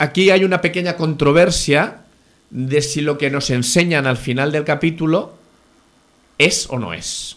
[0.00, 1.98] aquí hay una pequeña controversia
[2.48, 5.34] de si lo que nos enseñan al final del capítulo
[6.38, 7.36] es o no es.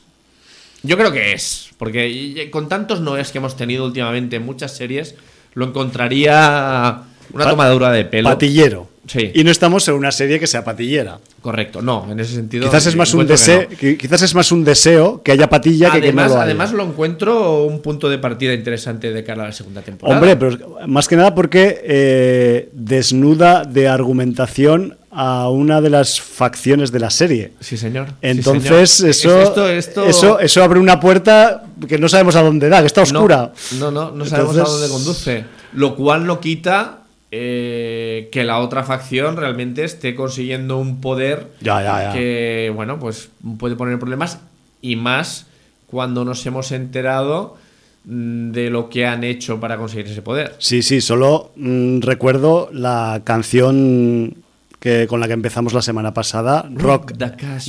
[0.81, 4.75] Yo creo que es, porque con tantos no es que hemos tenido últimamente en muchas
[4.75, 5.15] series,
[5.53, 7.03] lo encontraría
[7.33, 8.29] una tomadura de pelo.
[8.29, 8.89] Patillero.
[9.05, 9.31] Sí.
[9.33, 11.19] Y no estamos en una serie que sea patillera.
[11.41, 12.65] Correcto, no, en ese sentido.
[12.65, 13.77] Quizás es más un que deseo, no.
[13.77, 16.43] qui- quizás es más un deseo que haya patilla que que no Además, lo haya.
[16.43, 20.17] además lo encuentro un punto de partida interesante de cara a la segunda temporada.
[20.17, 26.91] Hombre, pero más que nada porque eh, desnuda de argumentación a una de las facciones
[26.91, 27.51] de la serie.
[27.59, 28.07] Sí, señor.
[28.07, 29.09] Sí, Entonces, señor.
[29.11, 32.79] eso, Es- esto- esto- eso, eso abre una puerta que no sabemos a dónde da,
[32.79, 33.51] que está oscura.
[33.79, 35.43] No, no, no, no sabemos a dónde conduce.
[35.73, 36.99] Lo cual no quita
[37.35, 42.13] eh, que la otra facción realmente esté consiguiendo un poder Ya, ya, ya.
[42.13, 44.37] que, bueno, pues puede poner problemas
[44.83, 45.47] y más
[45.87, 47.57] cuando nos hemos enterado
[48.05, 50.53] mm, de lo que han hecho para conseguir ese poder.
[50.59, 54.35] Sí, sí, solo mm, recuerdo la canción
[54.79, 57.13] que, con la que empezamos la semana pasada, Rock.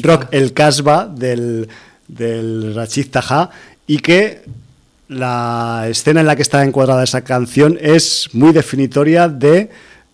[0.02, 1.68] Rock el Casbah del,
[2.06, 3.48] del Rachid Taha,
[3.86, 4.42] y que
[5.08, 9.70] la escena en la que está encuadrada esa canción es muy definitoria de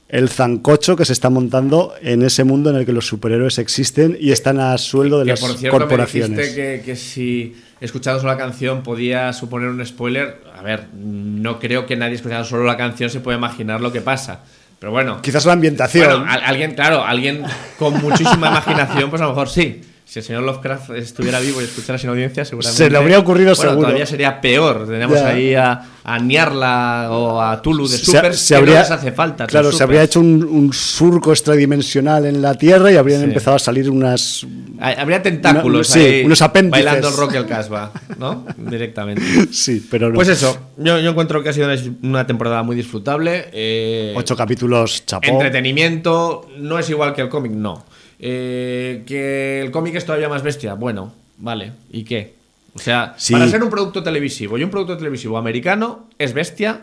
[0.09, 4.17] el zancocho que se está montando en ese mundo en el que los superhéroes existen
[4.21, 6.31] y están a sueldo de que las por cierto corporaciones.
[6.31, 10.43] me dijiste que, que si escuchando solo la canción podía suponer un spoiler.
[10.57, 14.01] A ver, no creo que nadie escuchando solo la canción se pueda imaginar lo que
[14.01, 14.41] pasa.
[14.79, 16.25] Pero bueno, Quizás la ambientación.
[16.25, 17.43] Bueno, alguien, claro, alguien
[17.79, 19.83] con muchísima imaginación, pues a lo mejor sí.
[20.11, 22.77] Si el señor Lovecraft estuviera vivo y escuchara sin audiencia, seguramente.
[22.85, 23.87] Se le habría ocurrido bueno, seguro.
[23.87, 24.79] Todavía sería peor.
[24.81, 25.29] Tendríamos Ya.
[25.29, 28.37] ahí a, a Niarla o a Tulu de se- Supers.
[28.41, 29.47] se que habría- no les hace falta.
[29.47, 33.27] Claro, se habría hecho un, un surco extradimensional en la Tierra y habrían Sí.
[33.27, 34.45] empezado a salir unas.
[34.81, 36.85] Habría tentáculos No, sí, ahí unos apéndices.
[36.85, 38.45] bailando el rock el casbah, ¿no?
[38.57, 39.23] Directamente.
[39.53, 40.17] Sí, pero no.
[40.17, 43.47] Pues eso, yo, yo encuentro que ha sido una, una temporada muy disfrutable.
[43.53, 45.29] eh, Ocho capítulos chapó.
[45.29, 47.85] Entretenimiento, no es igual que el cómic, no.
[48.23, 52.35] Eh, que el cómic es todavía más bestia, bueno, vale, ¿y qué?
[52.75, 53.33] O sea, Sí.
[53.33, 56.83] para ser un producto televisivo y un producto televisivo americano es bestia,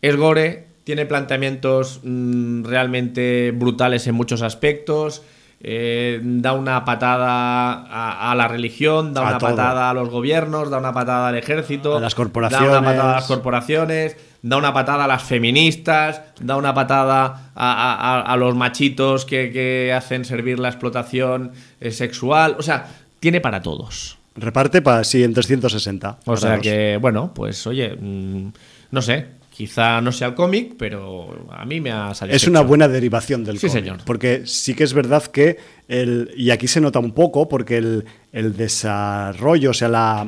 [0.00, 5.22] es gore, tiene planteamientos mm, realmente brutales en muchos aspectos,
[5.60, 9.50] eh, da una patada a, a la religión, da A una todo.
[9.50, 12.24] patada a los gobiernos, da una patada al ejército, A las da
[12.62, 18.22] una patada a las corporaciones, da una patada a las feministas, da una patada a,
[18.32, 22.56] a- los machitos que, que hacen servir la explotación eh, sexual.
[22.58, 22.86] O sea,
[23.20, 24.18] tiene para todos.
[24.34, 26.18] Reparte para sí en 360.
[26.26, 28.48] O sea que, bueno, pues oye, mm,
[28.90, 32.34] no sé, quizá no sea el cómic, pero a mí me ha salido.
[32.36, 33.98] Es una buena derivación del Sí, cómic, señor.
[34.06, 38.06] Porque sí que es verdad que, el, y aquí se nota un poco, porque el,
[38.32, 40.26] el desarrollo, o sea, la,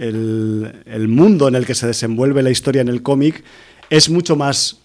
[0.00, 3.44] el, mundo en el que se desenvuelve la historia en el cómic
[3.90, 4.78] es mucho más,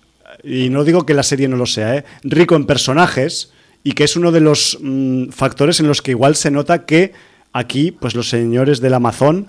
[0.44, 2.06] y no digo que la serie no lo sea, ¿eh?
[2.24, 3.52] rico en personajes
[3.84, 7.14] y que es uno de los mm, factores en los que igual se nota que
[7.54, 9.48] aquí, pues los señores del Amazon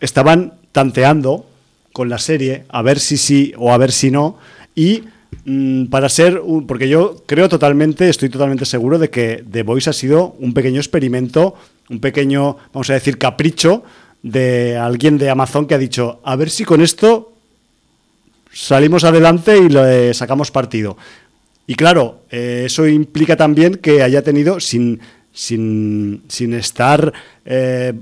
[0.00, 1.46] estaban tanteando
[1.92, 4.38] con la serie a ver si sí o a ver si no
[4.76, 5.02] y
[5.44, 9.92] mm, para ser porque yo creo totalmente estoy totalmente seguro de que The Voice ha
[9.92, 11.56] sido un pequeño experimento
[11.88, 13.82] un pequeño vamos a decir capricho
[14.22, 17.32] de alguien de Amazon que ha dicho a ver si con esto
[18.52, 20.96] salimos adelante y le sacamos partido
[21.70, 24.98] y claro, eh, eso implica también que haya tenido, sin,
[25.32, 27.12] sin, sin estar
[27.44, 27.92] eh,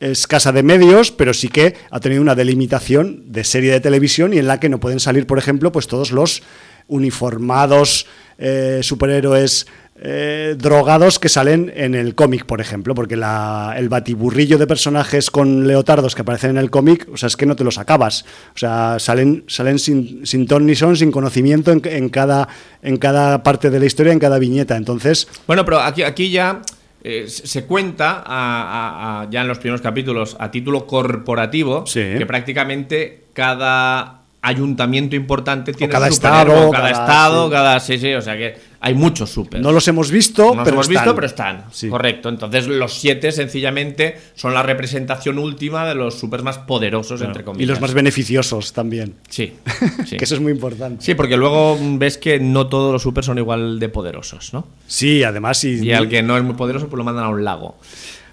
[0.00, 4.38] escasa de medios, pero sí que ha tenido una delimitación de serie de televisión y
[4.38, 6.42] en la que no pueden salir, por ejemplo, pues todos los
[6.86, 8.06] uniformados
[8.38, 9.66] eh, superhéroes
[10.00, 15.30] eh, drogados que salen en el cómic, por ejemplo, porque la- el batiburrillo de personajes
[15.30, 18.24] con leotardos que aparecen en el cómic, o sea, es que no te los acabas.
[18.54, 22.48] O sea, salen, salen sin, sin ton ni son, sin conocimiento en, en cada,
[22.82, 24.76] en cada parte de la historia, en cada viñeta.
[24.76, 26.62] Entonces, Bueno, pero aquí, aquí ya
[27.02, 32.02] eh, se cuenta, a- a- a- ya en los primeros capítulos, a título corporativo, Sí.
[32.18, 37.52] que prácticamente cada ayuntamiento importante tiene cada su estado, o cada, cada- estado, sí.
[37.52, 39.60] cada sí, sí, o sea que hay muchos super.
[39.60, 41.14] no los hemos visto, No los pero hemos visto, están.
[41.16, 41.64] pero están.
[41.72, 41.88] Sí.
[41.88, 42.28] Correcto.
[42.28, 47.64] Entonces, los siete sencillamente son la representación última de los supers más poderosos, entre comillas.
[47.64, 49.14] Y los más beneficiosos también.
[49.28, 49.54] Sí.
[50.06, 50.16] sí.
[50.16, 51.04] Que eso es muy importante.
[51.04, 54.66] Sí, porque luego ves que no todos los supers son igual de poderosos, ¿no?
[54.86, 57.42] Sí, además, y, Y al que no es muy poderoso, pues lo mandan a un
[57.44, 57.76] lago.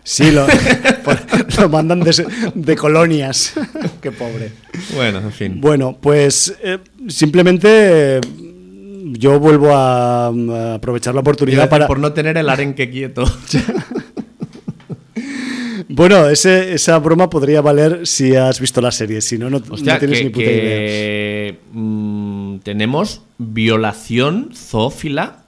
[0.03, 0.45] sí, lo,
[1.03, 3.53] por- lo mandan de, de colonias.
[4.01, 4.51] Qué pobre.
[4.93, 5.59] Bueno, en fin.
[5.61, 6.77] Bueno, pues eh,
[7.07, 8.21] simplemente eh,
[9.17, 11.87] yo vuelvo a, a aprovechar la oportunidad para...
[11.87, 13.23] Por no tener el arenque quieto.
[15.87, 19.93] Bueno, ese, esa broma podría valer si has visto la serie, si no, no, Hostia,
[19.93, 21.55] no tienes que, ni puta idea.
[21.71, 25.43] mm, tenemos violación zoófila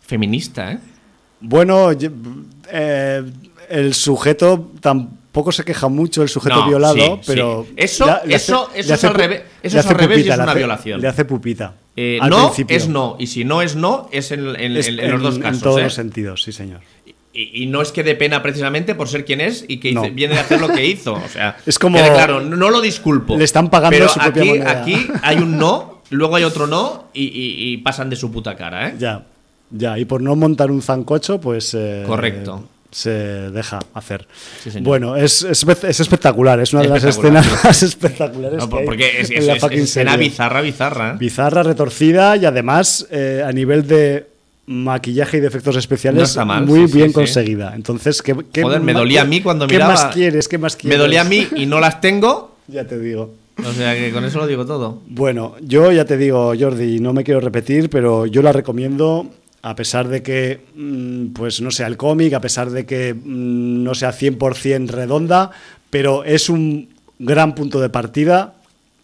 [0.00, 0.78] feminista, ¿eh?
[1.40, 1.90] Bueno,
[2.72, 3.22] eh,
[3.68, 4.72] el sujeto
[5.30, 7.64] tampoco se queja mucho, el sujeto No, violado, sí, pero...
[7.68, 7.74] sí.
[7.76, 10.44] Eso- le eso- le eso es al revés- eso es al revés y es una
[10.44, 11.00] hace- violación.
[11.00, 11.74] Le hace pupita.
[11.96, 12.76] Eh, al no principio.
[12.76, 15.36] es no, y si no es no, es en, en- Es en- en los dos
[15.36, 15.62] en casos.
[15.62, 15.84] todos ¿eh?
[15.84, 16.80] los sentidos, sí, señor.
[17.32, 20.02] Y, y no es que de pena precisamente por ser quien es y que No.
[20.10, 21.12] viene de hacer lo que hizo.
[21.12, 23.36] O sea, Es como- quede claro, no, lo disculpo.
[23.38, 24.70] Le están pagando pero su propia aquí, moneda.
[24.82, 28.56] aquí hay un no, luego hay otro no y, y- y pasan de su puta
[28.56, 28.94] cara, ¿eh?
[28.98, 29.26] Ya,
[29.70, 29.96] ya.
[29.96, 31.72] Y por no montar un zancocho, pues.
[31.74, 32.64] eh, Correcto.
[32.90, 34.26] Se deja hacer.
[34.64, 36.58] Sí, bueno, es, es, es espectacular.
[36.60, 38.58] Es una de las escenas más espectaculares.
[38.58, 41.10] No, que hay porque es, en es, la es- escena bizarra, bizarra.
[41.12, 41.16] ¿eh?
[41.18, 44.26] Bizarra, retorcida y además eh, a nivel de
[44.66, 47.14] maquillaje y de efectos especiales mal, muy sí, bien sí.
[47.14, 47.72] conseguida.
[47.74, 49.94] Entonces, ¿qué, qué Joder, me dolía a qué- mí cuando ¿qué miraba.
[49.94, 50.48] más quieres?
[50.48, 50.98] ¿Qué más Me quieres?
[50.98, 52.56] dolía a mí y no las tengo.
[52.70, 53.34] Ya te digo.
[53.66, 55.00] O sea que con eso lo digo todo.
[55.08, 59.26] Bueno, yo ya te digo, Jordi, no me quiero repetir, pero yo la recomiendo
[59.62, 63.82] a pesar de que, mm, pues no sea el cómic, a pesar de que mm,
[63.82, 65.50] no sea 100% redonda,
[65.90, 66.88] pero es un
[67.18, 68.54] gran punto de partida.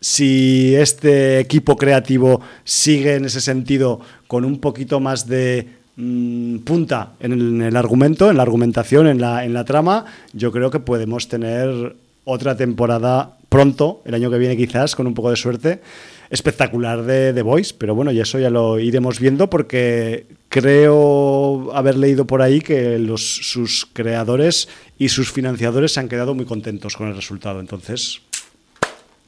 [0.00, 7.12] Si este equipo creativo sigue en ese sentido con un poquito más de mm, punta
[7.20, 10.70] en el, en el argumento, en la argumentación, en la, en la trama, yo creo
[10.70, 15.36] que podemos tener otra temporada pronto, el año que viene quizás, con un poco de
[15.36, 15.80] suerte,
[16.28, 21.96] espectacular de The Voice, pero bueno, y eso ya lo iremos viendo porque creo haber
[21.96, 24.68] leído por ahí que los, sus creadores
[24.98, 28.20] y sus financiadores se han quedado muy contentos con el resultado, entonces...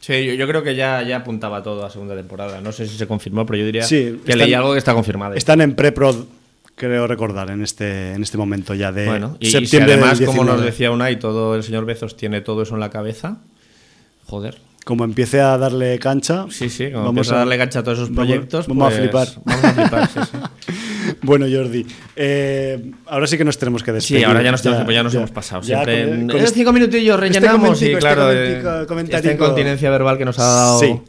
[0.01, 2.61] Sí, yo, yo creo que ya, ya apuntaba todo a segunda temporada.
[2.61, 4.95] No sé si se confirmó, pero yo diría Sí, que están- leí algo que está
[4.95, 5.35] confirmado.
[5.35, 6.25] Están en pre-prod,
[6.77, 10.21] creo recordar, en este, en este momento ya de Bueno, y, y si septiembre además,
[10.21, 10.65] como nos 19.
[10.71, 13.39] decía Unai, todo el señor Bezos tiene todo eso en la cabeza.
[14.29, 14.59] Joder.
[14.85, 18.15] Como empiece a darle cancha, Sí, sí, como vamos a darle cancha a todos esos
[18.15, 18.67] vamos- proyectos.
[18.69, 19.29] vamos a pues, flipar.
[19.45, 20.39] Vamos a flipar, sí, sí.
[21.23, 21.87] Bueno, Jordi,
[22.17, 24.21] eh, ahora sí que nos tenemos que despedir.
[24.21, 25.63] Sí, ahora ya nos, tenemos que- pues ya nos hemos pasado.
[25.63, 29.33] ya Siempre con- en- con este- cinco minutillos este rellenamos y comentico, claro, este esta
[29.33, 31.01] incontinencia verbal que nos ha dado Sí.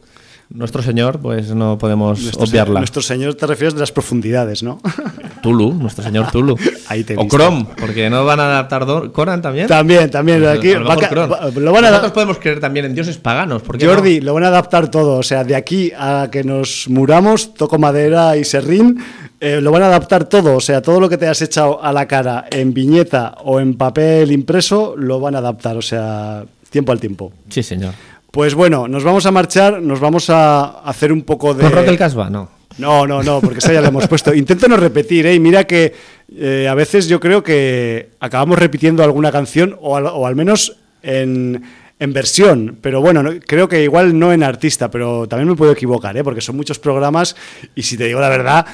[0.49, 2.79] nuestro señor, pues no podemos Nuestro, obviarla.
[2.79, 4.81] nuestro señor te refieres de las profundidades, ¿no?
[5.41, 6.55] Tulu, nuestro señor Tulu.
[6.87, 7.27] Ahí te o.
[7.27, 9.67] Chrome, porque no van a adaptar Conan también.
[9.67, 10.41] También, también.
[10.41, 13.61] Pues, Aquí lo va va- van a Nosotros podemos creer también en dioses paganos.
[13.61, 13.93] ¿por qué no?
[13.93, 15.17] Jordi, lo van a adaptar todo.
[15.17, 19.03] O sea, de aquí a que nos muramos, toco madera y serrín,
[19.39, 20.55] eh, lo van a adaptar todo.
[20.55, 23.75] O sea, todo lo que te has echado a la cara en viñeta o en
[23.75, 25.77] papel impreso, lo van a adaptar.
[25.77, 27.31] O sea, tiempo al tiempo.
[27.49, 27.93] Sí, señor.
[28.31, 31.63] Pues bueno, nos vamos a marchar, nos vamos a hacer un poco de...
[31.63, 32.29] ¿Con Rock el Casbah?
[32.29, 32.58] No.
[32.79, 34.33] No, no, no, porque esa ya la hemos puesto.
[34.33, 35.33] Intento no repetir, ¿eh?
[35.35, 35.93] Y mira que
[36.35, 40.77] eh, a veces yo creo que acabamos repitiendo alguna canción o al, o al menos
[41.03, 41.63] en,
[41.99, 42.77] versión.
[42.81, 46.23] Pero bueno, no- creo que igual no en artista, pero también me puedo equivocar, ¿eh?
[46.23, 47.35] Porque son muchos programas
[47.75, 48.65] y si te digo la verdad...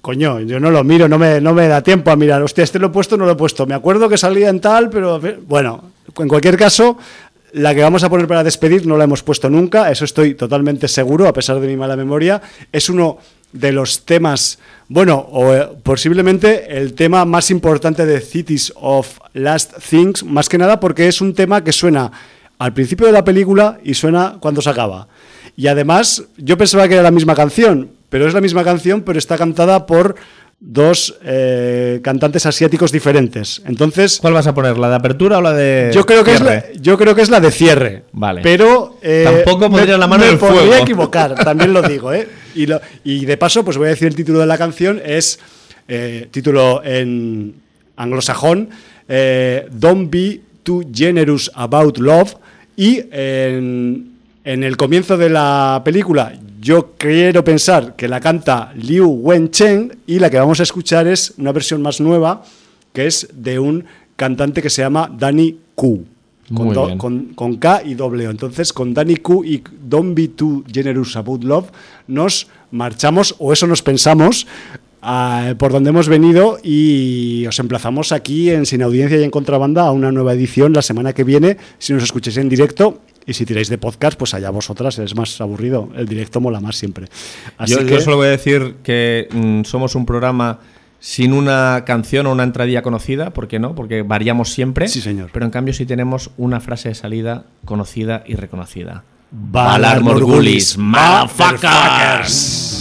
[0.00, 2.40] Coño, yo no lo miro, no me, no me da tiempo a mirar.
[2.40, 3.66] Hostia, este lo he puesto, no lo he puesto.
[3.66, 6.96] Me acuerdo que salía en tal, pero bueno, en cualquier caso,
[7.52, 10.88] la que vamos a poner para despedir no la hemos puesto nunca, eso estoy totalmente
[10.88, 12.42] seguro, a pesar de mi mala memoria.
[12.72, 13.18] Es uno
[13.52, 14.58] de los temas,
[14.88, 20.58] bueno, o eh, posiblemente el tema más importante de Cities of Last Things, más que
[20.58, 22.12] nada porque es un tema que suena
[22.58, 25.08] al principio de la película y suena cuando se acaba.
[25.56, 29.18] Y además, yo pensaba que era la misma canción, pero es la misma canción, pero
[29.18, 30.16] está cantada por
[30.60, 33.62] dos eh, cantantes asiáticos diferentes.
[33.64, 34.76] Entonces, ¿Cuál vas a poner?
[34.76, 35.90] ¿La de apertura o la de.?
[35.94, 38.02] yo creo que es la, yo creo que es la de cierre.
[38.12, 38.40] Vale.
[38.42, 40.82] Pero eh, Tampoco pondría me- la mano me en el podría fuego.
[40.82, 42.28] equivocar, también lo digo, ¿eh?
[42.56, 45.38] Y, lo- y de paso, pues voy a decir el título de la canción es
[45.86, 47.54] eh, título en
[47.96, 48.68] anglosajón,
[49.72, 52.34] Don't be too generous about love
[52.76, 54.07] y en,
[54.48, 60.18] en el comienzo de la película yo quiero pensar que la canta Liu Wenchen y
[60.18, 62.42] la que vamos a escuchar es una versión más nueva
[62.94, 63.84] que es de un
[64.16, 66.02] cantante que se llama Danny Q.
[66.54, 66.96] Con, Muy do- bien.
[66.98, 68.30] con- con K y doble O.
[68.30, 71.66] Entonces, con Danny Q y Don't Be Too Generous About Love,
[72.06, 74.46] nos marchamos, o eso nos pensamos,
[75.02, 79.82] a- por donde hemos venido y os emplazamos aquí en Sin Audiencia y en Contrabanda
[79.86, 82.98] a una nueva edición la semana que viene, si nos escucháis en directo.
[83.28, 85.90] Y si tiráis de podcast, pues allá vosotras, es más aburrido.
[85.94, 87.08] El directo mola más siempre.
[87.58, 90.60] Así Yo, que, yo solo voy a decir que mm, somos un programa
[90.98, 93.74] sin una canción o una entradilla conocida, ¿por qué no?
[93.74, 94.88] Porque variamos siempre.
[94.88, 95.28] Sí, señor.
[95.30, 99.04] Pero en cambio sí tenemos una frase de salida conocida y reconocida.
[99.30, 102.78] Valar Morgulis, motherfuckers.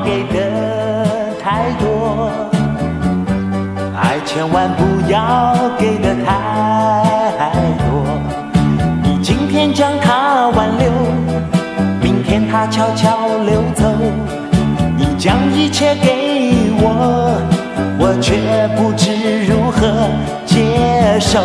[0.00, 0.47] 爱
[5.28, 7.50] 要给的太
[7.84, 7.86] 多。
[9.02, 10.90] 你今天将它挽留，
[12.00, 13.84] 明天它悄悄溜走。
[14.96, 17.38] 你将一切给我，
[17.98, 20.08] 我却不知如何
[20.46, 21.38] 接受。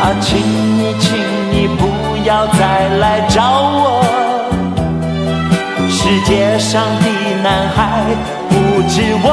[0.00, 0.40] 啊，请
[0.78, 1.18] 你，请
[1.52, 2.61] 你不要走
[6.32, 7.08] 街上的
[7.42, 8.06] 男孩
[8.48, 9.28] 不止我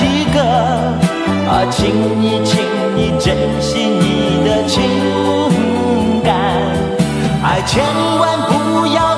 [0.00, 0.40] 一个。
[1.46, 2.56] 啊，请你，请
[2.96, 4.80] 你珍惜你的情
[6.24, 6.32] 感，
[7.44, 7.84] 爱千
[8.18, 9.13] 万不要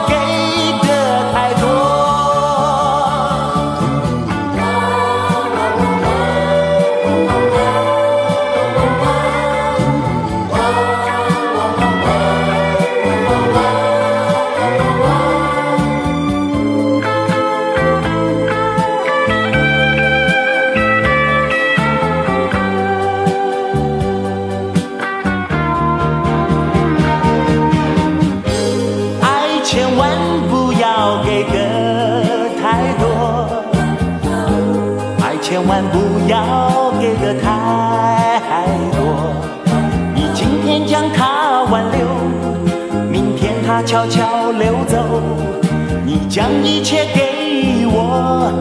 [46.37, 48.53] 将一切给我，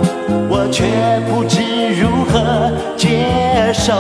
[0.49, 0.85] 我却
[1.27, 1.60] 不知
[1.99, 3.27] 如何接
[3.73, 3.91] 受。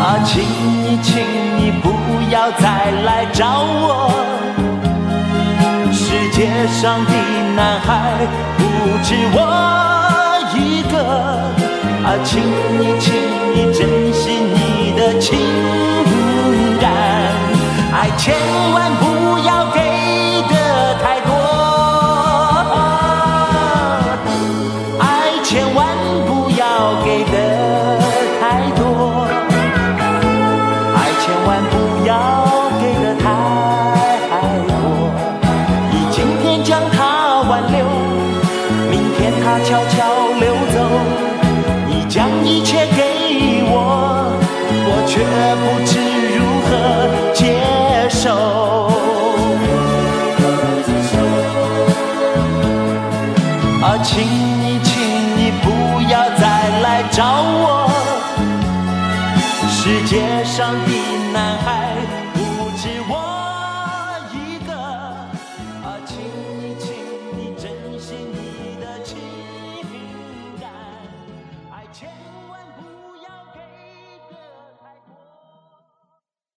[0.00, 0.42] 啊，请
[0.82, 1.22] 你，请
[1.60, 1.92] 你不
[2.32, 4.10] 要再来找我。
[5.92, 7.12] 世界上的
[7.54, 8.26] 男孩
[8.58, 8.64] 不
[9.04, 9.38] 止我
[10.56, 10.98] 一个。
[12.02, 13.14] 啊，请你，请
[13.54, 15.38] 你珍惜你的情
[16.80, 16.90] 感，
[17.94, 18.34] 爱千
[18.72, 19.93] 万不要给